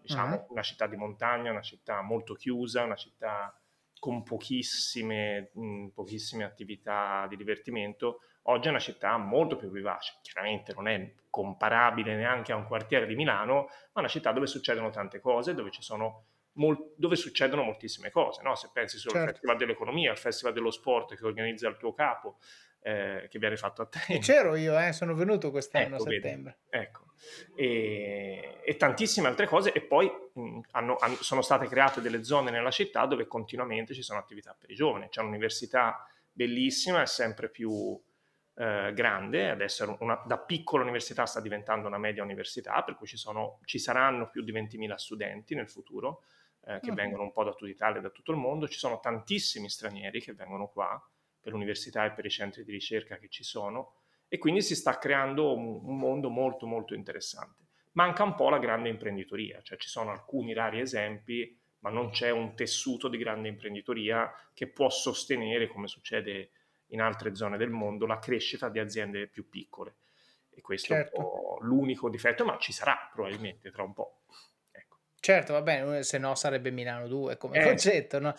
diciamo 0.00 0.34
uh-huh. 0.34 0.46
una 0.52 0.62
città 0.62 0.88
di 0.88 0.96
montagna, 0.96 1.52
una 1.52 1.62
città 1.62 2.02
molto 2.02 2.34
chiusa, 2.34 2.82
una 2.82 2.96
città 2.96 3.56
con 3.98 4.22
pochissime, 4.22 5.50
mh, 5.54 5.88
pochissime 5.88 6.44
attività 6.44 7.26
di 7.28 7.36
divertimento, 7.36 8.20
oggi 8.42 8.66
è 8.68 8.70
una 8.70 8.78
città 8.78 9.16
molto 9.16 9.56
più 9.56 9.70
vivace. 9.70 10.18
Chiaramente 10.22 10.72
non 10.74 10.88
è 10.88 11.12
comparabile 11.30 12.14
neanche 12.14 12.52
a 12.52 12.56
un 12.56 12.66
quartiere 12.66 13.06
di 13.06 13.14
Milano, 13.14 13.54
ma 13.54 13.66
è 13.94 13.98
una 13.98 14.08
città 14.08 14.32
dove 14.32 14.46
succedono 14.46 14.90
tante 14.90 15.20
cose, 15.20 15.54
dove, 15.54 15.70
mol- 16.52 16.92
dove 16.96 17.16
succedono 17.16 17.62
moltissime 17.62 18.10
cose. 18.10 18.42
No? 18.42 18.54
Se 18.54 18.70
pensi 18.72 18.98
solo 18.98 19.14
certo. 19.14 19.28
al 19.28 19.34
Festival 19.34 19.56
dell'Economia, 19.56 20.10
al 20.10 20.18
Festival 20.18 20.54
dello 20.54 20.70
Sport 20.70 21.16
che 21.16 21.24
organizza 21.24 21.68
il 21.68 21.76
tuo 21.76 21.92
capo, 21.92 22.38
eh, 22.86 23.26
che 23.28 23.38
viene 23.38 23.56
fatto 23.56 23.82
a 23.82 23.86
te. 23.86 24.18
C'ero 24.20 24.54
io, 24.54 24.78
eh, 24.78 24.92
sono 24.92 25.14
venuto 25.14 25.50
quest'anno 25.50 25.96
ecco, 25.96 26.08
a 26.08 26.10
settembre. 26.10 26.58
Vedi, 26.68 26.84
ecco. 26.84 27.04
E, 27.56 28.60
e, 28.64 28.76
tantissime 28.76 29.26
altre 29.26 29.46
cose 29.46 29.72
e 29.72 29.80
poi 29.80 30.10
hanno, 30.72 30.96
hanno, 30.96 31.14
sono 31.16 31.42
state 31.42 31.66
create 31.66 32.00
delle 32.00 32.24
zone 32.24 32.50
nella 32.50 32.70
città 32.70 33.06
dove 33.06 33.26
continuamente 33.26 33.94
ci 33.94 34.02
sono 34.02 34.18
attività 34.18 34.54
per 34.58 34.70
i 34.70 34.74
giovani. 34.74 35.08
C'è 35.08 35.20
un'università 35.20 36.06
bellissima, 36.30 37.02
è 37.02 37.06
sempre 37.06 37.48
più 37.48 37.98
eh, 38.54 38.92
grande, 38.94 39.50
adesso 39.50 39.96
una, 40.00 40.22
da 40.26 40.38
piccola 40.38 40.82
università 40.82 41.26
sta 41.26 41.40
diventando 41.40 41.86
una 41.86 41.98
media 41.98 42.22
università, 42.22 42.82
per 42.82 42.96
cui 42.96 43.06
ci, 43.06 43.16
sono, 43.16 43.60
ci 43.64 43.78
saranno 43.78 44.28
più 44.28 44.42
di 44.42 44.52
20.000 44.52 44.94
studenti 44.94 45.54
nel 45.54 45.68
futuro 45.68 46.22
eh, 46.64 46.80
che 46.80 46.90
uh-huh. 46.90 46.96
vengono 46.96 47.22
un 47.22 47.32
po' 47.32 47.44
da 47.44 47.52
tutta 47.52 47.70
Italia 47.70 47.98
e 47.98 48.02
da 48.02 48.10
tutto 48.10 48.32
il 48.32 48.38
mondo, 48.38 48.68
ci 48.68 48.78
sono 48.78 49.00
tantissimi 49.00 49.68
stranieri 49.68 50.20
che 50.20 50.32
vengono 50.32 50.68
qua 50.68 51.02
per 51.40 51.52
l'università 51.52 52.04
e 52.04 52.12
per 52.12 52.24
i 52.24 52.30
centri 52.30 52.64
di 52.64 52.72
ricerca 52.72 53.18
che 53.18 53.28
ci 53.28 53.44
sono 53.44 53.94
e 54.28 54.38
quindi 54.38 54.62
si 54.62 54.74
sta 54.74 54.98
creando 54.98 55.54
un, 55.54 55.80
un 55.82 55.98
mondo 55.98 56.28
molto 56.28 56.66
molto 56.66 56.94
interessante. 56.94 57.65
Manca 57.96 58.24
un 58.24 58.34
po' 58.34 58.50
la 58.50 58.58
grande 58.58 58.90
imprenditoria, 58.90 59.60
cioè 59.62 59.78
ci 59.78 59.88
sono 59.88 60.10
alcuni 60.10 60.52
rari 60.52 60.80
esempi, 60.80 61.58
ma 61.78 61.88
non 61.88 62.10
c'è 62.10 62.30
un 62.30 62.54
tessuto 62.54 63.08
di 63.08 63.16
grande 63.16 63.48
imprenditoria 63.48 64.30
che 64.52 64.66
può 64.68 64.90
sostenere, 64.90 65.66
come 65.66 65.88
succede 65.88 66.50
in 66.88 67.00
altre 67.00 67.34
zone 67.34 67.56
del 67.56 67.70
mondo, 67.70 68.04
la 68.04 68.18
crescita 68.18 68.68
di 68.68 68.78
aziende 68.80 69.28
più 69.28 69.48
piccole. 69.48 69.96
E 70.50 70.60
questo 70.60 70.94
certo. 70.94 71.16
è 71.16 71.18
un 71.18 71.24
certo. 71.24 71.38
po' 71.38 71.58
l'unico 71.62 72.10
difetto, 72.10 72.44
ma 72.44 72.58
ci 72.58 72.72
sarà 72.72 73.08
probabilmente 73.10 73.70
tra 73.70 73.82
un 73.82 73.94
po'. 73.94 74.20
Ecco. 74.70 74.98
Certo, 75.18 75.54
va 75.54 75.62
bene, 75.62 76.02
se 76.02 76.18
no 76.18 76.34
sarebbe 76.34 76.70
Milano 76.70 77.08
2 77.08 77.38
come 77.38 77.60
eh. 77.60 77.64
concetto, 77.64 78.18
no? 78.18 78.34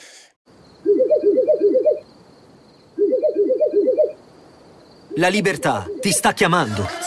La 5.15 5.29
libertà 5.29 5.87
ti 5.99 6.11
sta 6.11 6.33
chiamando. 6.33 7.06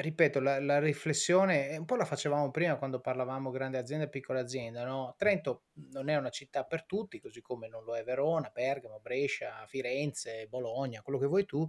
ripeto, 0.00 0.40
la, 0.40 0.60
la, 0.60 0.78
riflessione, 0.78 1.76
un 1.76 1.84
po' 1.84 1.96
la 1.96 2.04
facevamo 2.04 2.50
prima 2.50 2.76
quando 2.76 3.00
parlavamo 3.00 3.50
grande 3.50 3.78
azienda 3.78 4.04
e 4.04 4.08
piccola 4.08 4.40
azienda, 4.40 4.84
no? 4.84 5.14
Trento 5.16 5.64
non 5.92 6.08
è 6.08 6.16
una 6.16 6.30
città 6.30 6.64
per 6.64 6.84
tutti, 6.84 7.20
così 7.20 7.40
come 7.40 7.68
non 7.68 7.84
lo 7.84 7.96
è 7.96 8.02
Verona, 8.02 8.50
Bergamo, 8.52 9.00
Brescia, 9.00 9.64
Firenze, 9.66 10.46
Bologna, 10.48 11.02
quello 11.02 11.18
che 11.18 11.26
vuoi 11.26 11.44
tu, 11.44 11.66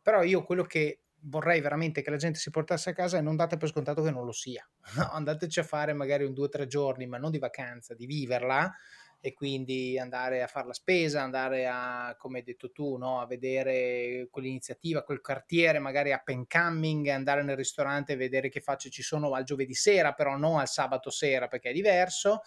però 0.00 0.22
io 0.22 0.42
quello 0.42 0.64
che 0.64 1.02
vorrei 1.24 1.60
veramente 1.60 2.02
che 2.02 2.10
la 2.10 2.16
gente 2.16 2.38
si 2.38 2.50
portasse 2.50 2.90
a 2.90 2.92
casa 2.94 3.18
e 3.18 3.20
non 3.20 3.36
date 3.36 3.56
per 3.56 3.68
scontato 3.68 4.02
che 4.02 4.10
non 4.10 4.24
lo 4.24 4.32
sia, 4.32 4.68
no? 4.96 5.10
andateci 5.10 5.60
a 5.60 5.64
fare 5.64 5.92
magari 5.92 6.24
un 6.24 6.32
due 6.32 6.46
o 6.46 6.48
tre 6.48 6.66
giorni, 6.66 7.06
ma 7.06 7.18
non 7.18 7.30
di 7.30 7.38
vacanza, 7.38 7.94
di 7.94 8.06
viverla, 8.06 8.72
e 9.20 9.34
quindi 9.34 9.98
andare 9.98 10.42
a 10.42 10.46
fare 10.46 10.66
la 10.66 10.72
spesa, 10.72 11.22
andare 11.22 11.66
a, 11.66 12.14
come 12.18 12.38
hai 12.38 12.44
detto 12.44 12.72
tu, 12.72 12.96
no, 12.96 13.20
a 13.20 13.26
vedere 13.26 14.28
quell'iniziativa, 14.30 15.02
quel 15.02 15.20
quartiere, 15.20 15.78
magari 15.78 16.12
up 16.12 16.28
and 16.28 16.46
coming, 16.48 17.06
andare 17.08 17.42
nel 17.42 17.56
ristorante 17.56 18.12
e 18.12 18.16
vedere 18.16 18.48
che 18.48 18.60
facce 18.60 18.88
ci 18.88 19.02
sono 19.02 19.32
al 19.32 19.44
giovedì 19.44 19.74
sera, 19.74 20.14
però 20.14 20.36
non 20.36 20.58
al 20.58 20.68
sabato 20.68 21.10
sera 21.10 21.48
perché 21.48 21.70
è 21.70 21.74
diverso 21.74 22.40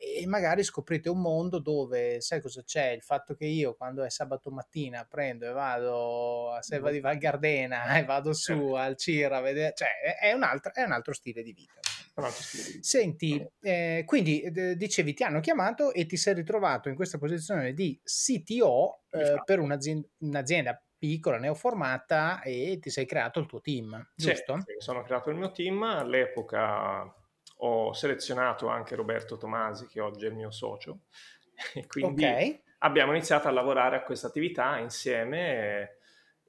e 0.00 0.24
magari 0.26 0.62
scoprite 0.62 1.08
un 1.08 1.20
mondo 1.20 1.58
dove 1.58 2.20
sai 2.20 2.40
cosa 2.40 2.62
c'è? 2.62 2.90
Il 2.90 3.02
fatto 3.02 3.34
che 3.34 3.46
io 3.46 3.74
quando 3.74 4.04
è 4.04 4.10
sabato 4.10 4.50
mattina 4.50 5.04
prendo 5.04 5.46
e 5.46 5.50
vado 5.50 6.52
a 6.52 6.62
Selva 6.62 6.92
di 6.92 7.00
Val 7.00 7.18
Gardena 7.18 7.94
e 7.98 8.04
vado 8.04 8.32
su 8.32 8.52
certo. 8.52 8.76
al 8.76 8.96
Cira 8.96 9.38
a 9.38 9.40
vedere, 9.40 9.72
cioè 9.74 10.16
è 10.20 10.32
un 10.32 10.44
altro, 10.44 10.72
è 10.72 10.82
un 10.82 10.92
altro 10.92 11.12
stile 11.12 11.42
di 11.42 11.52
vita. 11.52 11.80
Senti, 12.80 13.46
eh, 13.60 14.02
quindi 14.04 14.40
eh, 14.40 14.76
dicevi 14.76 15.14
ti 15.14 15.22
hanno 15.22 15.40
chiamato 15.40 15.92
e 15.92 16.06
ti 16.06 16.16
sei 16.16 16.34
ritrovato 16.34 16.88
in 16.88 16.94
questa 16.94 17.18
posizione 17.18 17.72
di 17.72 18.00
CTO 18.02 19.02
eh, 19.10 19.42
per 19.44 19.60
un'azienda, 19.60 20.06
un'azienda 20.18 20.82
piccola, 20.98 21.38
neoformata 21.38 22.42
e 22.42 22.78
ti 22.80 22.90
sei 22.90 23.06
creato 23.06 23.38
il 23.38 23.46
tuo 23.46 23.60
team, 23.60 24.10
giusto? 24.16 24.56
Sì, 24.56 24.72
sì, 24.72 24.74
sono 24.78 25.02
creato 25.02 25.30
il 25.30 25.36
mio 25.36 25.52
team, 25.52 25.82
all'epoca 25.82 27.14
ho 27.60 27.92
selezionato 27.92 28.68
anche 28.68 28.96
Roberto 28.96 29.36
Tomasi, 29.36 29.86
che 29.86 30.00
oggi 30.00 30.24
è 30.26 30.28
il 30.28 30.34
mio 30.34 30.50
socio, 30.50 31.02
e 31.74 31.86
quindi 31.86 32.24
okay. 32.24 32.62
abbiamo 32.78 33.12
iniziato 33.12 33.48
a 33.48 33.52
lavorare 33.52 33.96
a 33.96 34.02
questa 34.02 34.26
attività 34.26 34.78
insieme. 34.78 35.97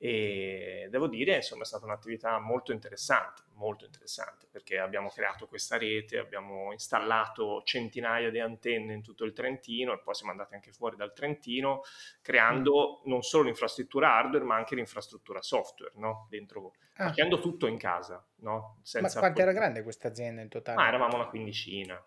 E 0.02 0.88
devo 0.90 1.08
dire 1.08 1.36
insomma 1.36 1.64
è 1.64 1.66
stata 1.66 1.84
un'attività 1.84 2.40
molto 2.40 2.72
interessante, 2.72 3.42
molto 3.56 3.84
interessante 3.84 4.48
perché 4.50 4.80
abbiamo 4.80 5.10
creato 5.10 5.46
questa 5.46 5.78
rete, 5.78 6.18
abbiamo 6.18 6.72
installato 6.72 7.62
centinaia 7.66 8.30
di 8.30 8.40
antenne 8.40 8.94
in 8.94 9.02
tutto 9.04 9.26
il 9.26 9.34
Trentino 9.34 9.92
e 9.92 10.00
poi 10.00 10.14
siamo 10.14 10.32
andati 10.32 10.54
anche 10.54 10.72
fuori 10.72 10.96
dal 10.96 11.12
Trentino 11.12 11.82
creando 12.22 13.02
mm. 13.06 13.10
non 13.10 13.24
solo 13.24 13.44
l'infrastruttura 13.44 14.16
hardware 14.16 14.46
ma 14.46 14.56
anche 14.56 14.76
l'infrastruttura 14.76 15.42
software, 15.42 15.92
no? 15.96 16.28
Dentro, 16.30 16.76
ah. 16.96 17.08
facendo 17.08 17.40
tutto 17.40 17.68
in 17.68 17.78
casa. 17.78 18.26
No? 18.38 18.80
Senza 18.84 19.16
ma 19.16 19.20
quanto 19.20 19.42
era 19.42 19.52
grande 19.52 19.84
questa 19.84 20.08
azienda 20.08 20.42
in 20.42 20.48
totale? 20.48 20.78
Ma 20.78 20.88
eravamo 20.88 21.16
una 21.16 21.28
quindicina 21.28 22.02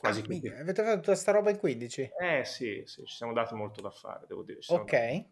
quasi 0.00 0.20
ah, 0.20 0.24
mica, 0.28 0.58
avete 0.58 0.82
fatto 0.82 0.96
tutta 0.96 1.14
sta 1.14 1.32
roba 1.32 1.50
in 1.50 1.58
15? 1.58 2.12
Eh 2.18 2.42
sì, 2.46 2.82
sì, 2.86 3.04
ci 3.04 3.14
siamo 3.14 3.34
dati 3.34 3.54
molto 3.54 3.82
da 3.82 3.90
fare, 3.90 4.24
devo 4.26 4.42
dire. 4.42 4.60
ok. 4.66 5.24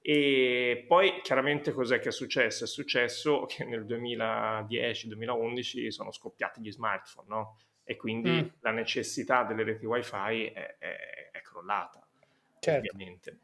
E 0.00 0.84
poi 0.88 1.20
chiaramente 1.22 1.72
cos'è 1.72 1.98
che 1.98 2.08
è 2.08 2.12
successo? 2.12 2.64
È 2.64 2.66
successo 2.66 3.44
che 3.44 3.64
nel 3.64 3.84
2010-2011 3.84 5.88
sono 5.88 6.10
scoppiati 6.10 6.62
gli 6.62 6.72
smartphone, 6.72 7.28
no? 7.28 7.58
E 7.84 7.96
quindi 7.96 8.30
mm. 8.30 8.46
la 8.60 8.70
necessità 8.70 9.44
delle 9.44 9.62
reti 9.62 9.84
wifi 9.84 10.46
è, 10.46 10.76
è, 10.78 11.28
è 11.32 11.42
crollata, 11.42 12.02
certo. 12.58 12.78
ovviamente. 12.78 13.40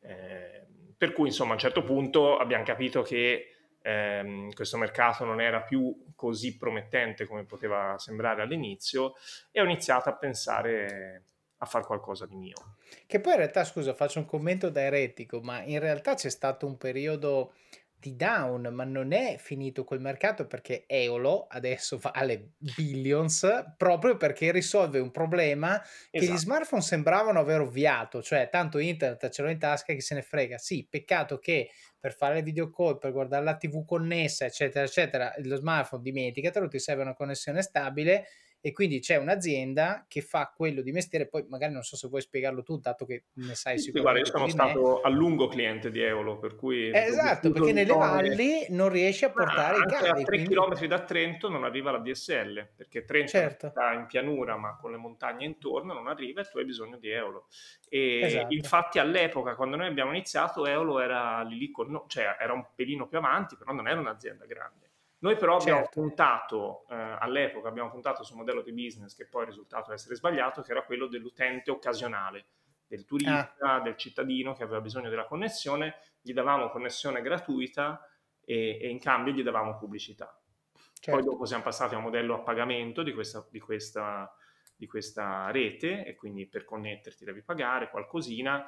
Eh, 0.00 0.64
per 0.96 1.12
cui 1.12 1.26
insomma 1.26 1.50
a 1.50 1.54
un 1.54 1.60
certo 1.60 1.82
punto 1.82 2.38
abbiamo 2.38 2.62
capito 2.62 3.02
che 3.02 3.51
ehm, 3.82 4.52
questo 4.52 4.78
mercato 4.78 5.24
non 5.24 5.40
era 5.40 5.62
più 5.62 6.12
così 6.14 6.56
promettente 6.56 7.26
come 7.26 7.44
poteva 7.44 7.96
sembrare 7.98 8.42
all'inizio 8.42 9.14
e 9.50 9.60
ho 9.60 9.64
iniziato 9.64 10.08
a 10.08 10.16
pensare 10.16 11.24
a 11.62 11.66
fare 11.66 11.84
qualcosa 11.84 12.26
di 12.26 12.34
mio. 12.34 12.76
Che 13.06 13.20
poi 13.20 13.32
in 13.32 13.38
realtà, 13.38 13.64
scusa, 13.64 13.94
faccio 13.94 14.18
un 14.18 14.26
commento 14.26 14.68
da 14.68 14.80
eretico, 14.80 15.40
ma 15.40 15.62
in 15.62 15.78
realtà 15.78 16.14
c'è 16.14 16.28
stato 16.28 16.66
un 16.66 16.76
periodo 16.76 17.54
di 18.02 18.16
down, 18.16 18.68
ma 18.72 18.82
non 18.82 19.12
è 19.12 19.36
finito 19.38 19.84
quel 19.84 20.00
mercato 20.00 20.48
perché 20.48 20.84
Eolo 20.88 21.46
adesso 21.48 21.98
vale 21.98 22.54
billions 22.58 23.46
proprio 23.76 24.16
perché 24.16 24.50
risolve 24.50 24.98
un 24.98 25.12
problema 25.12 25.80
esatto. 25.80 26.10
che 26.12 26.26
gli 26.26 26.32
esatto. 26.32 26.38
smartphone 26.38 26.82
sembravano 26.82 27.38
aver 27.38 27.60
ovviato, 27.60 28.20
cioè 28.20 28.48
tanto 28.50 28.78
internet 28.78 29.28
ce 29.30 29.42
l'ho 29.42 29.50
in 29.50 29.58
tasca 29.60 29.94
che 29.94 30.00
se 30.00 30.16
ne 30.16 30.22
frega. 30.22 30.58
Sì, 30.58 30.84
peccato 30.90 31.38
che 31.38 31.70
per 31.96 32.12
fare 32.16 32.34
le 32.34 32.42
video 32.42 32.70
call, 32.70 32.98
per 32.98 33.12
guardare 33.12 33.44
la 33.44 33.56
TV 33.56 33.84
connessa, 33.84 34.44
eccetera, 34.44 34.84
eccetera, 34.84 35.32
lo 35.38 35.54
smartphone 35.54 36.02
dimenticatelo, 36.02 36.66
ti 36.66 36.80
serve 36.80 37.02
una 37.02 37.14
connessione 37.14 37.62
stabile 37.62 38.26
e 38.64 38.72
quindi 38.72 39.00
c'è 39.00 39.16
un'azienda 39.16 40.06
che 40.06 40.20
fa 40.20 40.52
quello 40.54 40.82
di 40.82 40.92
mestiere, 40.92 41.26
poi 41.26 41.44
magari 41.48 41.72
non 41.72 41.82
so 41.82 41.96
se 41.96 42.06
vuoi 42.06 42.20
spiegarlo 42.20 42.62
tu, 42.62 42.78
dato 42.78 43.04
che 43.04 43.24
ne 43.34 43.56
sai 43.56 43.76
sì, 43.76 43.86
sicuramente. 43.86 44.30
Guarda, 44.30 44.46
io 44.46 44.54
sono 44.54 44.70
stato 44.70 45.00
a 45.00 45.08
lungo 45.08 45.48
cliente 45.48 45.90
di 45.90 46.00
Eolo, 46.00 46.38
per 46.38 46.54
cui... 46.54 46.92
Esatto, 46.94 47.50
perché 47.50 47.72
nelle 47.72 47.92
valli 47.92 48.66
non 48.68 48.88
riesci 48.88 49.24
a 49.24 49.30
portare 49.30 49.78
i 49.78 49.86
cavi. 49.86 50.22
A 50.22 50.24
3 50.24 50.24
quindi... 50.24 50.54
km 50.54 50.86
da 50.86 51.00
Trento 51.00 51.48
non 51.48 51.64
arriva 51.64 51.90
la 51.90 51.98
DSL, 51.98 52.68
perché 52.76 53.04
Trento 53.04 53.30
certo. 53.30 53.70
sta 53.70 53.92
in 53.92 54.06
pianura 54.06 54.56
ma 54.56 54.76
con 54.76 54.92
le 54.92 54.96
montagne 54.96 55.44
intorno 55.44 55.92
non 55.92 56.06
arriva 56.06 56.40
e 56.40 56.44
tu 56.44 56.58
hai 56.58 56.64
bisogno 56.64 56.98
di 56.98 57.10
Eolo. 57.10 57.48
E 57.88 58.20
esatto. 58.22 58.54
infatti 58.54 59.00
all'epoca, 59.00 59.56
quando 59.56 59.74
noi 59.74 59.88
abbiamo 59.88 60.12
iniziato, 60.12 60.66
Eolo 60.66 61.00
era 61.00 61.42
lì 61.42 61.68
con 61.72 62.04
cioè 62.06 62.36
era 62.38 62.52
un 62.52 62.64
pelino 62.74 63.08
più 63.08 63.18
avanti, 63.18 63.56
però 63.56 63.72
non 63.72 63.88
era 63.88 63.98
un'azienda 63.98 64.46
grande. 64.46 64.90
Noi 65.22 65.36
però 65.36 65.56
abbiamo 65.56 65.82
certo. 65.82 66.00
puntato, 66.00 66.84
eh, 66.88 66.96
all'epoca 66.96 67.68
abbiamo 67.68 67.90
puntato 67.90 68.24
su 68.24 68.32
un 68.32 68.40
modello 68.40 68.60
di 68.60 68.72
business 68.72 69.14
che 69.14 69.26
poi 69.28 69.44
è 69.44 69.46
risultato 69.46 69.92
essere 69.92 70.16
sbagliato, 70.16 70.62
che 70.62 70.72
era 70.72 70.82
quello 70.82 71.06
dell'utente 71.06 71.70
occasionale, 71.70 72.46
del 72.88 73.04
turista, 73.04 73.56
ah. 73.60 73.80
del 73.80 73.96
cittadino 73.96 74.52
che 74.52 74.64
aveva 74.64 74.80
bisogno 74.80 75.08
della 75.08 75.26
connessione, 75.26 75.94
gli 76.20 76.32
davamo 76.32 76.70
connessione 76.70 77.22
gratuita 77.22 78.04
e, 78.44 78.78
e 78.80 78.88
in 78.88 78.98
cambio 78.98 79.32
gli 79.32 79.44
davamo 79.44 79.76
pubblicità. 79.76 80.36
Certo. 80.74 81.10
Poi 81.10 81.22
dopo 81.22 81.44
siamo 81.44 81.62
passati 81.62 81.94
a 81.94 81.98
un 81.98 82.04
modello 82.04 82.34
a 82.34 82.40
pagamento 82.40 83.04
di 83.04 83.12
questa, 83.12 83.46
di 83.48 83.60
questa, 83.60 84.34
di 84.74 84.88
questa 84.88 85.52
rete 85.52 86.04
e 86.04 86.16
quindi 86.16 86.48
per 86.48 86.64
connetterti 86.64 87.24
devi 87.24 87.42
pagare 87.42 87.90
qualcosina 87.90 88.64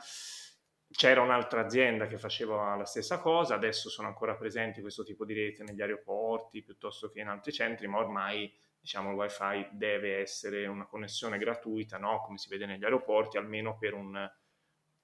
c'era 0.96 1.20
un'altra 1.20 1.60
azienda 1.60 2.06
che 2.06 2.18
faceva 2.18 2.76
la 2.76 2.84
stessa 2.84 3.18
cosa, 3.18 3.54
adesso 3.54 3.90
sono 3.90 4.06
ancora 4.06 4.36
presenti 4.36 4.80
questo 4.80 5.02
tipo 5.02 5.24
di 5.24 5.34
rete 5.34 5.64
negli 5.64 5.80
aeroporti 5.80 6.62
piuttosto 6.62 7.10
che 7.10 7.20
in 7.20 7.26
altri 7.26 7.52
centri, 7.52 7.88
ma 7.88 7.98
ormai 7.98 8.52
diciamo, 8.78 9.10
il 9.10 9.16
wifi 9.16 9.68
deve 9.72 10.18
essere 10.18 10.66
una 10.66 10.86
connessione 10.86 11.36
gratuita, 11.36 11.98
no? 11.98 12.20
come 12.20 12.38
si 12.38 12.48
vede 12.48 12.66
negli 12.66 12.84
aeroporti, 12.84 13.38
almeno 13.38 13.76
per, 13.76 13.94
un, 13.94 14.30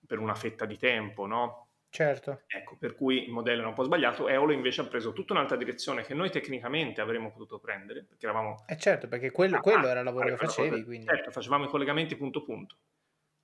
per 0.06 0.18
una 0.18 0.34
fetta 0.36 0.64
di 0.64 0.78
tempo. 0.78 1.26
No? 1.26 1.70
Certo. 1.88 2.42
Ecco, 2.46 2.76
per 2.78 2.94
cui 2.94 3.24
il 3.24 3.32
modello 3.32 3.60
era 3.60 3.68
un 3.68 3.74
po' 3.74 3.82
sbagliato. 3.82 4.28
Eolo 4.28 4.52
invece 4.52 4.82
ha 4.82 4.86
preso 4.86 5.12
tutta 5.12 5.32
un'altra 5.32 5.56
direzione 5.56 6.02
che 6.02 6.14
noi 6.14 6.30
tecnicamente 6.30 7.00
avremmo 7.00 7.32
potuto 7.32 7.58
prendere, 7.58 8.04
perché 8.04 8.26
eravamo... 8.26 8.62
Eh 8.68 8.76
certo, 8.76 9.08
perché 9.08 9.32
quello, 9.32 9.56
ah, 9.56 9.60
quello 9.60 9.88
era 9.88 9.98
il 9.98 10.04
lavoro 10.04 10.28
che 10.28 10.36
facevi, 10.36 10.84
quindi... 10.84 11.06
Certo, 11.06 11.32
facevamo 11.32 11.64
i 11.64 11.68
collegamenti 11.68 12.14
punto 12.14 12.44
punto 12.44 12.76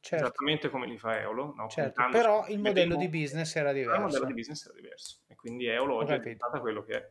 certo. 0.00 0.24
esattamente 0.24 0.68
come 0.70 0.86
li 0.86 0.98
fa 0.98 1.20
Eolo. 1.20 1.54
No? 1.56 1.68
Certo, 1.68 2.08
però 2.10 2.46
il 2.48 2.58
modello 2.58 2.96
di 2.96 3.08
business 3.08 3.54
era 3.56 3.72
diverso. 3.72 3.96
Il 3.96 4.02
modello 4.02 4.24
di 4.26 4.34
business 4.34 4.66
era 4.66 4.74
diverso 4.74 5.20
e 5.26 5.34
quindi 5.34 5.66
Eolo 5.66 5.96
oggi 5.96 6.12
è 6.12 6.18
diventata 6.18 6.60
quello 6.60 6.82
che 6.82 6.92
è. 6.96 7.10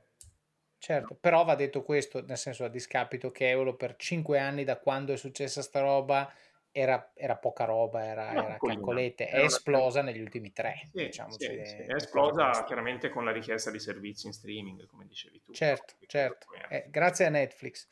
Certo, 0.78 1.18
però 1.20 1.44
va 1.44 1.56
detto 1.56 1.84
questo, 1.84 2.24
nel 2.26 2.38
senso 2.38 2.64
a 2.64 2.70
discapito 2.70 3.32
che 3.32 3.50
Eolo 3.50 3.76
per 3.76 3.96
cinque 3.96 4.38
anni 4.38 4.64
da 4.64 4.78
quando 4.78 5.14
è 5.14 5.18
successa 5.18 5.62
sta 5.62 5.82
roba 5.82 6.32
era, 6.78 7.12
era 7.16 7.38
poca 7.38 7.64
roba, 7.64 8.04
era, 8.04 8.32
era 8.32 8.58
caccolette, 8.60 9.30
è 9.30 9.40
esplosa 9.40 10.02
negli 10.02 10.20
ultimi 10.20 10.52
tre. 10.52 10.82
Sì, 10.92 11.06
diciamo, 11.06 11.32
sì, 11.32 11.46
sì. 11.64 11.76
È 11.78 11.96
esplosa 11.96 12.66
chiaramente 12.66 13.08
con 13.10 13.24
la 13.24 13.32
richiesta 13.32 13.72
di 13.72 13.80
servizi 13.80 14.28
in 14.28 14.34
streaming, 14.34 14.86
come 14.86 15.06
dicevi 15.08 15.42
tu. 15.42 15.54
Certo, 15.54 15.96
certo, 16.06 16.48
eh, 16.68 16.86
grazie 16.90 17.28
a 17.28 17.30
Netflix. 17.30 17.88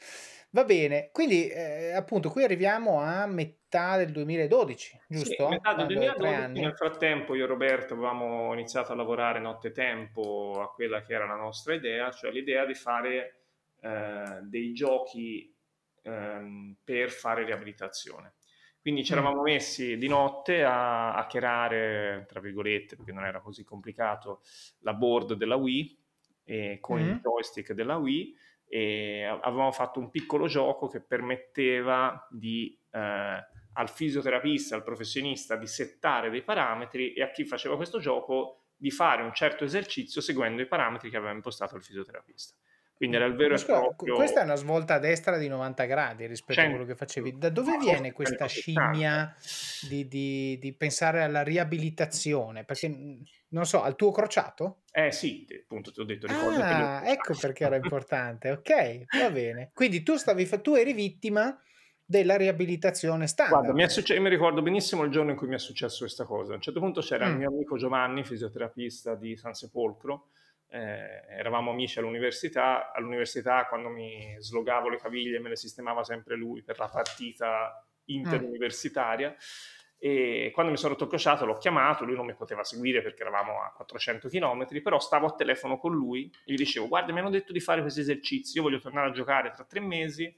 Va 0.50 0.66
bene, 0.66 1.12
quindi 1.14 1.48
eh, 1.48 1.94
appunto 1.94 2.30
qui 2.30 2.44
arriviamo 2.44 3.00
a 3.00 3.26
metà 3.26 3.62
del 3.98 4.12
2012, 4.12 5.00
giusto? 5.08 5.46
Sì, 5.46 5.50
metà 5.50 5.74
del 5.74 5.88
2012, 5.88 6.62
nel 6.62 6.76
frattempo 6.76 7.36
io 7.36 7.46
e 7.46 7.48
Roberto 7.48 7.94
avevamo 7.94 8.54
iniziato 8.54 8.92
a 8.92 8.96
lavorare 8.96 9.40
nottetempo 9.40 10.62
a 10.62 10.72
quella 10.72 11.02
che 11.02 11.14
era 11.14 11.26
la 11.26 11.36
nostra 11.36 11.74
idea, 11.74 12.12
cioè 12.12 12.32
l'idea 12.32 12.66
di 12.66 12.76
fare 12.76 13.46
eh, 13.82 14.40
dei 14.44 14.74
giochi 14.74 15.54
ehm, 16.04 16.78
per 16.84 17.10
fare 17.10 17.44
riabilitazione. 17.44 18.34
Quindi 18.80 19.04
ci 19.04 19.14
eravamo 19.14 19.42
messi 19.42 19.98
di 19.98 20.08
notte 20.08 20.64
a 20.64 21.16
hackerare, 21.16 22.26
tra 22.28 22.42
virgolette, 22.42 22.98
perché 22.98 23.14
non 23.14 23.26
era 23.26 23.40
così 23.40 23.64
complicato, 23.64 24.42
la 24.80 24.94
board 24.94 25.34
della 25.34 25.56
Wii 25.56 25.98
e 26.44 26.78
con 26.82 27.00
mm-hmm. 27.00 27.10
il 27.10 27.20
joystick 27.22 27.72
della 27.72 27.96
Wii 27.96 28.36
e 28.74 29.24
avevamo 29.24 29.72
fatto 29.72 30.00
un 30.00 30.10
piccolo 30.10 30.48
gioco 30.48 30.88
che 30.88 31.00
permetteva 31.00 32.28
di, 32.32 32.76
eh, 32.92 33.48
al 33.74 33.90
fisioterapista, 33.90 34.76
al 34.76 34.84
professionista 34.84 35.56
di 35.56 35.68
settare 35.68 36.30
dei 36.30 36.42
parametri 36.42 37.14
e 37.14 37.24
a 37.24 37.32
chi 37.32 37.46
faceva 37.46 37.76
questo 37.76 38.00
gioco 38.00 38.64
di 38.76 38.92
fare 38.92 39.24
un 39.24 39.34
certo 39.34 39.64
esercizio 39.64 40.22
seguendo 40.22 40.62
i 40.62 40.68
parametri 40.68 41.10
che 41.10 41.18
aveva 41.18 41.32
impostato 41.32 41.76
il 41.76 41.84
fisioterapista. 41.84 42.56
Quindi 42.96 43.16
era 43.18 43.26
il 43.26 43.36
vero 43.36 43.58
Scusa, 43.58 43.78
e 43.78 43.80
proprio... 43.80 44.16
Questa 44.16 44.42
è 44.42 44.44
una 44.44 44.56
svolta 44.56 44.94
a 44.94 45.00
destra 45.00 45.38
di 45.38 45.48
90 45.48 45.84
gradi 45.86 46.26
rispetto 46.28 46.54
100. 46.54 46.70
a 46.70 46.76
quello 46.76 46.90
che 46.90 46.98
facevi. 46.98 47.38
Da 47.38 47.50
dove 47.50 47.78
viene 47.78 48.12
questa 48.12 48.46
scimmia 48.46 49.36
di, 49.90 50.08
di, 50.08 50.58
di, 50.60 50.74
pensare 50.74 51.24
alla 51.24 51.44
riabilitazione? 51.44 52.64
Perché, 52.64 53.20
non 53.50 53.66
so, 53.66 53.82
al 53.82 53.96
tuo 53.96 54.12
crociato? 54.12 54.84
Eh 54.92 55.12
sì, 55.12 55.46
appunto 55.64 55.92
ti 55.92 56.00
ho 56.00 56.06
detto, 56.06 56.28
Ah, 56.28 57.02
ecco 57.06 57.36
perché 57.40 57.66
era 57.66 57.76
importante. 57.76 58.52
Ok, 58.52 59.06
va 59.20 59.30
bene. 59.32 59.72
Quindi 59.74 60.04
tu, 60.04 60.16
stavi, 60.16 60.48
tu 60.62 60.76
eri 60.76 60.94
vittima 60.94 61.60
della 62.14 62.38
riabilitazione 62.38 63.26
standard. 63.26 63.64
Guarda, 63.64 63.84
mi, 63.84 63.90
succe- 63.90 64.20
mi, 64.20 64.30
ricordo 64.30 64.62
benissimo 64.62 65.02
il 65.02 65.10
giorno 65.10 65.32
in 65.32 65.36
cui 65.36 65.48
mi 65.48 65.56
è 65.56 65.60
successo 65.60 66.00
questa 66.02 66.26
cosa. 66.26 66.52
A 66.52 66.56
un 66.58 66.62
certo 66.62 66.80
punto 66.80 67.02
c'era 67.02 67.26
mm. 67.26 67.32
il 67.32 67.38
mio 67.38 67.48
amico 67.48 67.76
Giovanni, 67.76 68.24
fisioterapista 68.24 69.16
di 69.16 69.36
San 69.36 69.56
Sepolcro, 69.56 70.28
eh, 70.68 71.24
eravamo 71.28 71.72
amici 71.72 71.98
all'università, 71.98 72.92
all'università 72.92 73.66
quando 73.66 73.90
mi 73.90 74.36
slogavo 74.38 74.90
le 74.90 74.98
caviglie 74.98 75.40
me 75.40 75.50
le 75.50 75.56
sistemava 75.56 76.04
sempre 76.04 76.36
lui 76.36 76.62
per 76.62 76.78
la 76.78 76.88
partita 76.88 77.84
interuniversitaria 78.06 79.32
mm. 79.32 79.36
e 79.98 80.52
quando 80.54 80.72
mi 80.72 80.78
sono 80.78 80.96
toccato 80.96 81.46
l'ho 81.46 81.58
chiamato, 81.58 82.06
lui 82.06 82.16
non 82.16 82.28
mi 82.28 82.36
poteva 82.36 82.64
seguire 82.64 83.02
perché 83.02 83.24
eravamo 83.24 83.64
a 83.64 83.72
400 83.76 84.30
km, 84.30 84.82
però 84.84 85.00
stavo 85.00 85.26
a 85.26 85.34
telefono 85.34 85.80
con 85.80 85.94
lui 85.96 86.32
e 86.46 86.54
gli 86.54 86.58
dicevo 86.58 86.88
guarda 86.88 87.12
mi 87.12 87.20
hanno 87.20 87.32
detto 87.32 87.54
di 87.54 87.60
fare 87.60 87.82
questi 87.82 88.02
esercizi, 88.02 88.58
io 88.58 88.64
voglio 88.64 88.80
tornare 88.80 89.10
a 89.10 89.12
giocare 89.14 89.50
tra 89.50 89.64
tre 89.64 89.80
mesi, 89.80 90.32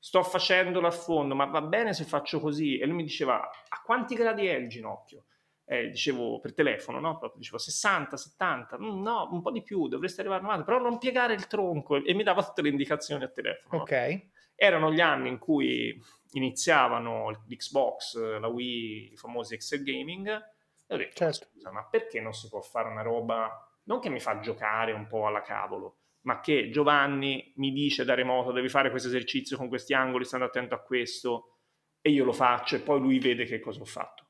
sto 0.00 0.24
facendolo 0.24 0.88
a 0.88 0.90
fondo, 0.90 1.36
ma 1.36 1.44
va 1.44 1.60
bene 1.60 1.92
se 1.92 2.04
faccio 2.04 2.40
così? 2.40 2.78
E 2.78 2.86
lui 2.86 2.96
mi 2.96 3.04
diceva 3.04 3.40
a 3.40 3.82
quanti 3.84 4.16
gradi 4.16 4.46
è 4.46 4.54
il 4.54 4.68
ginocchio? 4.68 5.26
eh, 5.70 5.88
dicevo 5.88 6.40
per 6.40 6.52
telefono, 6.52 6.98
no? 6.98 7.16
Proprio 7.16 7.38
dicevo 7.38 7.58
60, 7.58 8.16
70, 8.16 8.76
mm, 8.76 9.02
no, 9.02 9.28
un 9.30 9.40
po' 9.40 9.52
di 9.52 9.62
più, 9.62 9.86
dovreste 9.86 10.20
arrivare 10.20 10.40
a 10.40 10.44
90, 10.44 10.64
però 10.64 10.80
non 10.80 10.98
piegare 10.98 11.32
il 11.34 11.46
tronco 11.46 11.94
e, 11.94 12.12
mi 12.12 12.24
dava 12.24 12.42
tutte 12.42 12.62
le 12.62 12.70
indicazioni 12.70 13.22
a 13.22 13.28
telefono. 13.28 13.82
Ok. 13.82 13.90
No? 13.92 14.30
Erano 14.56 14.92
gli 14.92 15.00
anni 15.00 15.28
in 15.28 15.38
cui 15.38 15.96
iniziavano 16.32 17.30
l'Xbox, 17.46 18.40
la 18.40 18.48
Wii, 18.48 19.12
i 19.12 19.16
famosi 19.16 19.54
Excel 19.54 19.84
Gaming, 19.84 20.26
e 20.26 20.94
ho 20.94 20.96
detto, 20.96 21.14
certo. 21.14 21.46
scusa, 21.52 21.70
ma 21.70 21.86
perché 21.86 22.20
non 22.20 22.32
si 22.32 22.48
può 22.48 22.60
fare 22.60 22.88
una 22.88 23.02
roba 23.02 23.64
non 23.84 24.00
che 24.00 24.08
mi 24.08 24.20
fa 24.20 24.40
giocare 24.40 24.90
un 24.90 25.06
po' 25.06 25.26
alla 25.28 25.40
cavolo, 25.40 25.99
ma 26.22 26.40
che 26.40 26.70
Giovanni 26.70 27.52
mi 27.56 27.72
dice 27.72 28.04
da 28.04 28.14
remoto 28.14 28.52
devi 28.52 28.68
fare 28.68 28.90
questo 28.90 29.08
esercizio 29.08 29.56
con 29.56 29.68
questi 29.68 29.94
angoli, 29.94 30.24
stando 30.24 30.46
attento 30.46 30.74
a 30.74 30.82
questo, 30.82 31.56
e 32.00 32.10
io 32.10 32.24
lo 32.24 32.32
faccio 32.32 32.76
e 32.76 32.80
poi 32.80 33.00
lui 33.00 33.18
vede 33.18 33.44
che 33.44 33.60
cosa 33.60 33.80
ho 33.80 33.86
fatto. 33.86 34.28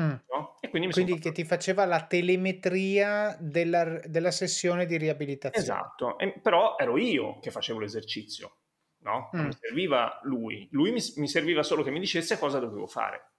Mm. 0.00 0.14
No? 0.32 0.56
E 0.60 0.68
quindi, 0.68 0.90
quindi 0.90 1.18
che 1.18 1.32
ti 1.32 1.44
faceva 1.44 1.84
la 1.84 2.06
telemetria 2.06 3.36
della, 3.40 4.00
della 4.04 4.30
sessione 4.30 4.86
di 4.86 4.96
riabilitazione. 4.96 5.64
Esatto, 5.64 6.18
e, 6.18 6.38
però 6.40 6.76
ero 6.78 6.96
io 6.96 7.40
che 7.40 7.50
facevo 7.50 7.80
l'esercizio, 7.80 8.58
no? 8.98 9.30
Non 9.32 9.42
mm. 9.42 9.46
mi 9.46 9.52
serviva 9.58 10.20
lui, 10.22 10.68
lui 10.70 10.92
mi, 10.92 11.00
mi 11.16 11.28
serviva 11.28 11.64
solo 11.64 11.82
che 11.82 11.90
mi 11.90 11.98
dicesse 11.98 12.38
cosa 12.38 12.60
dovevo 12.60 12.86
fare. 12.86 13.32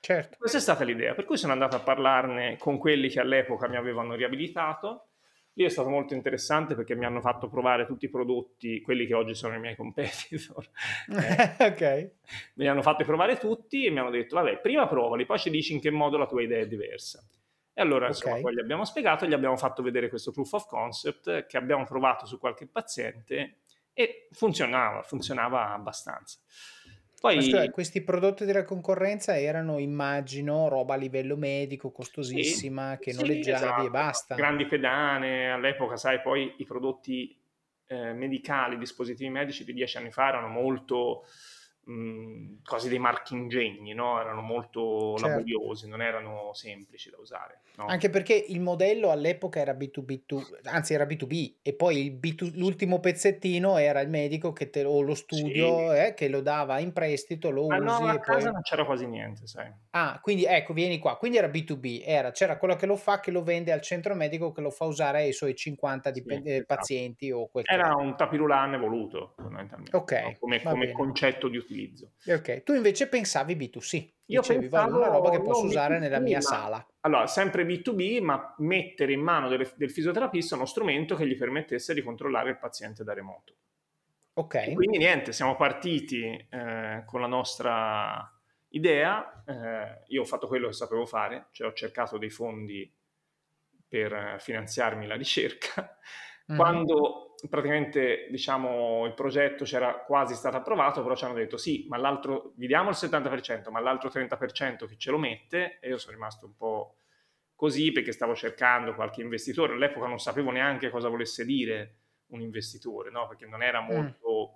Certo. 0.00 0.36
Questa 0.38 0.58
è 0.58 0.60
stata 0.60 0.84
l'idea, 0.84 1.14
per 1.14 1.24
cui 1.24 1.36
sono 1.36 1.52
andato 1.52 1.76
a 1.76 1.80
parlarne 1.80 2.56
con 2.58 2.78
quelli 2.78 3.08
che 3.08 3.20
all'epoca 3.20 3.68
mi 3.68 3.76
avevano 3.76 4.14
riabilitato 4.14 5.10
Lì 5.58 5.64
è 5.64 5.70
stato 5.70 5.88
molto 5.88 6.12
interessante 6.12 6.74
perché 6.74 6.94
mi 6.94 7.06
hanno 7.06 7.22
fatto 7.22 7.48
provare 7.48 7.86
tutti 7.86 8.04
i 8.04 8.10
prodotti, 8.10 8.82
quelli 8.82 9.06
che 9.06 9.14
oggi 9.14 9.34
sono 9.34 9.54
i 9.54 9.58
miei 9.58 9.74
competitor. 9.74 10.68
eh, 11.08 11.64
ok. 11.64 11.80
Me 11.80 12.64
li 12.64 12.68
hanno 12.68 12.82
fatti 12.82 13.04
provare 13.04 13.38
tutti 13.38 13.86
e 13.86 13.90
mi 13.90 13.98
hanno 13.98 14.10
detto, 14.10 14.36
vabbè, 14.36 14.58
prima 14.58 14.86
provali, 14.86 15.24
poi 15.24 15.38
ci 15.38 15.48
dici 15.48 15.72
in 15.72 15.80
che 15.80 15.90
modo 15.90 16.18
la 16.18 16.26
tua 16.26 16.42
idea 16.42 16.60
è 16.60 16.66
diversa. 16.66 17.26
E 17.72 17.80
allora, 17.80 18.08
insomma, 18.08 18.32
okay. 18.32 18.42
poi 18.42 18.54
gli 18.54 18.60
abbiamo 18.60 18.84
spiegato, 18.84 19.26
gli 19.26 19.32
abbiamo 19.32 19.56
fatto 19.56 19.82
vedere 19.82 20.10
questo 20.10 20.30
proof 20.30 20.52
of 20.52 20.66
concept 20.66 21.46
che 21.46 21.56
abbiamo 21.56 21.84
provato 21.84 22.26
su 22.26 22.38
qualche 22.38 22.66
paziente 22.66 23.60
e 23.94 24.28
funzionava, 24.32 25.00
funzionava 25.02 25.72
abbastanza. 25.72 26.38
Poi, 27.26 27.36
Questo, 27.36 27.70
questi 27.70 28.02
prodotti 28.02 28.44
della 28.44 28.62
concorrenza 28.62 29.36
erano, 29.36 29.78
immagino, 29.78 30.68
roba 30.68 30.94
a 30.94 30.96
livello 30.96 31.36
medico, 31.36 31.90
costosissima, 31.90 32.94
sì, 32.94 32.98
che 33.00 33.12
sì, 33.12 33.20
noleggiavi 33.20 33.64
esatto. 33.64 33.86
e 33.86 33.90
basta. 33.90 34.34
Grandi 34.36 34.66
pedane, 34.66 35.50
all'epoca, 35.50 35.96
sai, 35.96 36.20
poi 36.20 36.54
i 36.58 36.64
prodotti 36.64 37.36
eh, 37.86 38.12
medicali, 38.12 38.78
dispositivi 38.78 39.28
medici 39.30 39.64
di 39.64 39.72
dieci 39.72 39.96
anni 39.96 40.12
fa 40.12 40.28
erano 40.28 40.48
molto 40.48 41.24
mh, 41.86 42.62
quasi 42.64 42.88
dei 42.88 42.98
marchi 42.98 43.34
ingegni, 43.34 43.94
no? 43.94 44.20
erano 44.20 44.40
molto 44.40 45.16
certo. 45.16 45.26
laboriosi, 45.26 45.88
non 45.88 46.02
erano 46.02 46.52
semplici 46.52 47.10
da 47.10 47.18
usare. 47.18 47.60
No? 47.76 47.86
Anche 47.86 48.10
perché 48.10 48.34
il 48.34 48.60
modello 48.60 49.10
all'epoca 49.10 49.60
era 49.60 49.72
B2B2, 49.72 50.60
anzi 50.64 50.94
era 50.94 51.04
B2B 51.04 51.56
e 51.62 51.74
poi 51.74 52.18
B2, 52.18 52.56
l'ultimo 52.56 53.00
pezzettino 53.00 53.76
era 53.76 54.00
il 54.00 54.08
medico 54.08 54.52
che 54.52 54.70
te, 54.70 54.84
o 54.84 55.00
lo 55.00 55.14
studio 55.14 55.92
sì. 55.92 55.98
eh, 55.98 56.14
che 56.14 56.28
lo 56.28 56.40
dava 56.40 56.78
in 56.78 56.92
prestito, 56.92 57.50
lo 57.50 57.66
Ma 57.66 57.76
usi 57.76 58.02
no, 58.02 58.08
a 58.08 58.18
casa 58.18 58.44
poi... 58.44 58.52
non 58.52 58.62
c'era 58.62 58.84
quasi 58.84 59.06
niente, 59.06 59.46
sai. 59.46 59.70
Ah, 59.90 60.18
quindi 60.22 60.44
ecco, 60.44 60.72
vieni 60.72 60.98
qua, 60.98 61.16
quindi 61.16 61.38
era 61.38 61.48
B2B, 61.48 62.02
era, 62.04 62.30
c'era 62.30 62.58
quello 62.58 62.76
che 62.76 62.86
lo 62.86 62.96
fa, 62.96 63.20
che 63.20 63.30
lo 63.30 63.42
vende 63.42 63.72
al 63.72 63.80
centro 63.80 64.14
medico, 64.14 64.52
che 64.52 64.60
lo 64.60 64.70
fa 64.70 64.84
usare 64.84 65.18
ai 65.20 65.32
suoi 65.32 65.54
50 65.54 66.10
dip- 66.10 66.28
sì, 66.28 66.50
esatto. 66.50 66.74
pazienti 66.74 67.30
o 67.30 67.46
quel 67.48 67.64
Era 67.66 67.94
un 67.94 68.16
tapirulan 68.16 68.74
evoluto, 68.74 69.34
fondamentalmente, 69.36 69.96
ok, 69.96 70.12
no? 70.22 70.36
come, 70.38 70.62
come 70.62 70.92
concetto 70.92 71.48
di 71.48 71.56
utilizzo 71.56 71.75
utilizzo. 71.76 72.12
Ok, 72.26 72.62
tu 72.62 72.72
invece 72.72 73.08
pensavi 73.08 73.54
B2C, 73.54 74.08
Io 74.26 74.40
dicevi 74.40 74.60
pensavo, 74.60 74.96
una 74.96 75.08
roba 75.08 75.30
che 75.30 75.40
posso 75.40 75.64
B2B, 75.64 75.68
usare 75.68 75.98
nella 75.98 76.18
mia 76.18 76.38
ma, 76.38 76.42
sala. 76.42 76.86
Allora, 77.00 77.26
sempre 77.26 77.64
B2B, 77.64 78.22
ma 78.22 78.54
mettere 78.58 79.12
in 79.12 79.20
mano 79.20 79.48
delle, 79.48 79.70
del 79.76 79.90
fisioterapista 79.90 80.54
uno 80.54 80.66
strumento 80.66 81.14
che 81.14 81.26
gli 81.26 81.36
permettesse 81.36 81.94
di 81.94 82.02
controllare 82.02 82.50
il 82.50 82.58
paziente 82.58 83.04
da 83.04 83.12
remoto. 83.12 83.54
Ok. 84.34 84.54
E 84.54 84.74
quindi 84.74 84.98
niente, 84.98 85.32
siamo 85.32 85.56
partiti 85.56 86.24
eh, 86.24 87.02
con 87.06 87.20
la 87.20 87.26
nostra 87.26 88.30
idea, 88.68 89.42
eh, 89.46 90.02
io 90.08 90.22
ho 90.22 90.26
fatto 90.26 90.46
quello 90.46 90.66
che 90.66 90.74
sapevo 90.74 91.06
fare, 91.06 91.48
cioè 91.52 91.68
ho 91.68 91.72
cercato 91.72 92.18
dei 92.18 92.30
fondi 92.30 92.92
per 93.88 94.36
finanziarmi 94.40 95.06
la 95.06 95.16
ricerca. 95.16 95.96
Mm-hmm. 96.48 96.60
Quando 96.60 97.25
praticamente 97.48 98.28
diciamo, 98.30 99.06
il 99.06 99.14
progetto 99.14 99.64
c'era 99.64 100.00
quasi 100.00 100.34
stato 100.34 100.56
approvato, 100.56 101.02
però 101.02 101.14
ci 101.14 101.24
hanno 101.24 101.34
detto 101.34 101.56
sì, 101.56 101.86
ma 101.88 101.96
l'altro, 101.96 102.52
vi 102.56 102.66
diamo 102.66 102.90
il 102.90 102.96
70%, 102.98 103.70
ma 103.70 103.80
l'altro 103.80 104.08
30% 104.08 104.86
chi 104.86 104.98
ce 104.98 105.10
lo 105.10 105.18
mette? 105.18 105.78
E 105.80 105.88
io 105.88 105.98
sono 105.98 106.14
rimasto 106.14 106.46
un 106.46 106.56
po' 106.56 106.96
così 107.54 107.92
perché 107.92 108.12
stavo 108.12 108.34
cercando 108.34 108.94
qualche 108.94 109.22
investitore, 109.22 109.74
all'epoca 109.74 110.06
non 110.06 110.18
sapevo 110.18 110.50
neanche 110.50 110.90
cosa 110.90 111.08
volesse 111.08 111.44
dire 111.44 111.98
un 112.28 112.40
investitore, 112.40 113.10
no? 113.10 113.26
perché 113.26 113.46
non 113.46 113.62
era 113.62 113.80
mm. 113.80 113.86
molto... 113.86 114.55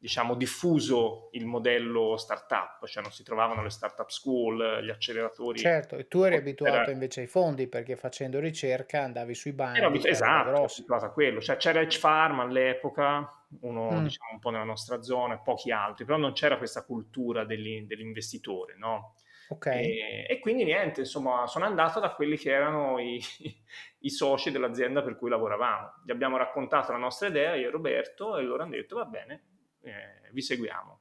diciamo, 0.00 0.34
diffuso 0.34 1.28
il 1.32 1.44
modello 1.44 2.16
startup, 2.16 2.86
cioè 2.86 3.02
non 3.02 3.12
si 3.12 3.22
trovavano 3.22 3.62
le 3.62 3.68
startup 3.68 4.08
school, 4.08 4.82
gli 4.82 4.88
acceleratori. 4.88 5.58
Certo, 5.58 5.96
e 5.96 6.08
tu 6.08 6.22
eri 6.22 6.36
abituato 6.36 6.74
era... 6.74 6.90
invece 6.90 7.20
ai 7.20 7.26
fondi 7.26 7.68
perché 7.68 7.96
facendo 7.96 8.40
ricerca 8.40 9.02
andavi 9.02 9.34
sui 9.34 9.52
banchi. 9.52 9.78
Ero 9.78 9.88
abituato, 9.88 10.14
esatto, 10.14 10.48
ero 10.48 10.64
abituato 10.64 11.04
a 11.04 11.10
quello, 11.10 11.40
cioè 11.42 11.58
c'era 11.58 11.80
Edge 11.80 11.98
Farm 11.98 12.40
all'epoca, 12.40 13.30
uno 13.60 13.90
mm. 13.90 14.02
diciamo 14.04 14.32
un 14.32 14.38
po' 14.38 14.48
nella 14.48 14.64
nostra 14.64 15.02
zona, 15.02 15.34
e 15.34 15.40
pochi 15.44 15.70
altri, 15.70 16.06
però 16.06 16.16
non 16.16 16.32
c'era 16.32 16.56
questa 16.56 16.82
cultura 16.82 17.44
dell'investitore, 17.44 18.76
no? 18.78 19.16
Okay. 19.50 19.84
E, 19.84 20.26
e, 20.28 20.38
quindi 20.38 20.64
niente, 20.64 21.00
insomma, 21.00 21.46
sono 21.46 21.66
andato 21.66 22.00
da 22.00 22.14
quelli 22.14 22.38
che 22.38 22.52
erano 22.52 22.98
i, 23.00 23.20
i, 24.00 24.08
soci 24.08 24.50
dell'azienda 24.50 25.02
per 25.02 25.16
cui 25.16 25.28
lavoravamo. 25.28 25.94
Gli 26.06 26.10
abbiamo 26.10 26.38
raccontato 26.38 26.92
la 26.92 26.98
nostra 26.98 27.28
idea, 27.28 27.54
io 27.54 27.68
e 27.68 27.70
Roberto, 27.70 28.38
e 28.38 28.42
loro 28.42 28.62
hanno 28.62 28.76
detto 28.76 28.96
va 28.96 29.04
bene, 29.04 29.49
eh, 29.82 30.30
vi 30.32 30.42
seguiamo. 30.42 31.00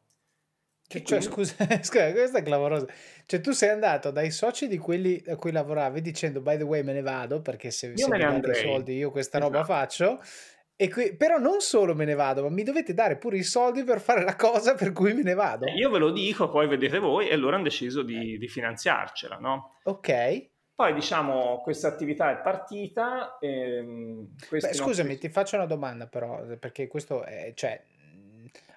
Che, 0.90 1.04
cioè, 1.04 1.22
scusa, 1.22 1.54
scusa, 1.84 2.12
questa 2.12 2.40
è 2.40 2.42
clamorosa. 2.42 2.88
Cioè, 3.28 3.42
tu 3.42 3.52
sei 3.52 3.70
andato 3.70 4.10
dai 4.10 4.32
soci 4.32 4.68
di 4.68 4.80
quelli 4.80 5.24
a 5.28 5.36
cui 5.36 5.52
lavoravi 5.52 6.02
dicendo, 6.02 6.42
by 6.42 6.58
the 6.58 6.64
way, 6.64 6.82
me 6.82 6.94
ne 6.94 7.02
vado 7.02 7.42
perché 7.42 7.70
se, 7.70 7.96
se 7.96 8.10
mi 8.10 8.18
date 8.18 8.50
i 8.50 8.56
soldi 8.56 8.96
io 8.96 9.12
questa 9.12 9.38
esatto. 9.38 9.54
roba 9.54 9.66
faccio. 9.66 10.20
E 10.76 10.90
qui, 10.90 11.16
però 11.16 11.38
non 11.38 11.60
solo 11.60 11.94
me 11.94 12.06
ne 12.06 12.16
vado, 12.16 12.42
ma 12.42 12.50
mi 12.50 12.64
dovete 12.64 12.94
dare 12.94 13.18
pure 13.18 13.38
i 13.38 13.44
soldi 13.44 13.84
per 13.84 14.00
fare 14.00 14.24
la 14.24 14.36
cosa 14.36 14.74
per 14.76 14.92
cui 14.94 15.14
me 15.14 15.22
ne 15.22 15.34
vado. 15.34 15.66
Eh, 15.66 15.74
io 15.74 15.92
ve 15.92 16.00
lo 16.00 16.10
dico, 16.10 16.50
poi 16.50 16.68
vedete 16.68 16.98
voi, 17.00 17.28
e 17.28 17.36
loro 17.36 17.56
hanno 17.56 17.66
deciso 17.66 18.02
di, 18.02 18.40
di 18.40 18.48
finanziarcela, 18.48 19.36
no? 19.36 19.76
Ok. 19.84 20.48
Poi 20.74 20.94
diciamo 20.94 21.60
questa 21.62 21.90
attività 21.90 22.32
è 22.32 22.42
partita. 22.42 23.38
Ehm, 23.42 24.30
Beh, 24.50 24.74
scusami, 24.74 25.18
ti 25.18 25.28
faccio 25.28 25.58
una 25.58 25.66
domanda 25.66 26.08
però, 26.08 26.44
perché 26.58 26.88
questo 26.88 27.24
è, 27.24 27.52
cioè, 27.54 27.84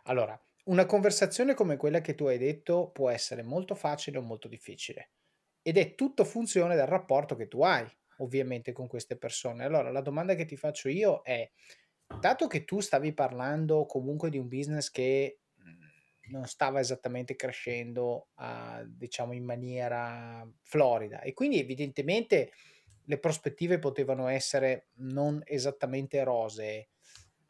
allora, 0.05 0.40
una 0.64 0.86
conversazione 0.86 1.55
come 1.55 1.76
quella 1.76 2.00
che 2.00 2.14
tu 2.14 2.26
hai 2.26 2.38
detto 2.38 2.90
può 2.90 3.11
essere 3.11 3.42
molto 3.42 3.74
facile 3.74 4.18
o 4.18 4.22
molto 4.22 4.48
difficile 4.48 5.11
ed 5.62 5.76
è 5.76 5.94
tutto 5.94 6.24
funzione 6.24 6.74
del 6.74 6.86
rapporto 6.86 7.36
che 7.36 7.48
tu 7.48 7.62
hai 7.62 7.86
ovviamente 8.18 8.72
con 8.72 8.86
queste 8.88 9.16
persone. 9.16 9.64
Allora, 9.64 9.90
la 9.90 10.00
domanda 10.00 10.34
che 10.34 10.44
ti 10.44 10.57
faccio 10.57 10.88
io 10.88 11.22
è, 11.22 11.48
dato 12.20 12.46
che 12.46 12.64
tu 12.64 12.80
stavi 12.80 13.14
parlando 13.14 13.86
comunque 13.86 14.30
di 14.30 14.38
un 14.38 14.48
business 14.48 14.90
che 14.90 15.40
mhmm, 15.55 16.30
non 16.30 16.46
stava 16.46 16.80
esattamente 16.80 17.36
crescendo 17.36 18.28
uh, 18.36 18.84
diciamo 18.86 19.32
in 19.32 19.44
maniera 19.44 20.46
florida 20.62 21.20
e 21.22 21.32
quindi 21.32 21.59
evidentemente 21.59 22.53
le 23.07 23.18
prospettive 23.18 23.78
potevano 23.78 24.28
essere 24.28 24.88
non 24.96 25.40
esattamente 25.44 26.22
rosee 26.22 26.91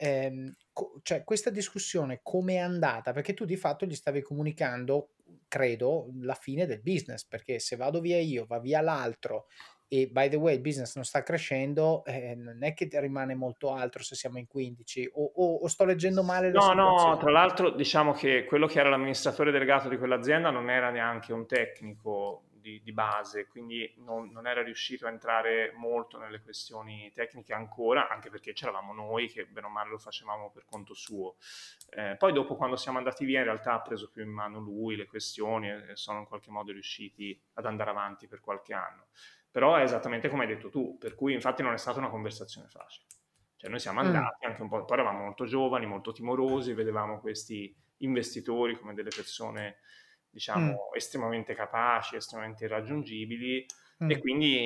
ehm, 0.03 0.53
co- 0.73 0.99
cioè, 1.01 1.23
questa 1.23 1.49
discussione 1.49 2.19
come 2.21 2.55
è 2.55 2.57
andata? 2.57 3.13
Perché 3.13 3.33
tu 3.33 3.45
di 3.45 3.55
fatto 3.55 3.85
gli 3.85 3.95
stavi 3.95 4.21
comunicando, 4.21 5.11
credo, 5.47 6.09
la 6.21 6.33
fine 6.33 6.65
del 6.65 6.81
business, 6.81 7.25
perché 7.25 7.59
se 7.59 7.75
vado 7.77 8.01
via 8.01 8.19
io, 8.19 8.45
va 8.45 8.59
via 8.59 8.81
l'altro 8.81 9.47
e 9.87 10.07
by 10.07 10.27
the 10.27 10.37
way 10.37 10.55
il 10.55 10.61
business 10.61 10.95
non 10.95 11.05
sta 11.05 11.21
crescendo, 11.21 12.03
eh, 12.05 12.33
non 12.35 12.63
è 12.63 12.73
che 12.73 12.89
rimane 12.93 13.35
molto 13.35 13.73
altro 13.73 14.01
se 14.01 14.15
siamo 14.15 14.39
in 14.39 14.47
15 14.47 15.11
o, 15.13 15.31
o, 15.35 15.55
o 15.57 15.67
sto 15.67 15.85
leggendo 15.85 16.23
male 16.23 16.47
le 16.47 16.57
No, 16.57 16.73
no, 16.73 17.17
tra 17.17 17.29
l'altro 17.29 17.69
diciamo 17.69 18.11
che 18.11 18.45
quello 18.45 18.65
che 18.65 18.79
era 18.79 18.89
l'amministratore 18.89 19.51
delegato 19.51 19.89
di 19.89 19.97
quell'azienda 19.97 20.49
non 20.49 20.71
era 20.71 20.89
neanche 20.89 21.31
un 21.31 21.45
tecnico 21.45 22.45
di, 22.63 22.81
di 22.81 22.93
base, 22.93 23.45
quindi 23.47 23.93
non, 23.97 24.31
non, 24.31 24.47
era 24.47 24.63
riuscito 24.63 25.05
a 25.05 25.09
entrare 25.09 25.73
molto 25.75 26.17
nelle 26.17 26.41
questioni 26.41 27.11
tecniche 27.13 27.53
ancora, 27.53 28.07
anche 28.07 28.29
perché 28.29 28.53
c'eravamo 28.53 28.93
noi 28.93 29.27
che 29.27 29.45
bene 29.45 29.67
o 29.67 29.69
male 29.69 29.89
lo 29.89 29.99
facevamo 29.99 30.49
per 30.49 30.63
conto 30.63 30.93
suo. 30.93 31.35
Eh, 31.89 32.15
poi 32.17 32.31
dopo 32.31 32.55
quando 32.55 32.77
siamo 32.77 32.97
andati 32.97 33.25
via 33.25 33.39
in 33.39 33.45
realtà 33.45 33.73
ha 33.73 33.81
preso 33.81 34.09
più 34.09 34.23
in 34.23 34.31
mano 34.31 34.59
lui 34.59 34.95
le 34.95 35.05
questioni 35.05 35.69
e 35.69 35.95
sono 35.95 36.19
in 36.19 36.25
qualche 36.25 36.49
modo 36.49 36.71
riusciti 36.71 37.39
ad 37.55 37.65
andare 37.65 37.89
avanti 37.89 38.27
per 38.27 38.39
qualche 38.39 38.73
anno. 38.73 39.07
Però 39.51 39.75
è 39.75 39.83
esattamente 39.83 40.29
come 40.29 40.43
hai 40.43 40.55
detto 40.55 40.69
tu, 40.69 40.97
per 40.97 41.13
cui 41.13 41.33
infatti 41.33 41.61
non 41.61 41.73
è 41.73 41.77
stata 41.77 41.99
una 41.99 42.09
conversazione 42.09 42.69
facile. 42.69 43.05
Cioè 43.57 43.69
noi 43.69 43.79
siamo 43.79 44.01
mm. 44.01 44.05
andati 44.05 44.45
anche 44.45 44.61
un 44.61 44.69
po', 44.69 44.85
poi 44.85 44.97
eravamo 44.97 45.23
molto 45.23 45.45
giovani, 45.45 45.85
molto 45.85 46.13
timorosi, 46.13 46.73
vedevamo 46.73 47.19
questi 47.19 47.75
investitori 47.97 48.77
come 48.77 48.93
delle 48.93 49.11
persone 49.13 49.79
diciamo, 50.33 50.71
mm. 50.71 50.95
estremamente 50.95 51.53
capaci, 51.53 52.15
estremamente 52.15 52.67
raggiungibili 52.67 53.65
mm. 54.03 54.09
e 54.09 54.17
quindi 54.17 54.57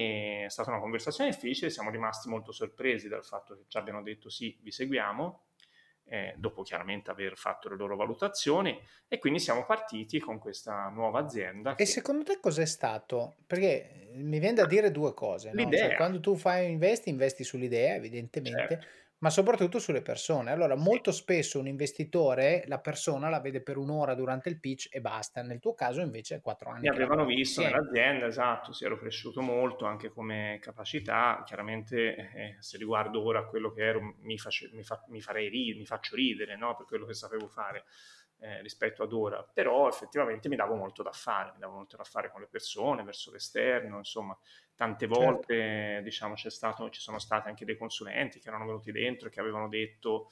è 0.44 0.50
stata 0.50 0.72
una 0.72 0.80
conversazione 0.80 1.30
difficile, 1.30 1.70
siamo 1.70 1.92
rimasti 1.92 2.30
molto 2.30 2.52
sorpresi 2.52 3.10
dal 3.10 3.26
fatto 3.26 3.56
che 3.56 3.66
ci 3.68 3.78
abbiano 3.78 4.02
detto 4.02 4.30
sì, 4.30 4.58
vi 4.62 4.72
seguiamo 4.72 5.44
eh, 6.10 6.34
dopo 6.38 6.62
chiaramente 6.62 7.12
aver 7.12 7.36
fatto 7.36 7.68
le 7.68 7.76
loro 7.76 7.98
valutazioni 7.98 8.80
e 9.10 9.20
quindi 9.20 9.40
siamo 9.40 9.66
partiti 9.66 10.20
con 10.20 10.40
questa 10.40 10.88
nuova 10.88 11.20
azienda. 11.20 11.76
Che... 11.76 11.84
E 11.84 11.86
secondo 11.86 12.24
te 12.24 12.40
cos'è 12.40 12.66
stato? 12.66 13.36
Perché 13.46 14.12
mi 14.14 14.40
viene 14.40 14.56
da 14.56 14.66
dire 14.66 14.90
due 14.90 15.14
cose. 15.14 15.52
No? 15.52 15.70
Cioè, 15.70 15.96
quando 15.96 16.22
tu 16.22 16.36
fai 16.38 16.72
investi, 16.72 17.10
investi 17.10 17.44
sull'idea, 17.44 17.96
evidentemente. 17.96 18.68
Certo 18.68 19.06
ma 19.20 19.30
soprattutto 19.30 19.80
sulle 19.80 20.02
persone. 20.02 20.52
Allora, 20.52 20.76
molto 20.76 21.12
spesso 21.12 21.60
un 21.60 21.68
investitore, 21.68 22.64
la 22.68 22.80
persona 22.80 23.30
la 23.30 23.40
vede 23.40 23.62
per 23.62 23.78
un'ora 23.78 24.14
durante 24.14 24.50
il 24.50 24.60
pitch 24.60 24.90
e 24.92 25.02
basta. 25.02 25.42
Nel 25.42 25.60
tuo 25.60 25.74
caso 25.74 26.02
invece 26.02 26.36
è 26.36 26.42
quattro 26.42 26.70
anni. 26.70 26.82
Mi 26.82 26.90
avevano 26.90 27.26
visto 27.26 27.62
insieme. 27.62 27.72
nell'azienda, 27.72 28.28
esatto, 28.28 28.74
si 28.74 28.86
ero 28.86 28.98
cresciuto 28.98 29.42
molto 29.42 29.86
anche 29.86 30.10
come 30.10 30.60
capacità. 30.62 31.42
Chiaramente 31.46 32.16
eh, 32.16 32.56
se 32.60 32.78
riguardo 32.78 33.24
ora 33.24 33.40
a 33.40 33.46
quello 33.46 33.72
che 33.72 33.84
ero 33.84 34.16
mi, 34.22 34.38
face, 34.38 34.70
mi, 34.74 34.84
fa, 34.84 35.04
mi, 35.08 35.22
farei 35.22 35.50
ridere, 35.50 35.80
mi 35.80 35.86
faccio 35.86 36.16
ridere 36.16 36.56
no? 36.56 36.76
per 36.76 36.86
quello 36.86 37.06
che 37.06 37.14
sapevo 37.14 37.48
fare. 37.48 37.86
Eh, 38.40 38.62
rispetto 38.62 39.02
ad 39.02 39.14
ora, 39.14 39.44
però 39.52 39.88
effettivamente 39.90 40.48
mi 40.48 40.56
davo 40.56 40.76
molto 40.76 41.02
da 41.02 41.12
fare, 41.12 41.54
mi 41.54 41.60
davo 41.60 41.74
molto 41.74 41.98
da 41.98 42.04
fare 42.04 42.30
con 42.32 42.40
le 42.40 42.46
persone, 42.46 43.02
verso 43.02 43.32
l'esterno, 43.32 43.98
insomma, 43.98 44.38
tante 44.76 45.08
certo. 45.08 45.20
volte 45.20 45.56
certo. 45.56 46.04
diciamo, 46.04 46.36
stato, 46.36 46.88
ci 46.92 47.02
sono 47.02 47.18
stati 47.18 47.48
anche 47.48 47.66
dei 47.66 47.76
consulenti 47.76 48.40
che 48.40 48.50
erano 48.50 48.68
venuti 48.68 48.92
dentro 48.92 49.28
e 49.28 49.32
che 49.32 49.40
avevano 49.40 49.68
detto 49.68 50.30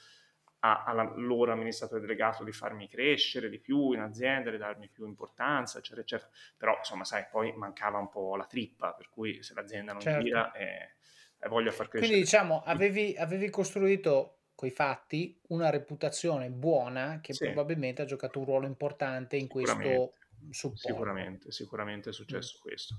all'allora 0.60 1.54
amministratore 1.54 2.00
delegato 2.02 2.44
di 2.44 2.52
farmi 2.52 2.88
crescere 2.88 3.50
di 3.50 3.58
più 3.60 3.94
in 3.94 4.02
azienda, 4.02 4.52
di 4.52 4.58
darmi 4.58 4.88
più 4.88 5.08
importanza, 5.08 5.80
eccetera, 5.80 6.02
eccetera. 6.02 6.30
Però, 6.58 6.78
insomma, 6.78 7.06
sai, 7.06 7.26
poi 7.30 7.54
mancava 7.54 7.98
un 7.98 8.10
po' 8.10 8.36
la 8.36 8.46
trippa, 8.46 8.94
per 8.94 9.10
cui 9.10 9.42
se 9.42 9.56
l'azienda 9.56 9.94
non 9.94 10.02
certo. 10.02 10.24
gira 10.24 10.52
e, 10.52 10.96
e 11.40 11.48
voglio 11.48 11.72
far 11.72 11.88
crescere. 11.88 12.12
Quindi, 12.12 12.20
diciamo, 12.20 12.62
avevi, 12.64 13.16
avevi 13.18 13.50
costruito 13.50 14.35
coi 14.56 14.72
fatti 14.72 15.38
una 15.50 15.70
reputazione 15.70 16.50
buona 16.50 17.20
che 17.22 17.34
sì. 17.34 17.46
probabilmente 17.46 18.02
ha 18.02 18.06
giocato 18.06 18.40
un 18.40 18.46
ruolo 18.46 18.66
importante 18.66 19.36
in 19.36 19.48
questo 19.48 20.14
supporto. 20.50 20.88
Sicuramente, 20.88 21.52
sicuramente 21.52 22.10
è 22.10 22.14
successo 22.14 22.58
mm. 22.58 22.62
questo. 22.62 22.96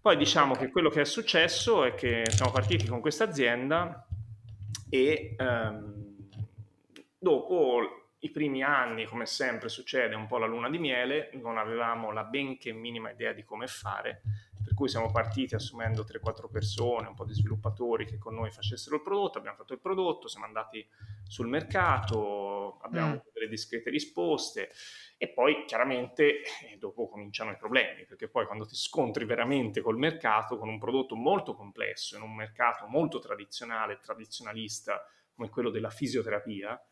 Poi 0.00 0.16
diciamo 0.16 0.52
okay. 0.52 0.66
che 0.66 0.72
quello 0.72 0.88
che 0.88 1.02
è 1.02 1.04
successo 1.04 1.84
è 1.84 1.94
che 1.94 2.24
siamo 2.28 2.52
partiti 2.52 2.86
con 2.86 3.00
questa 3.00 3.24
azienda 3.24 4.06
e 4.88 5.34
ehm, 5.36 6.28
dopo 7.18 8.00
i 8.20 8.30
primi 8.30 8.62
anni, 8.62 9.06
come 9.06 9.24
sempre 9.24 9.68
succede, 9.68 10.14
un 10.14 10.26
po' 10.26 10.38
la 10.38 10.46
luna 10.46 10.68
di 10.68 10.78
miele, 10.78 11.30
non 11.34 11.56
avevamo 11.56 12.12
la 12.12 12.24
benché 12.24 12.72
minima 12.72 13.10
idea 13.10 13.32
di 13.32 13.44
come 13.44 13.66
fare, 13.66 14.22
cui 14.80 14.88
siamo 14.88 15.10
partiti 15.10 15.54
assumendo 15.54 16.06
3-4 16.08 16.50
persone, 16.50 17.06
un 17.06 17.14
po' 17.14 17.26
di 17.26 17.34
sviluppatori 17.34 18.06
che 18.06 18.16
con 18.16 18.34
noi 18.34 18.50
facessero 18.50 18.96
il 18.96 19.02
prodotto, 19.02 19.36
abbiamo 19.36 19.58
fatto 19.58 19.74
il 19.74 19.78
prodotto, 19.78 20.26
siamo 20.26 20.46
andati 20.46 20.88
sul 21.28 21.48
mercato, 21.48 22.78
abbiamo 22.80 23.16
mm. 23.16 23.18
delle 23.34 23.48
discrete 23.48 23.90
risposte 23.90 24.70
e 25.18 25.28
poi 25.28 25.66
chiaramente 25.66 26.40
eh, 26.62 26.78
dopo 26.78 27.10
cominciano 27.10 27.50
i 27.50 27.58
problemi, 27.58 28.06
perché 28.06 28.28
poi 28.28 28.46
quando 28.46 28.64
ti 28.64 28.74
scontri 28.74 29.26
veramente 29.26 29.82
col 29.82 29.98
mercato, 29.98 30.56
con 30.56 30.70
un 30.70 30.78
prodotto 30.78 31.14
molto 31.14 31.52
complesso, 31.52 32.16
in 32.16 32.22
un 32.22 32.34
mercato 32.34 32.86
molto 32.86 33.18
tradizionale, 33.18 33.98
tradizionalista 34.00 35.04
come 35.34 35.50
quello 35.50 35.68
della 35.68 35.90
fisioterapia, 35.90 36.82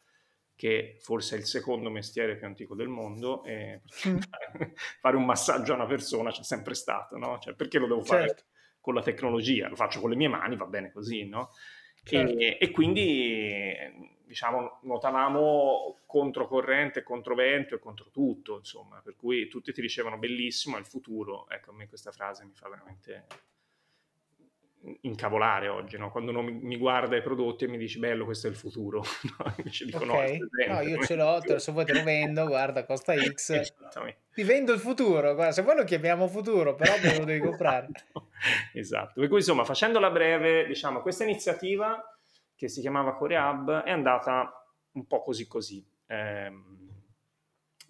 che 0.59 0.97
forse 0.99 1.37
è 1.37 1.39
il 1.39 1.45
secondo 1.45 1.89
mestiere 1.89 2.37
più 2.37 2.45
antico 2.45 2.75
del 2.75 2.89
mondo, 2.89 3.45
e 3.45 3.83
mm. 4.09 4.19
fare 4.99 5.15
un 5.15 5.25
massaggio 5.25 5.71
a 5.71 5.77
una 5.77 5.87
persona 5.87 6.33
c'è 6.33 6.43
sempre 6.43 6.75
stato, 6.75 7.17
no? 7.17 7.39
Cioè, 7.39 7.55
perché 7.55 7.79
lo 7.79 7.87
devo 7.87 8.03
fare 8.03 8.27
certo. 8.27 8.43
con 8.81 8.95
la 8.95 9.03
tecnologia? 9.03 9.69
Lo 9.69 9.77
faccio 9.77 10.01
con 10.01 10.11
le 10.11 10.17
mie 10.17 10.27
mani, 10.27 10.57
va 10.57 10.67
bene 10.67 10.91
così, 10.91 11.29
no? 11.29 11.51
Certo. 12.03 12.37
E, 12.37 12.59
e, 12.61 12.71
quindi 12.73 13.73
diciamo, 14.27 14.81
nuotavamo 14.83 16.01
controcorrente, 16.05 17.05
controvento 17.05 17.77
e 17.77 17.79
contro 17.79 18.11
tutto, 18.11 18.57
insomma, 18.57 19.01
per 19.01 19.15
cui 19.15 19.47
tutti 19.47 19.73
ti 19.73 19.81
dicevano 19.81 20.19
bellissimo, 20.19 20.75
è 20.75 20.81
il 20.81 20.87
futuro. 20.87 21.49
Ecco, 21.51 21.71
a 21.71 21.75
me 21.75 21.87
questa 21.87 22.11
frase 22.11 22.45
mi 22.45 22.55
fa 22.55 22.69
veramente 22.69 23.27
incavolare 25.03 25.69
oggi, 25.69 25.97
no? 25.99 26.11
quando 26.11 26.31
non 26.31 26.45
mi, 26.45 26.77
guarda 26.77 27.17
i 27.17 27.23
prodotti 27.23 27.65
e 27.65 27.69
mi 27.69 27.79
dici 27.79 27.99
bello 27.99 28.25
questo 28.25 28.47
è 28.47 28.51
il 28.51 28.57
futuro, 28.57 29.03
no? 29.39 29.55
invece 29.57 29.85
dico 29.85 30.05
okay. 30.05 30.39
no, 30.39 30.75
no, 30.75 30.81
io 30.81 31.03
ce 31.05 31.15
l'ho, 31.15 31.41
te, 31.41 31.59
se 31.59 31.73
vuoi 31.73 31.85
te 31.85 31.95
lo 31.95 32.03
vendo, 32.03 32.47
guarda 32.47 32.85
costa 32.85 33.15
X, 33.19 33.75
ti 34.33 34.43
vendo 34.45 34.73
il 34.73 34.79
futuro, 34.79 35.35
guarda, 35.35 35.53
se 35.53 35.63
vuoi 35.63 35.77
lo 35.77 35.85
chiamiamo 35.85 36.29
futuro, 36.29 36.75
però 36.75 36.95
me 37.03 37.19
lo 37.19 37.25
devi 37.25 37.41
comprare. 37.41 37.89
esatto, 38.73 39.21
per 39.21 39.29
cui 39.29 39.39
insomma 39.39 39.65
facendola 39.65 40.11
breve, 40.11 40.67
diciamo 40.67 41.01
questa 41.01 41.25
iniziativa 41.25 42.03
che 42.55 42.69
si 42.69 42.81
chiamava 42.81 43.15
Core 43.15 43.37
Hub, 43.37 43.83
è 43.83 43.91
andata 43.91 44.53
un 44.93 45.07
po' 45.07 45.23
così 45.23 45.47
così. 45.47 45.85
Eh, 46.07 46.51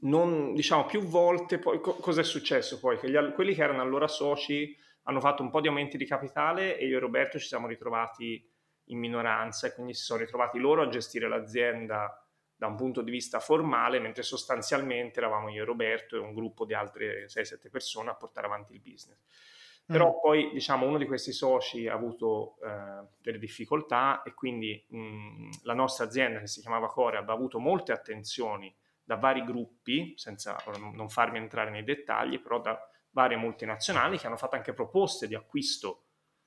non, 0.01 0.55
diciamo, 0.55 0.85
più 0.87 1.03
volte, 1.03 1.59
poi 1.59 1.81
co- 1.81 1.97
cosa 1.97 2.21
è 2.21 2.25
successo 2.25 2.79
poi? 2.79 2.99
Che 2.99 3.11
gli, 3.11 3.17
quelli 3.33 3.55
che 3.55 3.63
erano 3.63 3.83
allora 3.83 4.07
soci 4.07 4.77
hanno 5.09 5.21
fatto 5.21 5.43
un 5.43 5.51
po' 5.51 5.61
di 5.61 5.69
aumenti 5.69 5.97
di 5.97 6.07
capitale 6.07 6.79
e 6.79 6.87
io 6.87 6.99
e 6.99 7.01
Roberto 7.01 7.39
ci 7.39 7.47
siamo 7.47 7.67
ritrovati 7.67 8.47
in 8.91 8.99
minoranza 8.99 9.67
e 9.67 9.75
quindi 9.75 9.95
si 9.95 10.05
sono 10.05 10.21
ritrovati 10.21 10.59
loro 10.59 10.83
a 10.83 10.89
gestire 10.89 11.29
l'azienda 11.29 12.23
da 12.55 12.67
un 12.67 12.77
punto 12.77 13.01
di 13.01 13.11
vista 13.11 13.41
formale, 13.41 14.01
mentre 14.01 14.23
sostanzialmente 14.23 15.19
eravamo 15.19 15.49
io 15.49 15.63
e 15.63 15.65
Roberto 15.65 16.17
e 16.17 16.19
un 16.19 16.35
gruppo 16.35 16.67
di 16.67 16.75
altre 16.75 17.27
6-7 17.27 17.71
persone 17.71 18.11
a 18.11 18.17
portare 18.17 18.47
avanti 18.47 18.75
il 18.75 18.81
business. 18.81 19.19
Però 19.87 20.17
mm. 20.17 20.21
poi, 20.21 20.51
diciamo, 20.53 20.87
uno 20.87 20.99
di 20.99 21.07
questi 21.07 21.33
soci 21.33 21.87
ha 21.87 21.95
avuto 21.95 22.57
eh, 22.63 23.07
delle 23.23 23.39
difficoltà 23.39 24.23
e 24.23 24.35
quindi 24.35 24.85
mh, 24.89 25.51
la 25.63 25.75
nostra 25.75 26.05
azienda, 26.05 26.41
che 26.41 26.49
si 26.49 26.61
chiamava 26.61 26.89
Coreb, 26.89 27.27
ha 27.29 27.33
avuto 27.33 27.59
molte 27.59 27.93
attenzioni 27.93 28.75
da 29.03 29.17
vari 29.17 29.45
gruppi, 29.45 30.13
senza 30.17 30.63
non 30.93 31.09
farmi 31.09 31.39
entrare 31.39 31.71
nei 31.71 31.85
dettagli, 31.85 32.41
però 32.41 32.61
da 32.61 32.79
varie 33.19 33.37
multinazionali 33.37 34.19
che 34.19 34.27
hanno 34.27 34.37
fatto 34.37 34.55
anche 34.55 34.73
proposte 34.73 35.27
di 35.27 35.35
acquisto 35.35 36.05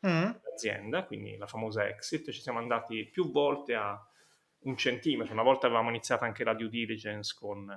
mm. 0.08 0.32
dell'azienda, 0.32 1.04
quindi 1.06 1.36
la 1.38 1.48
famosa 1.48 1.86
exit. 1.86 2.32
Ci 2.32 2.42
siamo 2.42 2.60
andati 2.60 3.06
più 3.06 3.30
volte 3.32 3.76
a 3.76 4.02
un 4.60 4.78
centimetro. 4.78 5.34
Una 5.34 5.44
volta 5.44 5.66
avevamo 5.68 5.90
iniziato 5.90 6.24
anche 6.24 6.44
la 6.44 6.54
due 6.54 6.70
diligence 6.70 7.36
con 7.38 7.68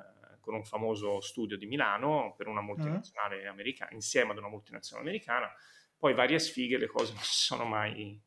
con 0.44 0.54
un 0.54 0.64
famoso 0.64 1.22
studio 1.22 1.56
di 1.56 1.64
Milano 1.64 2.34
per 2.36 2.48
una 2.48 2.60
multinazionale 2.60 3.44
mm. 3.44 3.48
americana, 3.48 3.92
insieme 3.92 4.32
ad 4.32 4.38
una 4.38 4.48
multinazionale 4.48 5.08
americana. 5.08 5.50
Poi 5.96 6.12
varie 6.12 6.38
sfighe, 6.38 6.76
le 6.76 6.86
cose 6.86 7.14
non 7.14 7.22
sono 7.22 7.64
mai, 7.64 8.20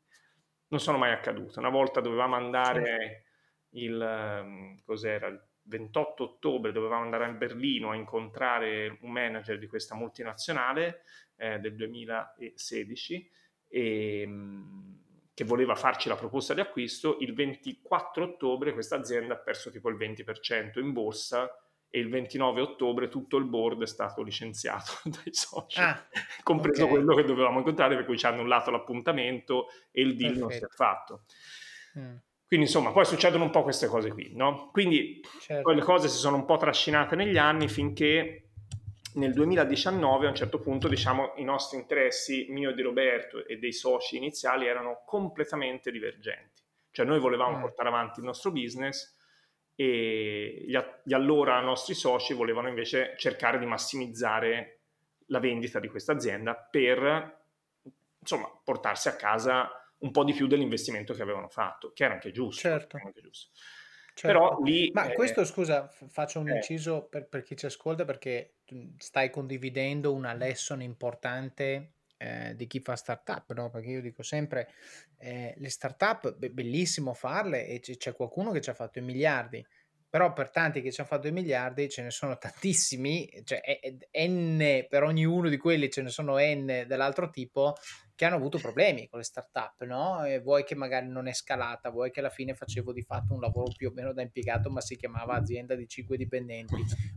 non 0.66 0.80
sono 0.80 0.98
mai 0.98 1.12
accadute. 1.12 1.60
Una 1.60 1.68
volta 1.68 2.00
dovevamo 2.00 2.34
andare 2.34 3.22
il, 3.70 4.00
ehm, 4.00 4.82
cos'era, 4.84 5.28
il 5.28 5.40
28 5.68 6.22
ottobre, 6.24 6.72
dovevamo 6.72 7.02
andare 7.02 7.24
a 7.24 7.30
Berlino 7.30 7.90
a 7.90 7.94
incontrare 7.94 8.98
un 9.02 9.10
manager 9.10 9.58
di 9.58 9.66
questa 9.66 9.94
multinazionale 9.94 11.02
eh, 11.36 11.58
del 11.58 11.76
2016 11.76 13.30
e, 13.68 14.20
ehm, 14.20 14.98
che 15.34 15.44
voleva 15.44 15.74
farci 15.74 16.08
la 16.08 16.16
proposta 16.16 16.54
di 16.54 16.60
acquisto. 16.60 17.18
Il 17.20 17.34
24 17.34 18.24
ottobre 18.24 18.72
questa 18.72 18.96
azienda 18.96 19.34
ha 19.34 19.38
perso 19.38 19.70
tipo 19.70 19.88
il 19.88 19.96
20% 19.96 20.80
in 20.80 20.92
borsa 20.92 21.48
e 21.90 22.00
il 22.00 22.08
29 22.08 22.60
ottobre 22.60 23.08
tutto 23.08 23.36
il 23.36 23.44
board 23.44 23.82
è 23.82 23.86
stato 23.86 24.22
licenziato 24.22 24.92
dai 25.04 25.32
soci, 25.32 25.80
ah, 25.80 26.06
compreso 26.42 26.84
okay. 26.84 26.96
quello 26.96 27.14
che 27.14 27.24
dovevamo 27.24 27.58
incontrare, 27.58 27.94
per 27.94 28.04
cui 28.04 28.18
ci 28.18 28.26
hanno 28.26 28.36
annullato 28.36 28.70
l'appuntamento 28.70 29.68
e 29.90 30.02
il 30.02 30.16
deal 30.16 30.32
Perfetto. 30.32 30.40
non 30.40 30.50
si 30.50 30.64
è 30.64 30.68
fatto. 30.68 31.24
Mm. 31.98 32.16
Quindi 32.48 32.64
insomma, 32.64 32.92
poi 32.92 33.04
succedono 33.04 33.44
un 33.44 33.50
po' 33.50 33.62
queste 33.62 33.88
cose 33.88 34.10
qui, 34.10 34.30
no? 34.34 34.70
Quindi 34.72 35.20
certo. 35.40 35.62
poi 35.62 35.74
le 35.74 35.82
cose 35.82 36.08
si 36.08 36.16
sono 36.16 36.36
un 36.36 36.46
po' 36.46 36.56
trascinate 36.56 37.14
negli 37.14 37.36
anni 37.36 37.68
finché 37.68 38.44
nel 39.14 39.34
2019 39.34 40.26
a 40.26 40.30
un 40.30 40.34
certo 40.34 40.58
punto 40.58 40.88
diciamo 40.88 41.34
i 41.36 41.44
nostri 41.44 41.76
interessi, 41.76 42.46
mio 42.48 42.70
e 42.70 42.74
di 42.74 42.80
Roberto 42.80 43.46
e 43.46 43.58
dei 43.58 43.72
soci 43.72 44.16
iniziali 44.16 44.66
erano 44.66 45.02
completamente 45.04 45.90
divergenti. 45.90 46.62
Cioè 46.90 47.04
noi 47.04 47.20
volevamo 47.20 47.58
mm. 47.58 47.60
portare 47.60 47.90
avanti 47.90 48.20
il 48.20 48.24
nostro 48.24 48.50
business, 48.50 49.14
e 49.80 50.64
gli, 50.66 50.76
gli 51.04 51.12
allora 51.12 51.60
nostri 51.60 51.94
soci 51.94 52.32
volevano 52.32 52.66
invece 52.66 53.14
cercare 53.16 53.60
di 53.60 53.66
massimizzare 53.66 54.80
la 55.26 55.38
vendita 55.38 55.78
di 55.78 55.86
questa 55.88 56.12
azienda 56.12 56.54
per 56.54 57.42
insomma 58.18 58.50
portarsi 58.64 59.06
a 59.06 59.14
casa 59.14 59.70
un 60.00 60.10
po' 60.10 60.24
di 60.24 60.32
più 60.32 60.46
dell'investimento 60.46 61.14
che 61.14 61.22
avevano 61.22 61.48
fatto, 61.48 61.92
che 61.92 62.04
era 62.04 62.14
anche 62.14 62.30
giusto. 62.30 62.60
Certo. 62.60 62.98
Anche 63.02 63.20
giusto. 63.20 63.50
Certo. 64.14 64.38
Però 64.38 64.60
lì, 64.62 64.90
Ma 64.92 65.10
eh, 65.10 65.14
questo, 65.14 65.44
scusa, 65.44 65.86
faccio 65.86 66.40
un 66.40 66.48
eh, 66.48 66.56
inciso 66.56 67.06
per, 67.06 67.28
per, 67.28 67.42
chi 67.42 67.56
ci 67.56 67.66
ascolta 67.66 68.04
perché 68.04 68.56
stai 68.96 69.30
condividendo 69.30 70.12
una 70.12 70.34
lesson 70.34 70.82
importante 70.82 71.92
eh, 72.16 72.54
di 72.56 72.66
chi 72.66 72.80
fa 72.80 72.96
startup, 72.96 73.52
no? 73.52 73.70
Perché 73.70 73.90
io 73.90 74.00
dico 74.00 74.24
sempre, 74.24 74.72
eh, 75.18 75.54
le 75.56 75.70
startup, 75.70 76.34
be- 76.36 76.50
bellissimo 76.50 77.14
farle 77.14 77.66
e 77.66 77.78
c- 77.78 77.96
c'è 77.96 78.12
qualcuno 78.12 78.50
che 78.50 78.60
ci 78.60 78.70
ha 78.70 78.74
fatto 78.74 78.98
i 78.98 79.02
miliardi, 79.02 79.64
però 80.08 80.32
per 80.32 80.50
tanti 80.50 80.80
che 80.80 80.90
ci 80.90 81.00
hanno 81.00 81.08
fatto 81.08 81.28
i 81.28 81.32
miliardi 81.32 81.88
ce 81.88 82.02
ne 82.02 82.10
sono 82.10 82.36
tantissimi, 82.38 83.28
cioè 83.44 83.60
n 84.26 84.86
per 84.88 85.02
ognuno 85.02 85.48
di 85.48 85.56
quelli 85.56 85.90
ce 85.90 86.02
ne 86.02 86.10
sono 86.10 86.36
n 86.38 86.84
dell'altro 86.86 87.30
tipo 87.30 87.74
che 88.18 88.24
hanno 88.24 88.34
avuto 88.34 88.58
problemi 88.58 89.06
con 89.06 89.20
le 89.20 89.24
startup, 89.24 89.84
no? 89.84 90.24
E 90.24 90.40
vuoi 90.40 90.64
che 90.64 90.74
magari 90.74 91.06
non 91.06 91.28
è 91.28 91.32
scalata, 91.32 91.90
vuoi 91.90 92.10
che 92.10 92.18
alla 92.18 92.30
fine 92.30 92.52
facevo 92.52 92.92
di 92.92 93.02
fatto 93.02 93.32
un 93.32 93.38
lavoro 93.38 93.70
più 93.76 93.90
o 93.90 93.92
meno 93.94 94.12
da 94.12 94.22
impiegato, 94.22 94.70
ma 94.70 94.80
si 94.80 94.96
chiamava 94.96 95.34
azienda 95.34 95.76
di 95.76 95.86
5 95.86 96.16
dipendenti, 96.16 96.74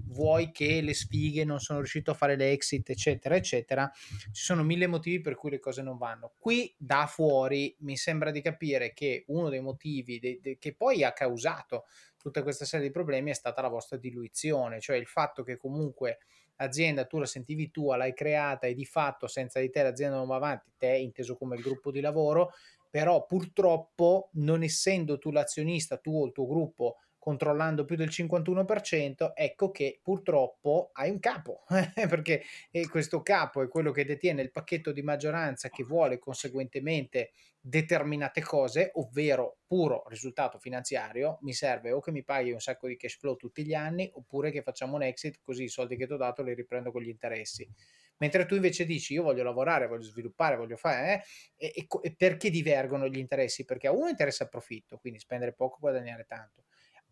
vuoi 0.10 0.52
che 0.52 0.80
le 0.82 0.94
sfighe 0.94 1.44
non 1.44 1.60
sono 1.60 1.80
riuscito 1.80 2.12
a 2.12 2.14
fare 2.14 2.36
l'exit, 2.36 2.88
eccetera, 2.92 3.36
eccetera. 3.36 3.92
Ci 4.32 4.44
sono 4.44 4.62
mille 4.62 4.86
motivi 4.86 5.22
per 5.22 5.34
cui 5.34 5.50
le 5.50 5.60
cose 5.60 5.82
non 5.82 5.98
vanno. 5.98 6.34
Qui 6.38 6.72
da 6.78 7.08
fuori 7.08 7.76
mi 7.80 7.98
sembra 7.98 8.30
di 8.30 8.42
capire 8.42 8.94
che 8.94 9.24
uno 9.30 9.50
dei 9.50 9.62
motivi 9.62 10.20
de- 10.20 10.38
de- 10.39 10.58
che 10.60 10.76
poi 10.76 11.04
ha 11.04 11.14
causato 11.14 11.86
tutta 12.22 12.43
questa 12.43 12.65
serie 12.65 12.88
di 12.88 12.91
problemi 12.91 13.32
è 13.32 13.34
stata 13.34 13.61
la 13.61 13.67
vostra 13.67 13.97
diluizione, 13.97 14.80
cioè 14.80 14.97
il 14.97 15.07
fatto 15.07 15.43
che 15.43 15.57
comunque 15.57 16.19
l'azienda 16.57 17.05
tu 17.05 17.17
la 17.17 17.26
sentivi 17.26 17.72
tua, 17.72 17.97
l'hai 17.97 18.13
creata 18.13 18.67
e 18.67 18.74
di 18.74 18.86
fatto 18.86 19.28
senza 19.28 19.59
di 19.59 19.69
te 19.69 19.84
l'azienda 19.84 20.17
non 20.17 20.28
va 20.28 20.36
avanti, 20.36 20.72
te 20.78 20.95
inteso 20.95 21.36
come 21.36 21.55
il 21.55 21.61
gruppo 21.61 21.91
di 21.91 22.01
lavoro, 22.01 22.51
però 22.89 23.26
purtroppo 23.26 24.30
non 24.34 24.63
essendo 24.63 25.17
tu 25.17 25.32
l'azionista, 25.32 25.97
tu 25.97 26.22
o 26.22 26.26
il 26.26 26.32
tuo 26.32 26.45
gruppo 26.45 26.97
controllando 27.22 27.86
più 27.86 27.95
del 27.95 28.09
51%, 28.09 29.34
ecco 29.36 29.69
che 29.69 29.99
purtroppo 30.01 30.89
hai 30.93 31.11
un 31.11 31.19
capo, 31.19 31.65
perché 32.09 32.41
questo 32.89 33.22
capo 33.22 33.61
è 33.61 33.67
quello 33.67 33.91
che 33.91 34.05
detiene 34.05 34.41
il 34.41 34.49
pacchetto 34.49 34.91
di 34.91 35.03
maggioranza 35.03 35.69
che 35.69 35.84
vuole 35.84 36.17
conseguentemente 36.17 37.34
determinate 37.59 38.41
cose, 38.41 38.89
ovvero 38.95 39.59
puro 39.67 40.03
risultato 40.07 40.57
finanziario, 40.57 41.38
mi 41.41 41.53
serve 41.53 41.91
o 41.91 41.99
che 41.99 42.11
mi 42.11 42.24
paghi 42.24 42.53
un 42.53 42.59
sacco 42.59 42.88
di 42.88 42.97
cash 42.97 43.19
flow 43.19 43.36
tutti 43.36 43.63
gli 43.63 43.76
anni, 43.76 44.09
oppure 44.15 44.49
che 44.49 44.63
facciamo 44.63 44.95
un 44.95 45.03
exit 45.03 45.41
così 45.43 45.65
i 45.65 45.69
soldi 45.69 45.97
che 45.97 46.07
ti 46.07 46.13
ho 46.13 46.17
dato 46.17 46.41
li 46.41 46.55
riprendo 46.55 46.91
con 46.91 47.03
gli 47.03 47.09
interessi. 47.09 47.69
Mentre 48.17 48.47
tu 48.47 48.55
invece 48.55 48.84
dici 48.84 49.13
io 49.13 49.22
voglio 49.22 49.43
lavorare, 49.43 49.86
voglio 49.86 50.01
sviluppare, 50.01 50.55
voglio 50.55 50.76
fare, 50.76 51.24
eh, 51.55 51.72
e, 51.76 51.88
e 52.01 52.15
perché 52.15 52.49
divergono 52.49 53.07
gli 53.07 53.19
interessi? 53.19 53.63
Perché 53.63 53.86
a 53.86 53.91
uno 53.91 54.07
interessa 54.07 54.45
il 54.45 54.49
profitto, 54.49 54.97
quindi 54.97 55.19
spendere 55.19 55.53
poco, 55.53 55.78
guadagnare 55.80 56.26
tanto 56.28 56.63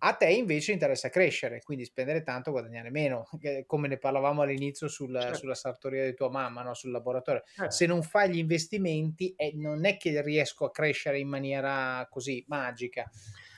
a 0.01 0.13
te 0.13 0.29
invece 0.29 0.71
interessa 0.71 1.09
crescere, 1.09 1.61
quindi 1.61 1.83
spendere 1.85 2.23
tanto, 2.23 2.51
guadagnare 2.51 2.89
meno, 2.89 3.27
come 3.65 3.87
ne 3.87 3.97
parlavamo 3.97 4.41
all'inizio 4.41 4.87
sul, 4.87 5.17
certo. 5.19 5.37
sulla 5.37 5.55
sartoria 5.55 6.05
di 6.05 6.13
tua 6.13 6.29
mamma, 6.29 6.61
no? 6.61 6.73
sul 6.73 6.91
laboratorio. 6.91 7.43
Certo. 7.45 7.71
Se 7.71 7.85
non 7.85 8.01
fai 8.01 8.29
gli 8.29 8.37
investimenti, 8.37 9.33
eh, 9.35 9.51
non 9.55 9.85
è 9.85 9.97
che 9.97 10.21
riesco 10.21 10.65
a 10.65 10.71
crescere 10.71 11.19
in 11.19 11.27
maniera 11.27 12.07
così 12.09 12.43
magica. 12.47 13.09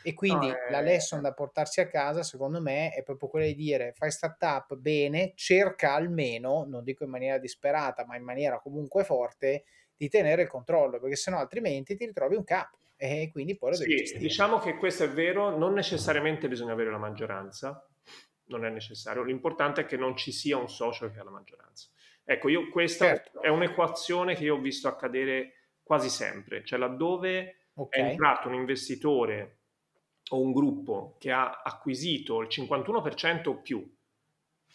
E 0.03 0.13
quindi 0.15 0.47
no, 0.47 0.53
eh... 0.53 0.71
la 0.71 0.81
lesson 0.81 1.21
da 1.21 1.31
portarsi 1.31 1.79
a 1.79 1.87
casa, 1.87 2.23
secondo 2.23 2.59
me, 2.59 2.91
è 2.91 3.03
proprio 3.03 3.29
quella 3.29 3.45
di 3.45 3.55
dire 3.55 3.93
fai 3.93 4.09
startup 4.09 4.75
bene, 4.75 5.33
cerca 5.35 5.93
almeno, 5.93 6.65
non 6.67 6.83
dico 6.83 7.03
in 7.03 7.11
maniera 7.11 7.37
disperata, 7.37 8.03
ma 8.05 8.15
in 8.15 8.23
maniera 8.23 8.59
comunque 8.59 9.03
forte, 9.03 9.65
di 9.95 10.09
tenere 10.09 10.41
il 10.41 10.47
controllo, 10.47 10.99
perché 10.99 11.15
sennò 11.15 11.37
altrimenti 11.37 11.95
ti 11.95 12.05
ritrovi 12.07 12.35
un 12.35 12.43
capo 12.43 12.79
e 13.03 13.31
quindi 13.31 13.57
poi 13.57 13.71
lo 13.71 13.77
devi 13.79 13.91
sì, 13.93 13.97
gestire. 13.97 14.19
Diciamo 14.19 14.59
che 14.59 14.75
questo 14.75 15.05
è 15.05 15.09
vero, 15.09 15.57
non 15.57 15.73
necessariamente 15.73 16.47
bisogna 16.47 16.73
avere 16.73 16.91
la 16.91 16.99
maggioranza, 16.99 17.83
non 18.45 18.63
è 18.63 18.69
necessario, 18.69 19.23
l'importante 19.23 19.81
è 19.81 19.85
che 19.85 19.97
non 19.97 20.15
ci 20.15 20.31
sia 20.31 20.57
un 20.57 20.69
socio 20.69 21.09
che 21.09 21.17
ha 21.17 21.23
la 21.23 21.31
maggioranza. 21.31 21.87
Ecco, 22.23 22.47
io, 22.47 22.69
questa 22.69 23.05
certo. 23.05 23.41
è 23.41 23.47
un'equazione 23.47 24.35
che 24.35 24.43
io 24.43 24.55
ho 24.55 24.59
visto 24.59 24.87
accadere 24.87 25.53
quasi 25.81 26.09
sempre, 26.09 26.63
cioè 26.63 26.77
laddove 26.77 27.69
okay. 27.73 28.01
è 28.01 28.09
entrato 28.11 28.49
un 28.49 28.53
investitore 28.53 29.61
o 30.29 30.39
un 30.39 30.51
gruppo 30.51 31.15
che 31.17 31.31
ha 31.31 31.63
acquisito 31.63 32.39
il 32.41 32.49
51% 32.51 33.49
o 33.49 33.61
più, 33.61 33.97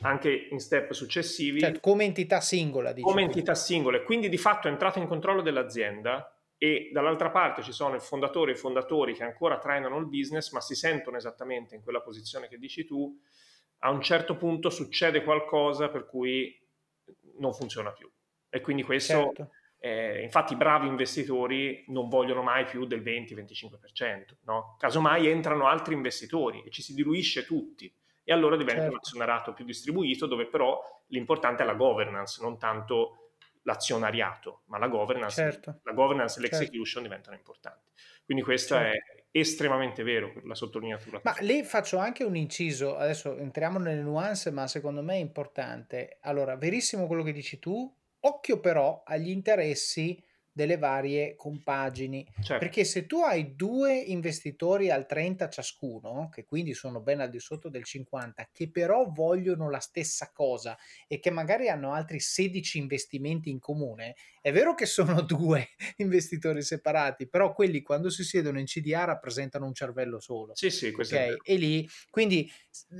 anche 0.01 0.49
in 0.51 0.59
step 0.59 0.91
successivi. 0.91 1.61
Cioè, 1.61 1.79
come 1.79 2.03
entità 2.03 2.41
singola, 2.41 2.93
diciamo. 2.93 3.13
Come 3.13 3.25
entità 3.25 3.55
singola, 3.55 3.99
e 3.99 4.03
quindi 4.03 4.29
di 4.29 4.37
fatto 4.37 4.67
è 4.67 4.73
entrato 4.73 4.99
in 4.99 5.07
controllo 5.07 5.43
dell'azienda, 5.43 6.36
e 6.59 6.91
dall'altra 6.93 7.31
parte 7.31 7.63
ci 7.63 7.73
sono 7.73 7.95
il 7.95 8.01
fondatore 8.01 8.53
e 8.53 8.55
i 8.55 8.59
fondatori 8.59 9.15
che 9.15 9.25
ancora 9.25 9.59
trainano 9.59 9.99
il 9.99 10.07
business 10.07 10.53
ma 10.53 10.61
si 10.61 10.75
sentono 10.75 11.17
esattamente 11.17 11.75
in 11.75 11.83
quella 11.83 12.01
posizione 12.01 12.49
che 12.49 12.59
dici 12.59 12.85
tu, 12.87 13.15
a 13.81 13.91
un 13.91 14.01
certo 14.01 14.37
punto 14.37 14.71
succede 14.71 15.23
qualcosa 15.23 15.89
per 15.89 16.07
cui 16.07 16.59
non 17.39 17.53
funziona 17.53 17.93
più. 17.93 18.11
E 18.49 18.61
quindi 18.61 18.83
questo, 18.83 19.33
certo. 19.35 19.51
eh, 19.81 20.23
infatti 20.23 20.55
i 20.55 20.57
bravi 20.57 20.87
investitori 20.87 21.85
non 21.89 22.09
vogliono 22.09 22.43
mai 22.43 22.65
più 22.65 22.87
del 22.87 23.03
20-25%, 23.03 24.37
no? 24.45 24.77
casomai 24.79 25.27
entrano 25.27 25.67
altri 25.67 25.95
investitori 25.95 26.63
e 26.65 26.71
ci 26.71 26.81
si 26.81 26.95
diluisce 26.95 27.45
tutti 27.45 27.93
e 28.25 28.33
allora 28.33 28.57
diventa 28.57 28.81
certo. 28.81 28.95
un 28.95 29.01
azionariato 29.03 29.53
più 29.53 29.65
distribuito 29.65 30.27
dove 30.27 30.47
però 30.47 30.81
l'importante 31.09 31.63
è 31.63 31.67
la 31.67 31.75
governance, 31.75 32.43
non 32.43 32.59
tanto 32.59 33.26
l'azionariato, 33.67 34.63
ma 34.67 34.79
la 34.79 34.89
governance, 34.89 35.35
certo. 35.35 35.81
la 35.83 35.93
governance 35.93 36.39
e 36.39 36.43
certo. 36.43 36.57
l'execution 36.57 37.03
certo. 37.03 37.09
diventano 37.09 37.37
importanti. 37.37 37.91
Quindi 38.25 38.43
questo 38.43 38.75
certo. 38.77 39.13
è 39.13 39.25
estremamente 39.39 40.03
vero, 40.03 40.33
la 40.45 40.55
sottolineatura. 40.55 41.21
Ma 41.25 41.37
lì 41.41 41.63
faccio 41.65 41.99
anche 41.99 42.25
un 42.25 42.37
inciso, 42.37 42.97
adesso 42.97 43.37
entriamo 43.37 43.79
nelle 43.79 44.01
nuance, 44.01 44.51
ma 44.51 44.67
secondo 44.67 45.03
me 45.03 45.15
è 45.15 45.19
importante. 45.19 46.19
Allora, 46.23 46.57
verissimo 46.57 47.07
quello 47.07 47.23
che 47.23 47.33
dici 47.33 47.59
tu, 47.59 47.93
occhio 48.21 48.61
però 48.61 49.03
agli 49.05 49.31
interessi 49.31 50.23
delle 50.57 50.79
varie 50.79 51.37
compagini. 51.37 52.27
Certo. 52.37 52.57
Perché 52.57 52.85
se 52.85 53.05
tu 53.05 53.21
hai 53.21 53.55
due 53.55 53.95
investitori 53.95 54.91
al 54.91 55.05
30 55.05 55.51
ciascuno, 55.51 56.31
che 56.33 56.47
quindi 56.47 56.73
sono 56.73 57.03
ben 57.03 57.21
al 57.21 57.29
di 57.29 57.39
sotto 57.39 57.69
del 57.69 57.85
50, 57.85 58.49
che 58.51 58.71
però 58.71 59.05
vogliono 59.11 59.69
la 59.69 59.81
stessa 59.81 60.31
cosa 60.33 60.75
e 61.07 61.21
che 61.21 61.29
magari 61.29 61.69
hanno 61.69 61.93
altri 61.93 62.21
16 62.21 62.79
investimenti 62.79 63.51
in 63.51 63.59
comune, 63.59 64.17
è 64.41 64.51
vero 64.51 64.75
che 64.75 64.87
sono 64.87 65.21
due 65.21 65.69
investitori 65.97 66.63
separati, 66.63 67.29
però 67.29 67.53
quelli 67.53 67.83
quando 67.83 68.09
si 68.09 68.25
siedono 68.25 68.59
in 68.59 68.65
CDA 68.65 69.05
rappresentano 69.05 69.67
un 69.67 69.75
cervello 69.75 70.21
solo. 70.21 70.55
Sì, 70.55 70.71
sì, 70.71 70.91
questo 70.91 71.17
okay? 71.17 71.37
E 71.43 71.57
lì, 71.57 71.87
quindi 72.09 72.51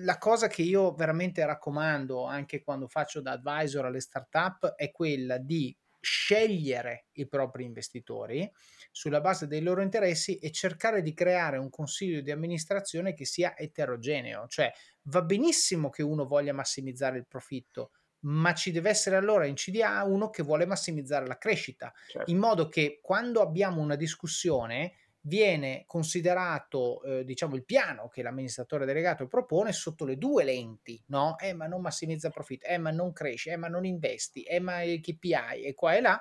la 0.05 0.19
cosa 0.19 0.47
che 0.47 0.61
io 0.61 0.93
veramente 0.93 1.43
raccomando 1.47 2.27
anche 2.27 2.63
quando 2.63 2.87
faccio 2.87 3.23
da 3.23 3.33
advisor 3.33 3.87
alle 3.87 4.01
startup 4.01 4.75
è 4.75 4.91
quella 4.91 5.39
di 5.39 5.75
scegliere 6.01 7.07
i 7.13 7.27
propri 7.27 7.65
investitori 7.65 8.51
sulla 8.91 9.21
base 9.21 9.47
dei 9.47 9.63
loro 9.63 9.83
interessi 9.83 10.39
e 10.39 10.51
cercare 10.51 11.03
di 11.03 11.13
creare 11.13 11.59
un 11.59 11.69
consiglio 11.69 12.21
di 12.21 12.31
amministrazione 12.31 13.15
che 13.15 13.25
sia 13.25 13.57
eterogeneo, 13.57 14.47
cioè 14.49 14.73
va 15.03 15.23
benissimo 15.23 15.91
che 15.91 16.03
uno 16.03 16.27
voglia 16.27 16.53
massimizzare 16.53 17.19
il 17.19 17.27
profitto, 17.27 17.91
ma 18.21 18.55
ci 18.55 18.73
deve 18.73 18.91
essere 18.91 19.17
allora 19.17 19.47
in 19.47 19.55
CDA 19.55 20.03
uno 20.05 20.31
che 20.31 20.43
vuole 20.43 20.67
massimizzare 20.67 21.27
la 21.27 21.39
crescita, 21.39 21.93
certo. 22.09 22.31
in 22.31 22.39
modo 22.39 22.69
che 22.69 23.01
quando 23.03 23.41
abbiamo 23.41 23.81
una 23.81 23.97
discussione 23.97 24.95
viene 25.27 25.85
considerato 25.87 27.03
eh, 27.03 27.25
diciamo 27.25 27.57
il 27.57 27.65
piano 27.65 28.09
che 28.09 28.23
l'amministratore 28.23 28.87
delegato 28.87 29.27
propone 29.27 29.73
sotto 29.73 30.05
le 30.05 30.17
due 30.17 30.45
lenti, 30.45 31.03
no? 31.07 31.37
Eh, 31.39 31.53
ma 31.53 31.67
non 31.67 31.81
massimizza 31.81 32.31
profitto, 32.31 32.67
eh, 32.67 32.79
ma 32.79 32.91
non 32.91 33.13
cresce, 33.13 33.51
eh, 33.51 33.57
ma 33.57 33.69
non 33.69 33.85
investi, 33.85 34.43
eh, 34.43 34.61
ma 34.61 34.83
il 34.83 35.01
KPI 35.01 35.65
e 35.65 35.75
qua 35.75 35.95
e 35.95 36.01
là. 36.01 36.21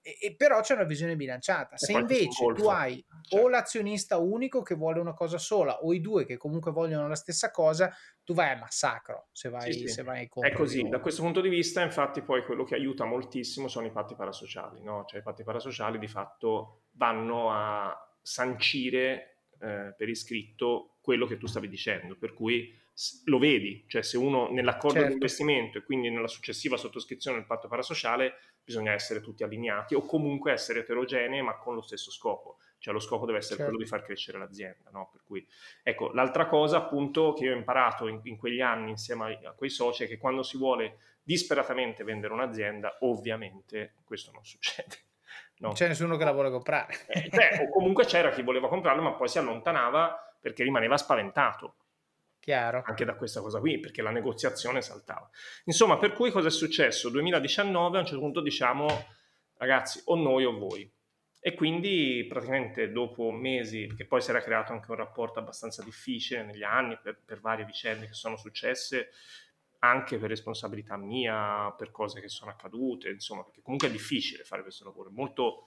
E, 0.00 0.18
e 0.20 0.36
però 0.36 0.60
c'è 0.60 0.74
una 0.74 0.84
visione 0.84 1.16
bilanciata. 1.16 1.76
Se 1.76 1.92
invece 1.92 2.52
tu 2.54 2.68
hai 2.68 3.04
certo. 3.28 3.44
o 3.44 3.48
l'azionista 3.48 4.18
unico 4.18 4.62
che 4.62 4.74
vuole 4.74 5.00
una 5.00 5.14
cosa 5.14 5.38
sola 5.38 5.80
o 5.80 5.92
i 5.92 6.00
due 6.00 6.24
che 6.24 6.36
comunque 6.36 6.70
vogliono 6.70 7.08
la 7.08 7.16
stessa 7.16 7.50
cosa, 7.50 7.92
tu 8.22 8.34
vai 8.34 8.50
a 8.50 8.56
massacro 8.56 9.28
se 9.32 9.48
vai, 9.48 9.72
sì, 9.72 9.80
sì. 9.80 9.88
Se 9.88 10.02
vai 10.02 10.28
È 10.32 10.52
così, 10.52 10.88
da 10.88 11.00
questo 11.00 11.22
punto 11.22 11.40
di 11.40 11.48
vista 11.48 11.82
infatti 11.82 12.22
poi 12.22 12.44
quello 12.44 12.62
che 12.62 12.74
aiuta 12.74 13.04
moltissimo 13.04 13.66
sono 13.66 13.86
i 13.86 13.90
patti 13.90 14.14
parasociali, 14.14 14.82
no? 14.82 15.04
cioè 15.06 15.20
i 15.20 15.22
patti 15.22 15.42
parasociali 15.42 15.98
di 15.98 16.08
fatto 16.08 16.82
vanno 16.92 17.50
a 17.50 18.03
sancire 18.24 19.40
eh, 19.60 19.94
per 19.96 20.08
iscritto 20.08 20.96
quello 21.02 21.26
che 21.26 21.36
tu 21.36 21.46
stavi 21.46 21.68
dicendo, 21.68 22.16
per 22.16 22.32
cui 22.32 22.74
lo 23.24 23.38
vedi, 23.38 23.84
cioè 23.88 24.02
se 24.02 24.16
uno 24.16 24.50
nell'accordo 24.50 24.94
certo. 24.94 25.08
di 25.08 25.14
investimento 25.14 25.78
e 25.78 25.82
quindi 25.82 26.10
nella 26.10 26.28
successiva 26.28 26.76
sottoscrizione 26.76 27.36
del 27.36 27.46
patto 27.46 27.68
parasociale 27.68 28.34
bisogna 28.62 28.92
essere 28.92 29.20
tutti 29.20 29.42
allineati 29.42 29.94
o 29.94 30.06
comunque 30.06 30.52
essere 30.52 30.80
eterogenei 30.80 31.42
ma 31.42 31.58
con 31.58 31.74
lo 31.74 31.82
stesso 31.82 32.10
scopo, 32.10 32.58
cioè 32.78 32.94
lo 32.94 33.00
scopo 33.00 33.26
deve 33.26 33.38
essere 33.38 33.56
certo. 33.56 33.70
quello 33.70 33.84
di 33.84 33.90
far 33.90 34.02
crescere 34.04 34.38
l'azienda. 34.38 34.90
No? 34.90 35.10
Per 35.12 35.22
cui, 35.24 35.46
ecco, 35.82 36.12
l'altra 36.12 36.46
cosa 36.46 36.78
appunto 36.78 37.34
che 37.34 37.44
io 37.44 37.52
ho 37.52 37.56
imparato 37.56 38.06
in, 38.06 38.20
in 38.22 38.36
quegli 38.38 38.60
anni 38.60 38.90
insieme 38.90 39.38
a, 39.42 39.50
a 39.50 39.52
quei 39.52 39.70
soci 39.70 40.04
è 40.04 40.08
che 40.08 40.16
quando 40.16 40.42
si 40.42 40.56
vuole 40.56 40.98
disperatamente 41.22 42.04
vendere 42.04 42.32
un'azienda, 42.32 42.98
ovviamente 43.00 43.96
questo 44.04 44.30
non 44.32 44.44
succede. 44.44 44.96
No. 45.56 45.68
Non 45.68 45.72
c'è 45.74 45.88
nessuno 45.88 46.16
che 46.16 46.24
la 46.24 46.32
vuole 46.32 46.50
comprare. 46.50 46.94
Eh, 47.06 47.28
beh, 47.30 47.64
o 47.64 47.70
comunque 47.70 48.04
c'era 48.04 48.30
chi 48.30 48.42
voleva 48.42 48.68
comprarla, 48.68 49.02
ma 49.02 49.12
poi 49.12 49.28
si 49.28 49.38
allontanava 49.38 50.36
perché 50.40 50.62
rimaneva 50.62 50.96
spaventato. 50.96 51.76
Chiaro. 52.40 52.82
Anche 52.84 53.06
da 53.06 53.14
questa 53.14 53.40
cosa 53.40 53.58
qui, 53.60 53.78
perché 53.78 54.02
la 54.02 54.10
negoziazione 54.10 54.82
saltava. 54.82 55.28
Insomma, 55.64 55.96
per 55.96 56.12
cui 56.12 56.30
cosa 56.30 56.48
è 56.48 56.50
successo? 56.50 57.08
2019 57.08 57.96
a 57.96 58.00
un 58.00 58.06
certo 58.06 58.20
punto 58.20 58.42
diciamo, 58.42 58.86
ragazzi, 59.56 60.02
o 60.06 60.16
noi 60.16 60.44
o 60.44 60.52
voi. 60.58 60.92
E 61.40 61.54
quindi 61.54 62.26
praticamente 62.28 62.90
dopo 62.90 63.30
mesi, 63.30 63.86
perché 63.86 64.06
poi 64.06 64.20
si 64.20 64.30
era 64.30 64.42
creato 64.42 64.72
anche 64.72 64.90
un 64.90 64.96
rapporto 64.96 65.38
abbastanza 65.38 65.82
difficile 65.82 66.42
negli 66.42 66.62
anni 66.62 66.98
per, 67.02 67.18
per 67.24 67.40
varie 67.40 67.64
vicende 67.64 68.06
che 68.06 68.14
sono 68.14 68.36
successe, 68.36 69.10
anche 69.88 70.18
per 70.18 70.28
responsabilità 70.28 70.96
mia, 70.96 71.72
per 71.76 71.90
cose 71.90 72.20
che 72.20 72.28
sono 72.28 72.50
accadute, 72.50 73.10
insomma, 73.10 73.42
perché 73.44 73.62
comunque 73.62 73.88
è 73.88 73.90
difficile 73.90 74.44
fare 74.44 74.62
questo 74.62 74.84
lavoro, 74.84 75.10
è 75.10 75.12
molto, 75.12 75.66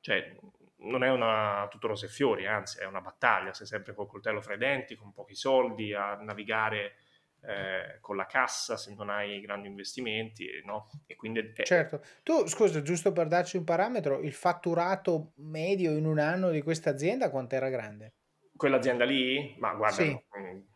cioè, 0.00 0.36
non 0.78 1.04
è 1.04 1.10
una 1.10 1.66
tutto 1.70 1.88
rose 1.88 2.06
e 2.06 2.08
fiori, 2.08 2.46
anzi 2.46 2.80
è 2.80 2.84
una 2.84 3.00
battaglia, 3.00 3.52
sei 3.52 3.66
sempre 3.66 3.94
col 3.94 4.08
coltello 4.08 4.40
fra 4.40 4.54
i 4.54 4.58
denti, 4.58 4.96
con 4.96 5.12
pochi 5.12 5.34
soldi, 5.34 5.92
a 5.92 6.14
navigare 6.14 6.96
eh, 7.42 7.98
con 8.00 8.16
la 8.16 8.26
cassa 8.26 8.76
se 8.76 8.94
non 8.94 9.08
hai 9.08 9.40
grandi 9.40 9.68
investimenti, 9.68 10.46
no? 10.64 10.90
E 11.06 11.16
quindi 11.16 11.52
è... 11.54 11.62
Certo. 11.62 12.02
Tu, 12.22 12.46
scusa, 12.46 12.82
giusto 12.82 13.12
per 13.12 13.28
darci 13.28 13.56
un 13.56 13.64
parametro, 13.64 14.20
il 14.20 14.32
fatturato 14.32 15.32
medio 15.36 15.92
in 15.92 16.06
un 16.06 16.18
anno 16.18 16.50
di 16.50 16.62
questa 16.62 16.90
azienda 16.90 17.30
quanto 17.30 17.54
era 17.54 17.68
grande? 17.68 18.14
Quell'azienda 18.54 19.04
lì? 19.04 19.56
Ma 19.58 19.74
guarda, 19.74 20.02
sì. 20.02 20.22
300, 20.28 20.69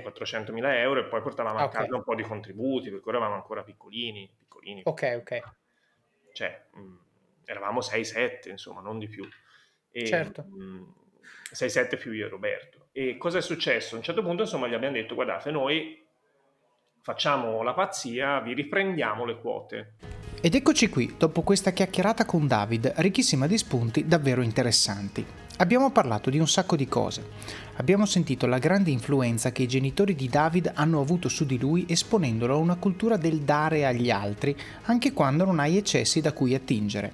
400 0.00 0.52
mila 0.52 0.78
euro 0.78 1.00
e 1.00 1.04
poi 1.04 1.20
portavamo 1.20 1.56
okay. 1.56 1.66
a 1.66 1.70
casa 1.70 1.96
un 1.96 2.02
po' 2.02 2.14
di 2.14 2.22
contributi, 2.22 2.90
perché 2.90 3.08
eravamo 3.08 3.34
ancora 3.34 3.62
piccolini, 3.62 4.30
piccolini. 4.38 4.82
Ok, 4.84 5.16
ok. 5.20 5.40
Cioè, 6.32 6.66
mh, 6.72 6.80
mm, 6.80 6.96
eravamo 7.44 7.80
6-7, 7.80 8.48
insomma, 8.48 8.80
non 8.80 8.98
di 8.98 9.08
più. 9.08 9.28
E, 9.90 10.06
certo. 10.06 10.42
Mh, 10.42 10.94
6-7 11.52 11.98
più 11.98 12.12
io 12.12 12.26
e 12.26 12.28
Roberto. 12.28 12.88
E 12.92 13.16
cosa 13.16 13.38
è 13.38 13.42
successo? 13.42 13.94
A 13.94 13.98
un 13.98 14.04
certo 14.04 14.22
punto, 14.22 14.42
insomma, 14.42 14.66
gli 14.66 14.74
abbiamo 14.74 14.94
detto, 14.94 15.14
guardate, 15.14 15.50
noi 15.50 16.02
facciamo 17.00 17.62
la 17.62 17.74
pazzia, 17.74 18.40
vi 18.40 18.54
riprendiamo 18.54 19.24
le 19.24 19.38
quote. 19.38 19.94
Ed 20.40 20.54
eccoci 20.54 20.88
qui, 20.88 21.14
dopo 21.16 21.42
questa 21.42 21.70
chiacchierata 21.70 22.24
con 22.24 22.46
David, 22.46 22.92
ricchissima 22.96 23.46
di 23.46 23.56
spunti 23.56 24.06
davvero 24.06 24.42
interessanti. 24.42 25.24
Abbiamo 25.58 25.90
parlato 25.90 26.30
di 26.30 26.38
un 26.38 26.48
sacco 26.48 26.76
di 26.76 26.86
cose. 26.86 27.30
Abbiamo 27.76 28.06
sentito 28.06 28.46
la 28.46 28.58
grande 28.58 28.92
influenza 28.92 29.50
che 29.50 29.64
i 29.64 29.68
genitori 29.68 30.14
di 30.14 30.28
David 30.28 30.70
hanno 30.74 31.00
avuto 31.00 31.28
su 31.28 31.44
di 31.44 31.58
lui 31.58 31.84
esponendolo 31.88 32.54
a 32.54 32.58
una 32.58 32.76
cultura 32.76 33.16
del 33.16 33.40
dare 33.40 33.84
agli 33.84 34.10
altri, 34.10 34.56
anche 34.84 35.12
quando 35.12 35.44
non 35.44 35.58
hai 35.58 35.76
eccessi 35.76 36.20
da 36.20 36.32
cui 36.32 36.54
attingere. 36.54 37.10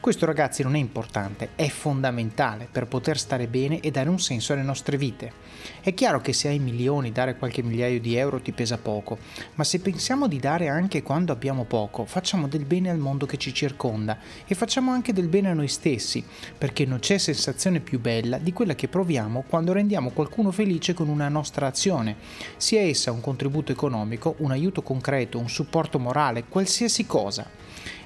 Questo 0.00 0.26
ragazzi 0.26 0.64
non 0.64 0.74
è 0.74 0.78
importante, 0.78 1.50
è 1.54 1.68
fondamentale 1.68 2.66
per 2.70 2.88
poter 2.88 3.18
stare 3.18 3.46
bene 3.46 3.78
e 3.78 3.92
dare 3.92 4.08
un 4.08 4.18
senso 4.18 4.52
alle 4.52 4.62
nostre 4.62 4.96
vite. 4.96 5.32
È 5.80 5.94
chiaro 5.94 6.20
che 6.20 6.32
se 6.32 6.48
hai 6.48 6.58
milioni 6.58 7.12
dare 7.12 7.36
qualche 7.36 7.62
migliaio 7.62 8.00
di 8.00 8.16
euro 8.16 8.40
ti 8.40 8.50
pesa 8.50 8.78
poco, 8.78 9.18
ma 9.54 9.62
se 9.62 9.78
pensiamo 9.78 10.26
di 10.26 10.40
dare 10.40 10.68
anche 10.68 11.02
quando 11.02 11.32
abbiamo 11.32 11.64
poco, 11.64 12.04
facciamo 12.04 12.48
del 12.48 12.64
bene 12.64 12.90
al 12.90 12.98
mondo 12.98 13.26
che 13.26 13.36
ci 13.36 13.54
circonda 13.54 14.18
e 14.44 14.54
facciamo 14.56 14.90
anche 14.90 15.12
del 15.12 15.28
bene 15.28 15.50
a 15.50 15.54
noi 15.54 15.68
stessi, 15.68 16.24
perché 16.58 16.84
non 16.84 16.98
c'è 16.98 17.18
sensazione 17.18 17.78
più 17.78 18.00
bella 18.00 18.38
di 18.38 18.52
quella 18.52 18.74
che 18.74 18.88
proviamo 18.88 19.44
quando 19.46 19.72
rendiamo 19.72 19.99
rendiamo 20.00 20.10
qualcuno 20.10 20.50
felice 20.50 20.94
con 20.94 21.08
una 21.08 21.28
nostra 21.28 21.66
azione, 21.66 22.16
sia 22.56 22.80
essa 22.80 23.12
un 23.12 23.20
contributo 23.20 23.70
economico, 23.70 24.34
un 24.38 24.50
aiuto 24.50 24.82
concreto, 24.82 25.38
un 25.38 25.50
supporto 25.50 25.98
morale, 25.98 26.44
qualsiasi 26.48 27.04
cosa. 27.04 27.46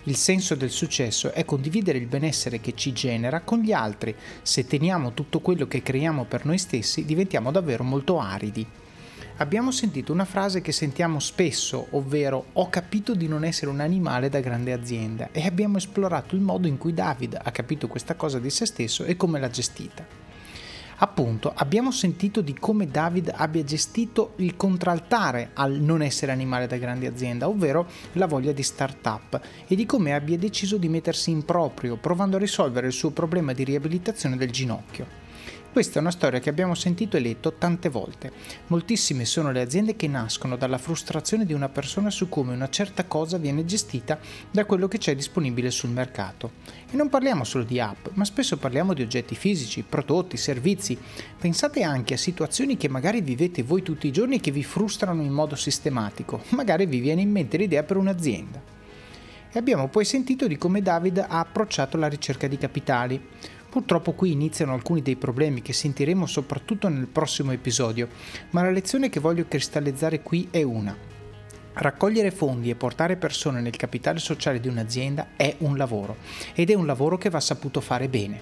Il 0.05 0.17
senso 0.17 0.57
del 0.57 0.71
successo 0.71 1.33
è 1.33 1.45
condividere 1.45 1.99
il 1.99 2.07
benessere 2.07 2.61
che 2.61 2.75
ci 2.75 2.93
genera 2.93 3.41
con 3.41 3.61
gli 3.61 3.73
altri. 3.73 4.15
Se 4.43 4.67
teniamo 4.67 5.15
tutto 5.15 5.39
quello 5.39 5.69
che 5.69 5.83
creiamo 5.83 6.25
per 6.25 6.45
noi 6.45 6.59
stessi, 6.59 7.05
diventiamo 7.05 7.53
davvero 7.53 7.85
molto 7.85 8.19
aridi. 8.19 8.67
Abbiamo 9.39 9.71
sentito 9.71 10.13
una 10.13 10.25
frase 10.25 10.61
che 10.61 10.73
sentiamo 10.73 11.21
spesso, 11.21 11.87
ovvero 11.91 12.47
ho 12.53 12.69
capito 12.69 13.15
di 13.15 13.29
non 13.29 13.45
essere 13.45 13.71
un 13.71 13.81
animale 13.81 14.29
da 14.29 14.41
grande 14.41 14.73
azienda 14.73 15.29
e 15.33 15.47
abbiamo 15.47 15.77
esplorato 15.77 16.35
il 16.35 16.41
modo 16.41 16.67
in 16.67 16.77
cui 16.77 16.93
David 16.93 17.39
ha 17.41 17.51
capito 17.51 17.89
questa 17.89 18.15
cosa 18.15 18.39
di 18.39 18.51
se 18.51 18.67
stesso 18.67 19.05
e 19.05 19.17
come 19.17 19.41
l'ha 19.41 19.51
gestita. 19.51 20.24
Appunto, 21.05 21.53
abbiamo 21.55 21.91
sentito 21.91 22.41
di 22.41 22.55
come 22.55 22.89
David 22.89 23.31
abbia 23.37 23.63
gestito 23.63 24.33
il 24.37 24.57
contraltare 24.57 25.51
al 25.53 25.73
non 25.73 26.01
essere 26.01 26.33
animale 26.33 26.67
da 26.67 26.79
grande 26.79 27.07
azienda, 27.07 27.47
ovvero 27.47 27.87
la 28.13 28.27
voglia 28.27 28.53
di 28.53 28.63
start-up, 28.63 29.39
e 29.67 29.77
di 29.77 29.85
come 29.85 30.15
abbia 30.15 30.39
deciso 30.39 30.79
di 30.79 30.89
mettersi 30.89 31.31
in 31.31 31.45
proprio, 31.45 31.97
provando 31.97 32.37
a 32.37 32.41
risolvere 32.41 32.87
il 32.87 32.95
suo 32.95 33.11
problema 33.11 33.53
di 33.53 33.65
riabilitazione 33.65 34.39
del 34.39 34.51
ginocchio. 34.51 35.24
Questa 35.75 35.99
è 35.99 36.01
una 36.01 36.13
storia 36.13 36.39
che 36.39 36.51
abbiamo 36.51 36.77
sentito 36.77 37.17
e 37.17 37.21
letto 37.21 37.55
tante 37.55 37.89
volte. 37.89 38.31
Moltissime 38.69 39.25
sono 39.25 39.51
le 39.51 39.61
aziende 39.61 39.97
che 39.97 40.07
nascono 40.07 40.55
dalla 40.55 40.79
frustrazione 40.79 41.45
di 41.45 41.53
una 41.53 41.69
persona 41.69 42.11
su 42.11 42.29
come 42.29 42.55
una 42.55 42.69
certa 42.69 43.07
cosa 43.07 43.39
viene 43.39 43.65
gestita 43.65 44.21
da 44.53 44.67
quello 44.67 44.87
che 44.87 44.99
c'è 44.99 45.17
disponibile 45.17 45.73
sul 45.73 45.91
mercato. 45.91 46.53
E 46.89 46.95
non 46.95 47.09
parliamo 47.09 47.43
solo 47.43 47.65
di 47.65 47.81
app, 47.81 48.07
ma 48.13 48.25
spesso 48.25 48.57
parliamo 48.57 48.95
di 48.95 49.03
oggetti 49.03 49.35
fisici, 49.35 49.83
prodotti, 49.83 50.37
servizi. 50.37 50.97
Pensate 51.41 51.83
anche 51.83 52.15
a 52.15 52.19
situazioni 52.19 52.77
che 52.77 52.89
magari 52.89 53.21
vivete 53.21 53.65
voi 53.65 53.83
tutti 53.83 54.07
i 54.07 54.13
giorni 54.13 54.37
e 54.37 54.41
che 54.41 54.53
vi 54.53 54.63
frustrano 54.63 55.23
in 55.23 55.33
modo 55.33 55.57
sistematico. 55.57 56.45
Magari 56.51 56.87
vi 56.87 57.01
viene 57.01 57.23
in 57.23 57.33
mente 57.33 57.57
l'idea 57.57 57.83
per 57.83 57.97
un'azienda. 57.97 58.63
E 59.57 59.61
abbiamo 59.61 59.87
poi 59.87 60.05
sentito 60.05 60.49
di 60.49 60.59
come 60.59 60.83
David 60.83 61.19
ha 61.19 61.39
approcciato 61.39 61.97
la 61.97 62.09
ricerca 62.09 62.49
di 62.49 62.59
capitali. 62.59 63.25
Purtroppo 63.75 64.13
qui 64.13 64.31
iniziano 64.31 64.73
alcuni 64.73 65.03
dei 65.03 65.17
problemi 65.17 65.61
che 65.61 65.73
sentiremo 65.73 66.27
soprattutto 66.27 66.87
nel 66.87 67.09
prossimo 67.09 67.51
episodio, 67.51 68.07
ma 68.51 68.63
la 68.63 68.71
lezione 68.71 69.09
che 69.09 69.19
voglio 69.19 69.47
cristallizzare 69.49 70.23
qui 70.23 70.47
è 70.53 70.63
una. 70.63 70.97
Raccogliere 71.73 72.31
fondi 72.31 72.71
e 72.71 72.77
portare 72.77 73.17
persone 73.17 73.61
nel 73.61 73.75
capitale 73.75 74.21
sociale 74.21 74.61
di 74.61 74.69
un'azienda 74.69 75.31
è 75.35 75.57
un 75.59 75.77
lavoro 75.77 76.19
ed 76.55 76.71
è 76.71 76.75
un 76.75 76.87
lavoro 76.87 77.19
che 77.19 77.31
va 77.31 77.41
saputo 77.41 77.81
fare 77.81 78.09
bene. 78.09 78.41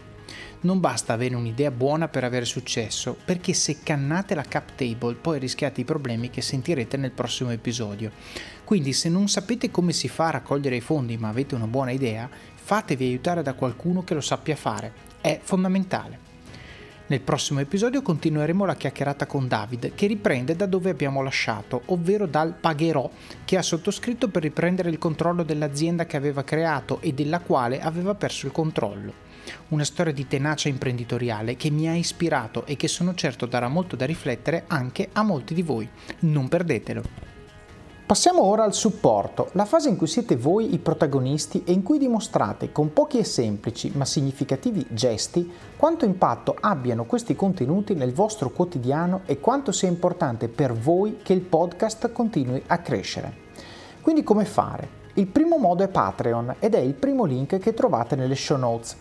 Non 0.60 0.80
basta 0.80 1.14
avere 1.14 1.34
un'idea 1.34 1.70
buona 1.70 2.08
per 2.08 2.24
avere 2.24 2.44
successo, 2.44 3.16
perché 3.24 3.54
se 3.54 3.78
cannate 3.82 4.34
la 4.34 4.42
cap 4.42 4.74
table 4.74 5.14
poi 5.14 5.38
rischiate 5.38 5.80
i 5.80 5.84
problemi 5.84 6.28
che 6.28 6.42
sentirete 6.42 6.98
nel 6.98 7.12
prossimo 7.12 7.52
episodio. 7.52 8.10
Quindi 8.64 8.92
se 8.92 9.08
non 9.08 9.28
sapete 9.28 9.70
come 9.70 9.94
si 9.94 10.08
fa 10.08 10.26
a 10.26 10.32
raccogliere 10.32 10.76
i 10.76 10.82
fondi 10.82 11.16
ma 11.16 11.30
avete 11.30 11.54
una 11.54 11.66
buona 11.66 11.90
idea, 11.90 12.28
fatevi 12.52 13.06
aiutare 13.06 13.42
da 13.42 13.54
qualcuno 13.54 14.04
che 14.04 14.12
lo 14.12 14.20
sappia 14.20 14.56
fare 14.56 15.11
è 15.22 15.40
fondamentale. 15.42 16.30
Nel 17.06 17.20
prossimo 17.20 17.60
episodio 17.60 18.00
continueremo 18.00 18.64
la 18.64 18.76
chiacchierata 18.76 19.26
con 19.26 19.48
David 19.48 19.94
che 19.94 20.06
riprende 20.06 20.56
da 20.56 20.66
dove 20.66 20.90
abbiamo 20.90 21.22
lasciato, 21.22 21.82
ovvero 21.86 22.26
dal 22.26 22.54
pagherò 22.54 23.10
che 23.44 23.56
ha 23.56 23.62
sottoscritto 23.62 24.28
per 24.28 24.42
riprendere 24.42 24.88
il 24.88 24.98
controllo 24.98 25.42
dell'azienda 25.42 26.06
che 26.06 26.16
aveva 26.16 26.42
creato 26.44 27.00
e 27.00 27.12
della 27.12 27.40
quale 27.40 27.80
aveva 27.80 28.14
perso 28.14 28.46
il 28.46 28.52
controllo. 28.52 29.30
Una 29.68 29.84
storia 29.84 30.12
di 30.12 30.26
tenacia 30.26 30.68
imprenditoriale 30.68 31.56
che 31.56 31.70
mi 31.70 31.88
ha 31.88 31.94
ispirato 31.94 32.64
e 32.66 32.76
che 32.76 32.88
sono 32.88 33.14
certo 33.14 33.46
darà 33.46 33.68
molto 33.68 33.96
da 33.96 34.06
riflettere 34.06 34.64
anche 34.68 35.08
a 35.12 35.22
molti 35.22 35.54
di 35.54 35.62
voi. 35.62 35.88
Non 36.20 36.48
perdetelo! 36.48 37.31
Passiamo 38.12 38.42
ora 38.42 38.64
al 38.64 38.74
supporto, 38.74 39.48
la 39.52 39.64
fase 39.64 39.88
in 39.88 39.96
cui 39.96 40.06
siete 40.06 40.36
voi 40.36 40.74
i 40.74 40.78
protagonisti 40.78 41.62
e 41.64 41.72
in 41.72 41.82
cui 41.82 41.96
dimostrate 41.96 42.70
con 42.70 42.92
pochi 42.92 43.16
e 43.16 43.24
semplici 43.24 43.90
ma 43.94 44.04
significativi 44.04 44.84
gesti 44.90 45.50
quanto 45.78 46.04
impatto 46.04 46.54
abbiano 46.60 47.06
questi 47.06 47.34
contenuti 47.34 47.94
nel 47.94 48.12
vostro 48.12 48.50
quotidiano 48.50 49.22
e 49.24 49.40
quanto 49.40 49.72
sia 49.72 49.88
importante 49.88 50.48
per 50.48 50.74
voi 50.74 51.20
che 51.22 51.32
il 51.32 51.40
podcast 51.40 52.12
continui 52.12 52.62
a 52.66 52.80
crescere. 52.80 53.34
Quindi 54.02 54.22
come 54.22 54.44
fare? 54.44 55.00
Il 55.14 55.28
primo 55.28 55.56
modo 55.56 55.82
è 55.82 55.88
Patreon 55.88 56.56
ed 56.58 56.74
è 56.74 56.80
il 56.80 56.92
primo 56.92 57.24
link 57.24 57.58
che 57.60 57.72
trovate 57.72 58.14
nelle 58.14 58.36
show 58.36 58.58
notes 58.58 58.94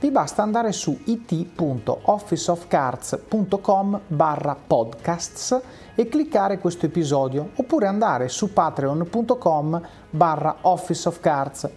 vi 0.00 0.10
basta 0.10 0.42
andare 0.42 0.72
su 0.72 0.98
it.officeofcards.com 1.04 4.00
barra 4.06 4.54
podcasts 4.54 5.58
e 5.94 6.08
cliccare 6.08 6.58
questo 6.58 6.86
episodio 6.86 7.50
oppure 7.56 7.86
andare 7.86 8.28
su 8.28 8.52
patreon.com 8.52 9.80
barra 10.10 10.56
officeofcards. 10.62 11.70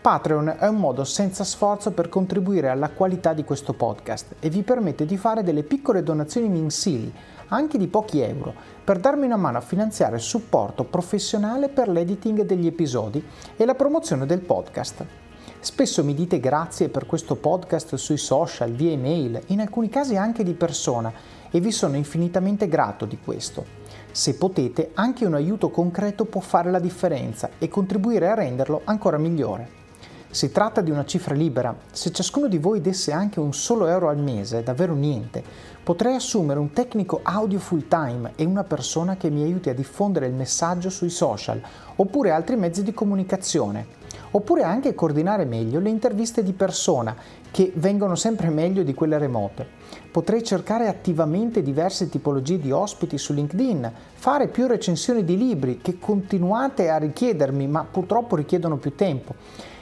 Patreon 0.00 0.56
è 0.58 0.66
un 0.66 0.76
modo 0.76 1.04
senza 1.04 1.44
sforzo 1.44 1.92
per 1.92 2.08
contribuire 2.10 2.68
alla 2.68 2.90
qualità 2.90 3.32
di 3.32 3.42
questo 3.42 3.72
podcast 3.72 4.34
e 4.38 4.50
vi 4.50 4.62
permette 4.62 5.06
di 5.06 5.16
fare 5.16 5.42
delle 5.42 5.62
piccole 5.62 6.02
donazioni 6.02 6.50
mensili, 6.50 7.10
anche 7.48 7.78
di 7.78 7.86
pochi 7.86 8.20
euro, 8.20 8.52
per 8.84 8.98
darmi 8.98 9.24
una 9.24 9.36
mano 9.36 9.56
a 9.56 9.62
finanziare 9.62 10.16
il 10.16 10.22
supporto 10.22 10.84
professionale 10.84 11.70
per 11.70 11.88
l'editing 11.88 12.42
degli 12.42 12.66
episodi 12.66 13.26
e 13.56 13.64
la 13.64 13.74
promozione 13.74 14.26
del 14.26 14.40
podcast. 14.40 15.06
Spesso 15.64 16.04
mi 16.04 16.12
dite 16.12 16.40
grazie 16.40 16.90
per 16.90 17.06
questo 17.06 17.36
podcast 17.36 17.94
sui 17.94 18.18
social, 18.18 18.72
via 18.72 18.90
email, 18.90 19.40
in 19.46 19.60
alcuni 19.60 19.88
casi 19.88 20.14
anche 20.14 20.44
di 20.44 20.52
persona 20.52 21.10
e 21.50 21.58
vi 21.58 21.72
sono 21.72 21.96
infinitamente 21.96 22.68
grato 22.68 23.06
di 23.06 23.18
questo. 23.18 23.64
Se 24.12 24.34
potete, 24.34 24.90
anche 24.92 25.24
un 25.24 25.32
aiuto 25.32 25.70
concreto 25.70 26.26
può 26.26 26.42
fare 26.42 26.70
la 26.70 26.78
differenza 26.78 27.48
e 27.58 27.68
contribuire 27.68 28.28
a 28.28 28.34
renderlo 28.34 28.82
ancora 28.84 29.16
migliore. 29.16 29.82
Si 30.28 30.52
tratta 30.52 30.82
di 30.82 30.90
una 30.90 31.06
cifra 31.06 31.34
libera, 31.34 31.74
se 31.90 32.12
ciascuno 32.12 32.46
di 32.46 32.58
voi 32.58 32.82
desse 32.82 33.12
anche 33.12 33.40
un 33.40 33.54
solo 33.54 33.86
euro 33.86 34.10
al 34.10 34.18
mese, 34.18 34.62
davvero 34.62 34.92
niente, 34.92 35.42
potrei 35.82 36.16
assumere 36.16 36.60
un 36.60 36.72
tecnico 36.72 37.20
audio 37.22 37.58
full 37.58 37.88
time 37.88 38.32
e 38.36 38.44
una 38.44 38.64
persona 38.64 39.16
che 39.16 39.30
mi 39.30 39.42
aiuti 39.42 39.70
a 39.70 39.74
diffondere 39.74 40.26
il 40.26 40.34
messaggio 40.34 40.90
sui 40.90 41.08
social, 41.08 41.58
oppure 41.96 42.32
altri 42.32 42.56
mezzi 42.56 42.82
di 42.82 42.92
comunicazione 42.92 44.02
oppure 44.36 44.64
anche 44.64 44.94
coordinare 44.94 45.44
meglio 45.44 45.78
le 45.78 45.90
interviste 45.90 46.42
di 46.42 46.52
persona, 46.52 47.14
che 47.52 47.72
vengono 47.76 48.16
sempre 48.16 48.48
meglio 48.48 48.82
di 48.82 48.92
quelle 48.92 49.16
remote. 49.16 49.64
Potrei 50.10 50.42
cercare 50.42 50.88
attivamente 50.88 51.62
diverse 51.62 52.08
tipologie 52.08 52.58
di 52.58 52.72
ospiti 52.72 53.16
su 53.16 53.32
LinkedIn, 53.32 53.92
fare 54.14 54.48
più 54.48 54.66
recensioni 54.66 55.24
di 55.24 55.36
libri 55.36 55.78
che 55.80 55.98
continuate 56.00 56.88
a 56.88 56.96
richiedermi, 56.96 57.68
ma 57.68 57.86
purtroppo 57.88 58.34
richiedono 58.34 58.76
più 58.76 58.96
tempo. 58.96 59.34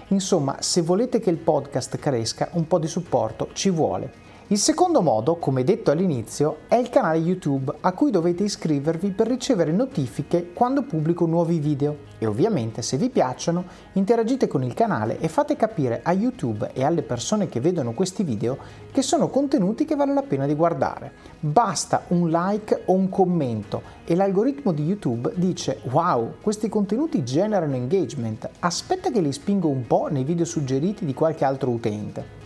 Insomma, 0.08 0.56
se 0.60 0.82
volete 0.82 1.18
che 1.18 1.30
il 1.30 1.38
podcast 1.38 1.96
cresca, 1.96 2.50
un 2.52 2.66
po' 2.66 2.78
di 2.78 2.88
supporto 2.88 3.48
ci 3.54 3.70
vuole. 3.70 4.21
Il 4.52 4.58
secondo 4.58 5.00
modo, 5.00 5.36
come 5.36 5.64
detto 5.64 5.90
all'inizio, 5.90 6.58
è 6.68 6.74
il 6.74 6.90
canale 6.90 7.16
YouTube 7.16 7.72
a 7.80 7.92
cui 7.92 8.10
dovete 8.10 8.42
iscrivervi 8.42 9.12
per 9.12 9.26
ricevere 9.26 9.72
notifiche 9.72 10.52
quando 10.52 10.82
pubblico 10.82 11.24
nuovi 11.24 11.58
video 11.58 11.96
e 12.18 12.26
ovviamente 12.26 12.82
se 12.82 12.98
vi 12.98 13.08
piacciono 13.08 13.64
interagite 13.94 14.48
con 14.48 14.62
il 14.62 14.74
canale 14.74 15.18
e 15.20 15.28
fate 15.28 15.56
capire 15.56 16.00
a 16.02 16.12
YouTube 16.12 16.70
e 16.74 16.84
alle 16.84 17.00
persone 17.00 17.48
che 17.48 17.60
vedono 17.60 17.94
questi 17.94 18.24
video 18.24 18.58
che 18.92 19.00
sono 19.00 19.30
contenuti 19.30 19.86
che 19.86 19.96
vale 19.96 20.12
la 20.12 20.20
pena 20.20 20.44
di 20.44 20.52
guardare. 20.52 21.12
Basta 21.40 22.02
un 22.08 22.28
like 22.28 22.82
o 22.84 22.92
un 22.92 23.08
commento 23.08 23.80
e 24.04 24.14
l'algoritmo 24.14 24.72
di 24.72 24.84
YouTube 24.84 25.32
dice 25.34 25.80
wow, 25.84 26.34
questi 26.42 26.68
contenuti 26.68 27.24
generano 27.24 27.74
engagement, 27.74 28.50
aspetta 28.58 29.10
che 29.10 29.22
li 29.22 29.32
spingo 29.32 29.68
un 29.68 29.86
po' 29.86 30.08
nei 30.10 30.24
video 30.24 30.44
suggeriti 30.44 31.06
di 31.06 31.14
qualche 31.14 31.46
altro 31.46 31.70
utente. 31.70 32.41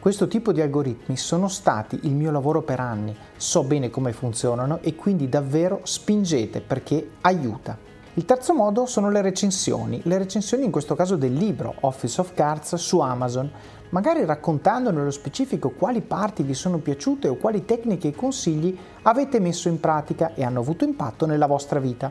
Questo 0.00 0.28
tipo 0.28 0.50
di 0.52 0.62
algoritmi 0.62 1.14
sono 1.18 1.46
stati 1.46 2.00
il 2.04 2.14
mio 2.14 2.30
lavoro 2.30 2.62
per 2.62 2.80
anni, 2.80 3.14
so 3.36 3.62
bene 3.64 3.90
come 3.90 4.14
funzionano 4.14 4.78
e 4.80 4.94
quindi 4.94 5.28
davvero 5.28 5.80
spingete 5.82 6.62
perché 6.62 7.10
aiuta. 7.20 7.76
Il 8.14 8.24
terzo 8.24 8.54
modo 8.54 8.86
sono 8.86 9.10
le 9.10 9.20
recensioni, 9.20 10.00
le 10.04 10.16
recensioni 10.16 10.64
in 10.64 10.70
questo 10.70 10.94
caso 10.94 11.16
del 11.16 11.34
libro 11.34 11.74
Office 11.80 12.18
of 12.18 12.32
Cards 12.32 12.76
su 12.76 13.00
Amazon, 13.00 13.52
magari 13.90 14.24
raccontando 14.24 14.90
nello 14.90 15.10
specifico 15.10 15.68
quali 15.68 16.00
parti 16.00 16.44
vi 16.44 16.54
sono 16.54 16.78
piaciute 16.78 17.28
o 17.28 17.36
quali 17.36 17.66
tecniche 17.66 18.08
e 18.08 18.14
consigli 18.14 18.74
avete 19.02 19.38
messo 19.38 19.68
in 19.68 19.80
pratica 19.80 20.32
e 20.32 20.42
hanno 20.42 20.60
avuto 20.60 20.84
impatto 20.84 21.26
nella 21.26 21.46
vostra 21.46 21.78
vita. 21.78 22.10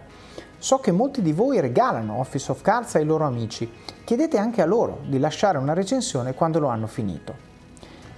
So 0.60 0.78
che 0.78 0.92
molti 0.92 1.24
di 1.24 1.34
voi 1.34 1.60
regalano 1.60 2.20
Office 2.20 2.52
of 2.52 2.62
Cards 2.62 2.94
ai 2.94 3.06
loro 3.06 3.26
amici, 3.26 3.68
chiedete 4.04 4.38
anche 4.38 4.62
a 4.62 4.68
loro 4.68 5.00
di 5.08 5.18
lasciare 5.18 5.58
una 5.58 5.74
recensione 5.74 6.36
quando 6.36 6.60
lo 6.60 6.68
hanno 6.68 6.86
finito. 6.86 7.49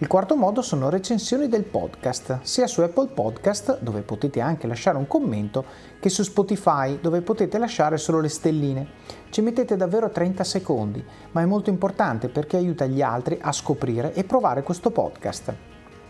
Il 0.02 0.08
quarto 0.08 0.36
modo 0.36 0.64
sono 0.64 0.90
recensioni 0.90 1.48
del 1.48 1.62
podcast, 1.64 2.40
sia 2.42 2.66
su 2.66 2.82
Apple 2.82 3.10
Podcast, 3.10 3.82
dove 3.82 4.02
potete 4.02 4.40
anche 4.40 4.66
lasciare 4.66 4.98
un 4.98 5.06
commento, 5.06 5.64
che 6.00 6.10
su 6.10 6.24
Spotify, 6.24 7.00
dove 7.00 7.22
potete 7.22 7.60
lasciare 7.60 8.00
solo 8.00 8.20
le 8.20 8.28
stelline. 8.28 8.88
Ci 9.30 9.42
mettete 9.42 9.78
davvero 9.78 10.10
30 10.10 10.44
secondi, 10.44 11.06
ma 11.34 11.42
è 11.42 11.46
molto 11.46 11.70
importante 11.70 12.30
perché 12.30 12.58
aiuta 12.58 12.88
gli 12.88 13.04
altri 13.04 13.38
a 13.40 13.52
scoprire 13.52 14.12
e 14.16 14.24
provare 14.24 14.64
questo 14.64 14.90
podcast. 14.90 15.54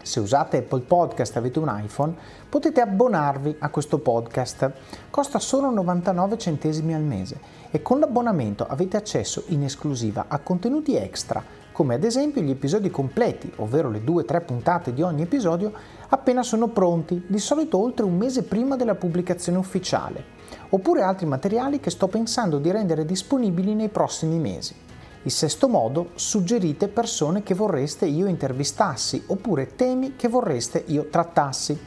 Se 0.01 0.21
usate 0.21 0.59
Apple 0.59 0.83
Podcast 0.83 1.35
e 1.35 1.39
avete 1.39 1.59
un 1.59 1.81
iPhone, 1.83 2.15
potete 2.47 2.79
abbonarvi 2.79 3.57
a 3.59 3.67
questo 3.67 3.97
podcast. 3.97 4.71
Costa 5.09 5.37
solo 5.37 5.69
99 5.69 6.37
centesimi 6.37 6.93
al 6.93 7.03
mese 7.03 7.41
e 7.69 7.81
con 7.81 7.99
l'abbonamento 7.99 8.65
avete 8.65 8.95
accesso 8.95 9.43
in 9.47 9.63
esclusiva 9.63 10.27
a 10.29 10.39
contenuti 10.39 10.95
extra 10.95 11.59
come 11.71 11.95
ad 11.95 12.03
esempio 12.03 12.41
gli 12.41 12.49
episodi 12.49 12.89
completi, 12.89 13.51
ovvero 13.57 13.89
le 13.89 14.03
due 14.03 14.23
o 14.23 14.25
tre 14.25 14.41
puntate 14.41 14.93
di 14.93 15.01
ogni 15.01 15.21
episodio, 15.21 15.71
appena 16.09 16.43
sono 16.43 16.67
pronti, 16.67 17.23
di 17.25 17.39
solito 17.39 17.77
oltre 17.77 18.05
un 18.05 18.17
mese 18.17 18.43
prima 18.43 18.75
della 18.75 18.95
pubblicazione 18.95 19.57
ufficiale, 19.57 20.23
oppure 20.69 21.01
altri 21.01 21.25
materiali 21.25 21.79
che 21.79 21.89
sto 21.89 22.07
pensando 22.07 22.59
di 22.59 22.71
rendere 22.71 23.05
disponibili 23.05 23.73
nei 23.73 23.89
prossimi 23.89 24.37
mesi. 24.37 24.75
Il 25.23 25.31
sesto 25.31 25.69
modo, 25.69 26.09
suggerite 26.15 26.87
persone 26.87 27.43
che 27.43 27.53
vorreste 27.53 28.05
io 28.05 28.25
intervistassi 28.25 29.23
oppure 29.27 29.75
temi 29.75 30.15
che 30.15 30.27
vorreste 30.27 30.83
io 30.87 31.07
trattassi. 31.09 31.79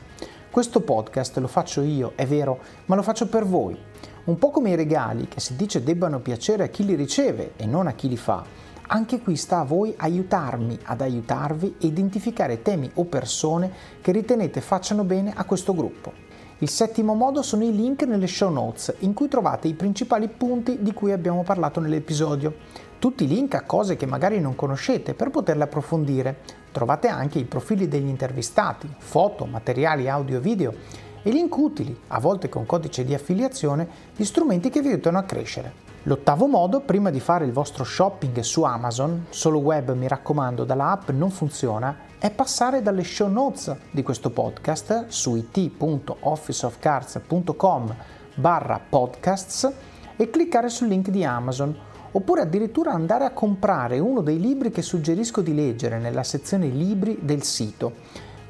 Questo 0.50 0.80
podcast 0.80 1.36
lo 1.38 1.48
faccio 1.48 1.82
io, 1.82 2.12
è 2.14 2.26
vero, 2.26 2.58
ma 2.86 2.94
lo 2.94 3.02
faccio 3.02 3.26
per 3.26 3.44
voi. 3.44 3.76
Un 4.24 4.38
po' 4.38 4.50
come 4.50 4.70
i 4.70 4.76
regali 4.76 5.28
che 5.28 5.40
si 5.40 5.56
dice 5.56 5.82
debbano 5.82 6.20
piacere 6.20 6.62
a 6.62 6.68
chi 6.68 6.84
li 6.84 6.94
riceve 6.94 7.52
e 7.56 7.66
non 7.66 7.88
a 7.88 7.92
chi 7.92 8.08
li 8.08 8.16
fa 8.16 8.63
anche 8.86 9.20
qui 9.20 9.36
sta 9.36 9.60
a 9.60 9.64
voi 9.64 9.94
aiutarmi 9.96 10.78
ad 10.84 11.00
aiutarvi 11.00 11.76
e 11.80 11.86
identificare 11.86 12.62
temi 12.62 12.90
o 12.94 13.04
persone 13.04 13.72
che 14.00 14.12
ritenete 14.12 14.60
facciano 14.60 15.04
bene 15.04 15.32
a 15.34 15.44
questo 15.44 15.74
gruppo. 15.74 16.12
Il 16.58 16.68
settimo 16.68 17.14
modo 17.14 17.42
sono 17.42 17.64
i 17.64 17.74
link 17.74 18.02
nelle 18.02 18.26
show 18.26 18.50
notes 18.50 18.94
in 19.00 19.12
cui 19.12 19.28
trovate 19.28 19.68
i 19.68 19.74
principali 19.74 20.28
punti 20.28 20.78
di 20.80 20.92
cui 20.92 21.12
abbiamo 21.12 21.42
parlato 21.42 21.80
nell'episodio. 21.80 22.54
Tutti 22.98 23.24
i 23.24 23.28
link 23.28 23.54
a 23.54 23.62
cose 23.62 23.96
che 23.96 24.06
magari 24.06 24.40
non 24.40 24.54
conoscete 24.54 25.14
per 25.14 25.30
poterle 25.30 25.64
approfondire. 25.64 26.38
Trovate 26.70 27.08
anche 27.08 27.38
i 27.38 27.44
profili 27.44 27.88
degli 27.88 28.08
intervistati, 28.08 28.88
foto, 28.96 29.46
materiali 29.46 30.08
audio 30.08 30.38
e 30.38 30.40
video 30.40 30.74
e 31.22 31.30
link 31.30 31.56
utili, 31.56 31.98
a 32.08 32.20
volte 32.20 32.48
con 32.48 32.66
codice 32.66 33.04
di 33.04 33.14
affiliazione, 33.14 33.88
di 34.14 34.24
strumenti 34.24 34.70
che 34.70 34.80
vi 34.80 34.88
aiutano 34.88 35.18
a 35.18 35.22
crescere. 35.22 35.83
L'ottavo 36.06 36.46
modo, 36.46 36.80
prima 36.80 37.08
di 37.08 37.18
fare 37.18 37.46
il 37.46 37.52
vostro 37.52 37.82
shopping 37.82 38.40
su 38.40 38.62
Amazon, 38.62 39.24
solo 39.30 39.60
web 39.60 39.94
mi 39.94 40.06
raccomando, 40.06 40.64
dalla 40.64 40.90
app 40.90 41.08
non 41.08 41.30
funziona, 41.30 41.96
è 42.18 42.30
passare 42.30 42.82
dalle 42.82 43.04
show 43.04 43.30
notes 43.30 43.74
di 43.90 44.02
questo 44.02 44.28
podcast 44.28 45.06
su 45.08 45.34
it.officeofcards.com 45.34 47.96
barra 48.34 48.78
podcasts 48.86 49.72
e 50.16 50.28
cliccare 50.28 50.68
sul 50.68 50.88
link 50.88 51.08
di 51.08 51.24
Amazon 51.24 51.74
oppure 52.10 52.42
addirittura 52.42 52.92
andare 52.92 53.24
a 53.24 53.32
comprare 53.32 53.98
uno 53.98 54.20
dei 54.20 54.38
libri 54.38 54.70
che 54.70 54.82
suggerisco 54.82 55.40
di 55.40 55.54
leggere 55.54 55.98
nella 55.98 56.22
sezione 56.22 56.66
libri 56.66 57.20
del 57.22 57.44
sito. 57.44 57.92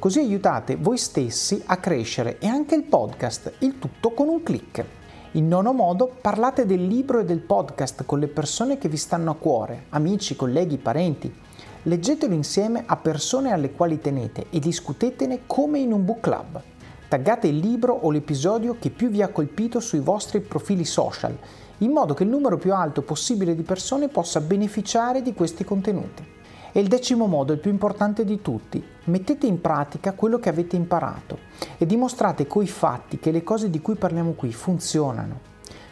Così 0.01 0.19
aiutate 0.19 0.75
voi 0.75 0.99
stessi 0.99 1.63
a 1.67 1.77
crescere 1.77 2.39
e 2.41 2.49
anche 2.49 2.75
il 2.75 2.83
podcast, 2.83 3.53
il 3.59 3.79
tutto 3.79 4.11
con 4.11 4.27
un 4.27 4.43
clic. 4.43 4.85
In 5.37 5.49
nono 5.49 5.73
modo, 5.73 6.15
parlate 6.21 6.65
del 6.65 6.87
libro 6.87 7.19
e 7.19 7.25
del 7.25 7.41
podcast 7.41 8.05
con 8.05 8.21
le 8.21 8.29
persone 8.29 8.79
che 8.79 8.89
vi 8.89 8.97
stanno 8.97 9.33
a 9.33 9.35
cuore, 9.35 9.87
amici, 9.89 10.37
colleghi, 10.37 10.79
parenti. 10.79 11.33
Leggetelo 11.83 12.33
insieme 12.33 12.85
a 12.87 12.95
persone 12.95 13.53
alle 13.53 13.73
quali 13.73 13.99
tenete 13.99 14.47
e 14.51 14.61
discutetene 14.61 15.41
come 15.47 15.81
in 15.81 15.93
un 15.93 16.05
book 16.05 16.21
club. 16.21 16.63
Taggate 17.09 17.49
il 17.49 17.59
libro 17.59 17.95
o 17.95 18.13
l'episodio 18.13 18.77
che 18.79 18.91
più 18.91 19.09
vi 19.09 19.23
ha 19.23 19.29
colpito 19.29 19.81
sui 19.81 19.99
vostri 19.99 20.41
profili 20.41 20.85
social, 20.85 21.37
in 21.79 21.91
modo 21.91 22.15
che 22.15 22.23
il 22.23 22.29
numero 22.29 22.57
più 22.57 22.73
alto 22.73 23.03
possibile 23.03 23.57
di 23.57 23.63
persone 23.63 24.07
possa 24.07 24.41
beneficiare 24.41 25.21
di 25.21 25.35
questi 25.35 25.65
contenuti. 25.65 26.34
E 26.77 26.81
il 26.81 26.89
decimo 26.89 27.29
modo, 27.29 27.53
il 27.53 27.61
più 27.61 27.71
importante 27.71 28.25
di 28.25 28.43
tutti, 28.43 28.85
mettete 29.05 29.47
in 29.47 29.61
pratica 29.61 30.13
quello 30.13 30.41
che 30.41 30.49
avete 30.49 30.75
imparato 30.75 31.39
e 31.79 31.87
dimostrate 31.87 32.49
coi 32.49 32.67
fatti 32.67 33.21
che 33.21 33.31
le 33.31 33.45
cose 33.45 33.71
di 33.71 33.81
cui 33.81 33.95
parliamo 33.95 34.33
qui 34.33 34.53
funzionano. 34.53 35.39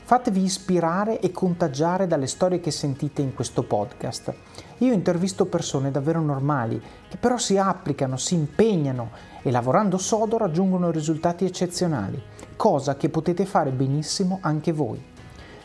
Fatevi 0.03 0.43
ispirare 0.43 1.21
e 1.21 1.31
contagiare 1.31 2.09
dalle 2.09 2.27
storie 2.27 2.59
che 2.59 2.73
sentite 2.73 3.23
in 3.23 3.33
questo 3.33 3.63
podcast. 3.63 4.35
Io 4.79 4.93
intervisto 4.93 5.47
persone 5.47 5.93
davvero 5.93 6.21
normali, 6.21 6.83
che 7.09 7.17
però 7.17 7.39
si 7.39 7.57
applicano, 7.57 8.17
si 8.17 8.35
impegnano 8.35 9.11
e 9.43 9.53
lavorando 9.53 9.99
sodo 9.99 10.37
raggiungono 10.37 10.91
risultati 10.91 11.45
eccezionali, 11.45 12.21
cosa 12.57 12.97
che 12.97 13.09
potete 13.09 13.47
fare 13.47 13.71
benissimo 13.71 14.39
anche 14.43 14.73
voi. 14.73 15.11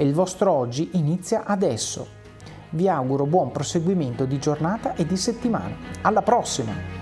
e 0.00 0.04
il 0.04 0.14
vostro 0.14 0.50
oggi 0.50 0.92
inizia 0.94 1.44
adesso. 1.44 2.06
Vi 2.70 2.88
auguro 2.88 3.26
buon 3.26 3.50
proseguimento 3.50 4.24
di 4.24 4.38
giornata 4.38 4.94
e 4.94 5.04
di 5.04 5.18
settimana. 5.18 5.76
Alla 6.00 6.22
prossima! 6.22 6.99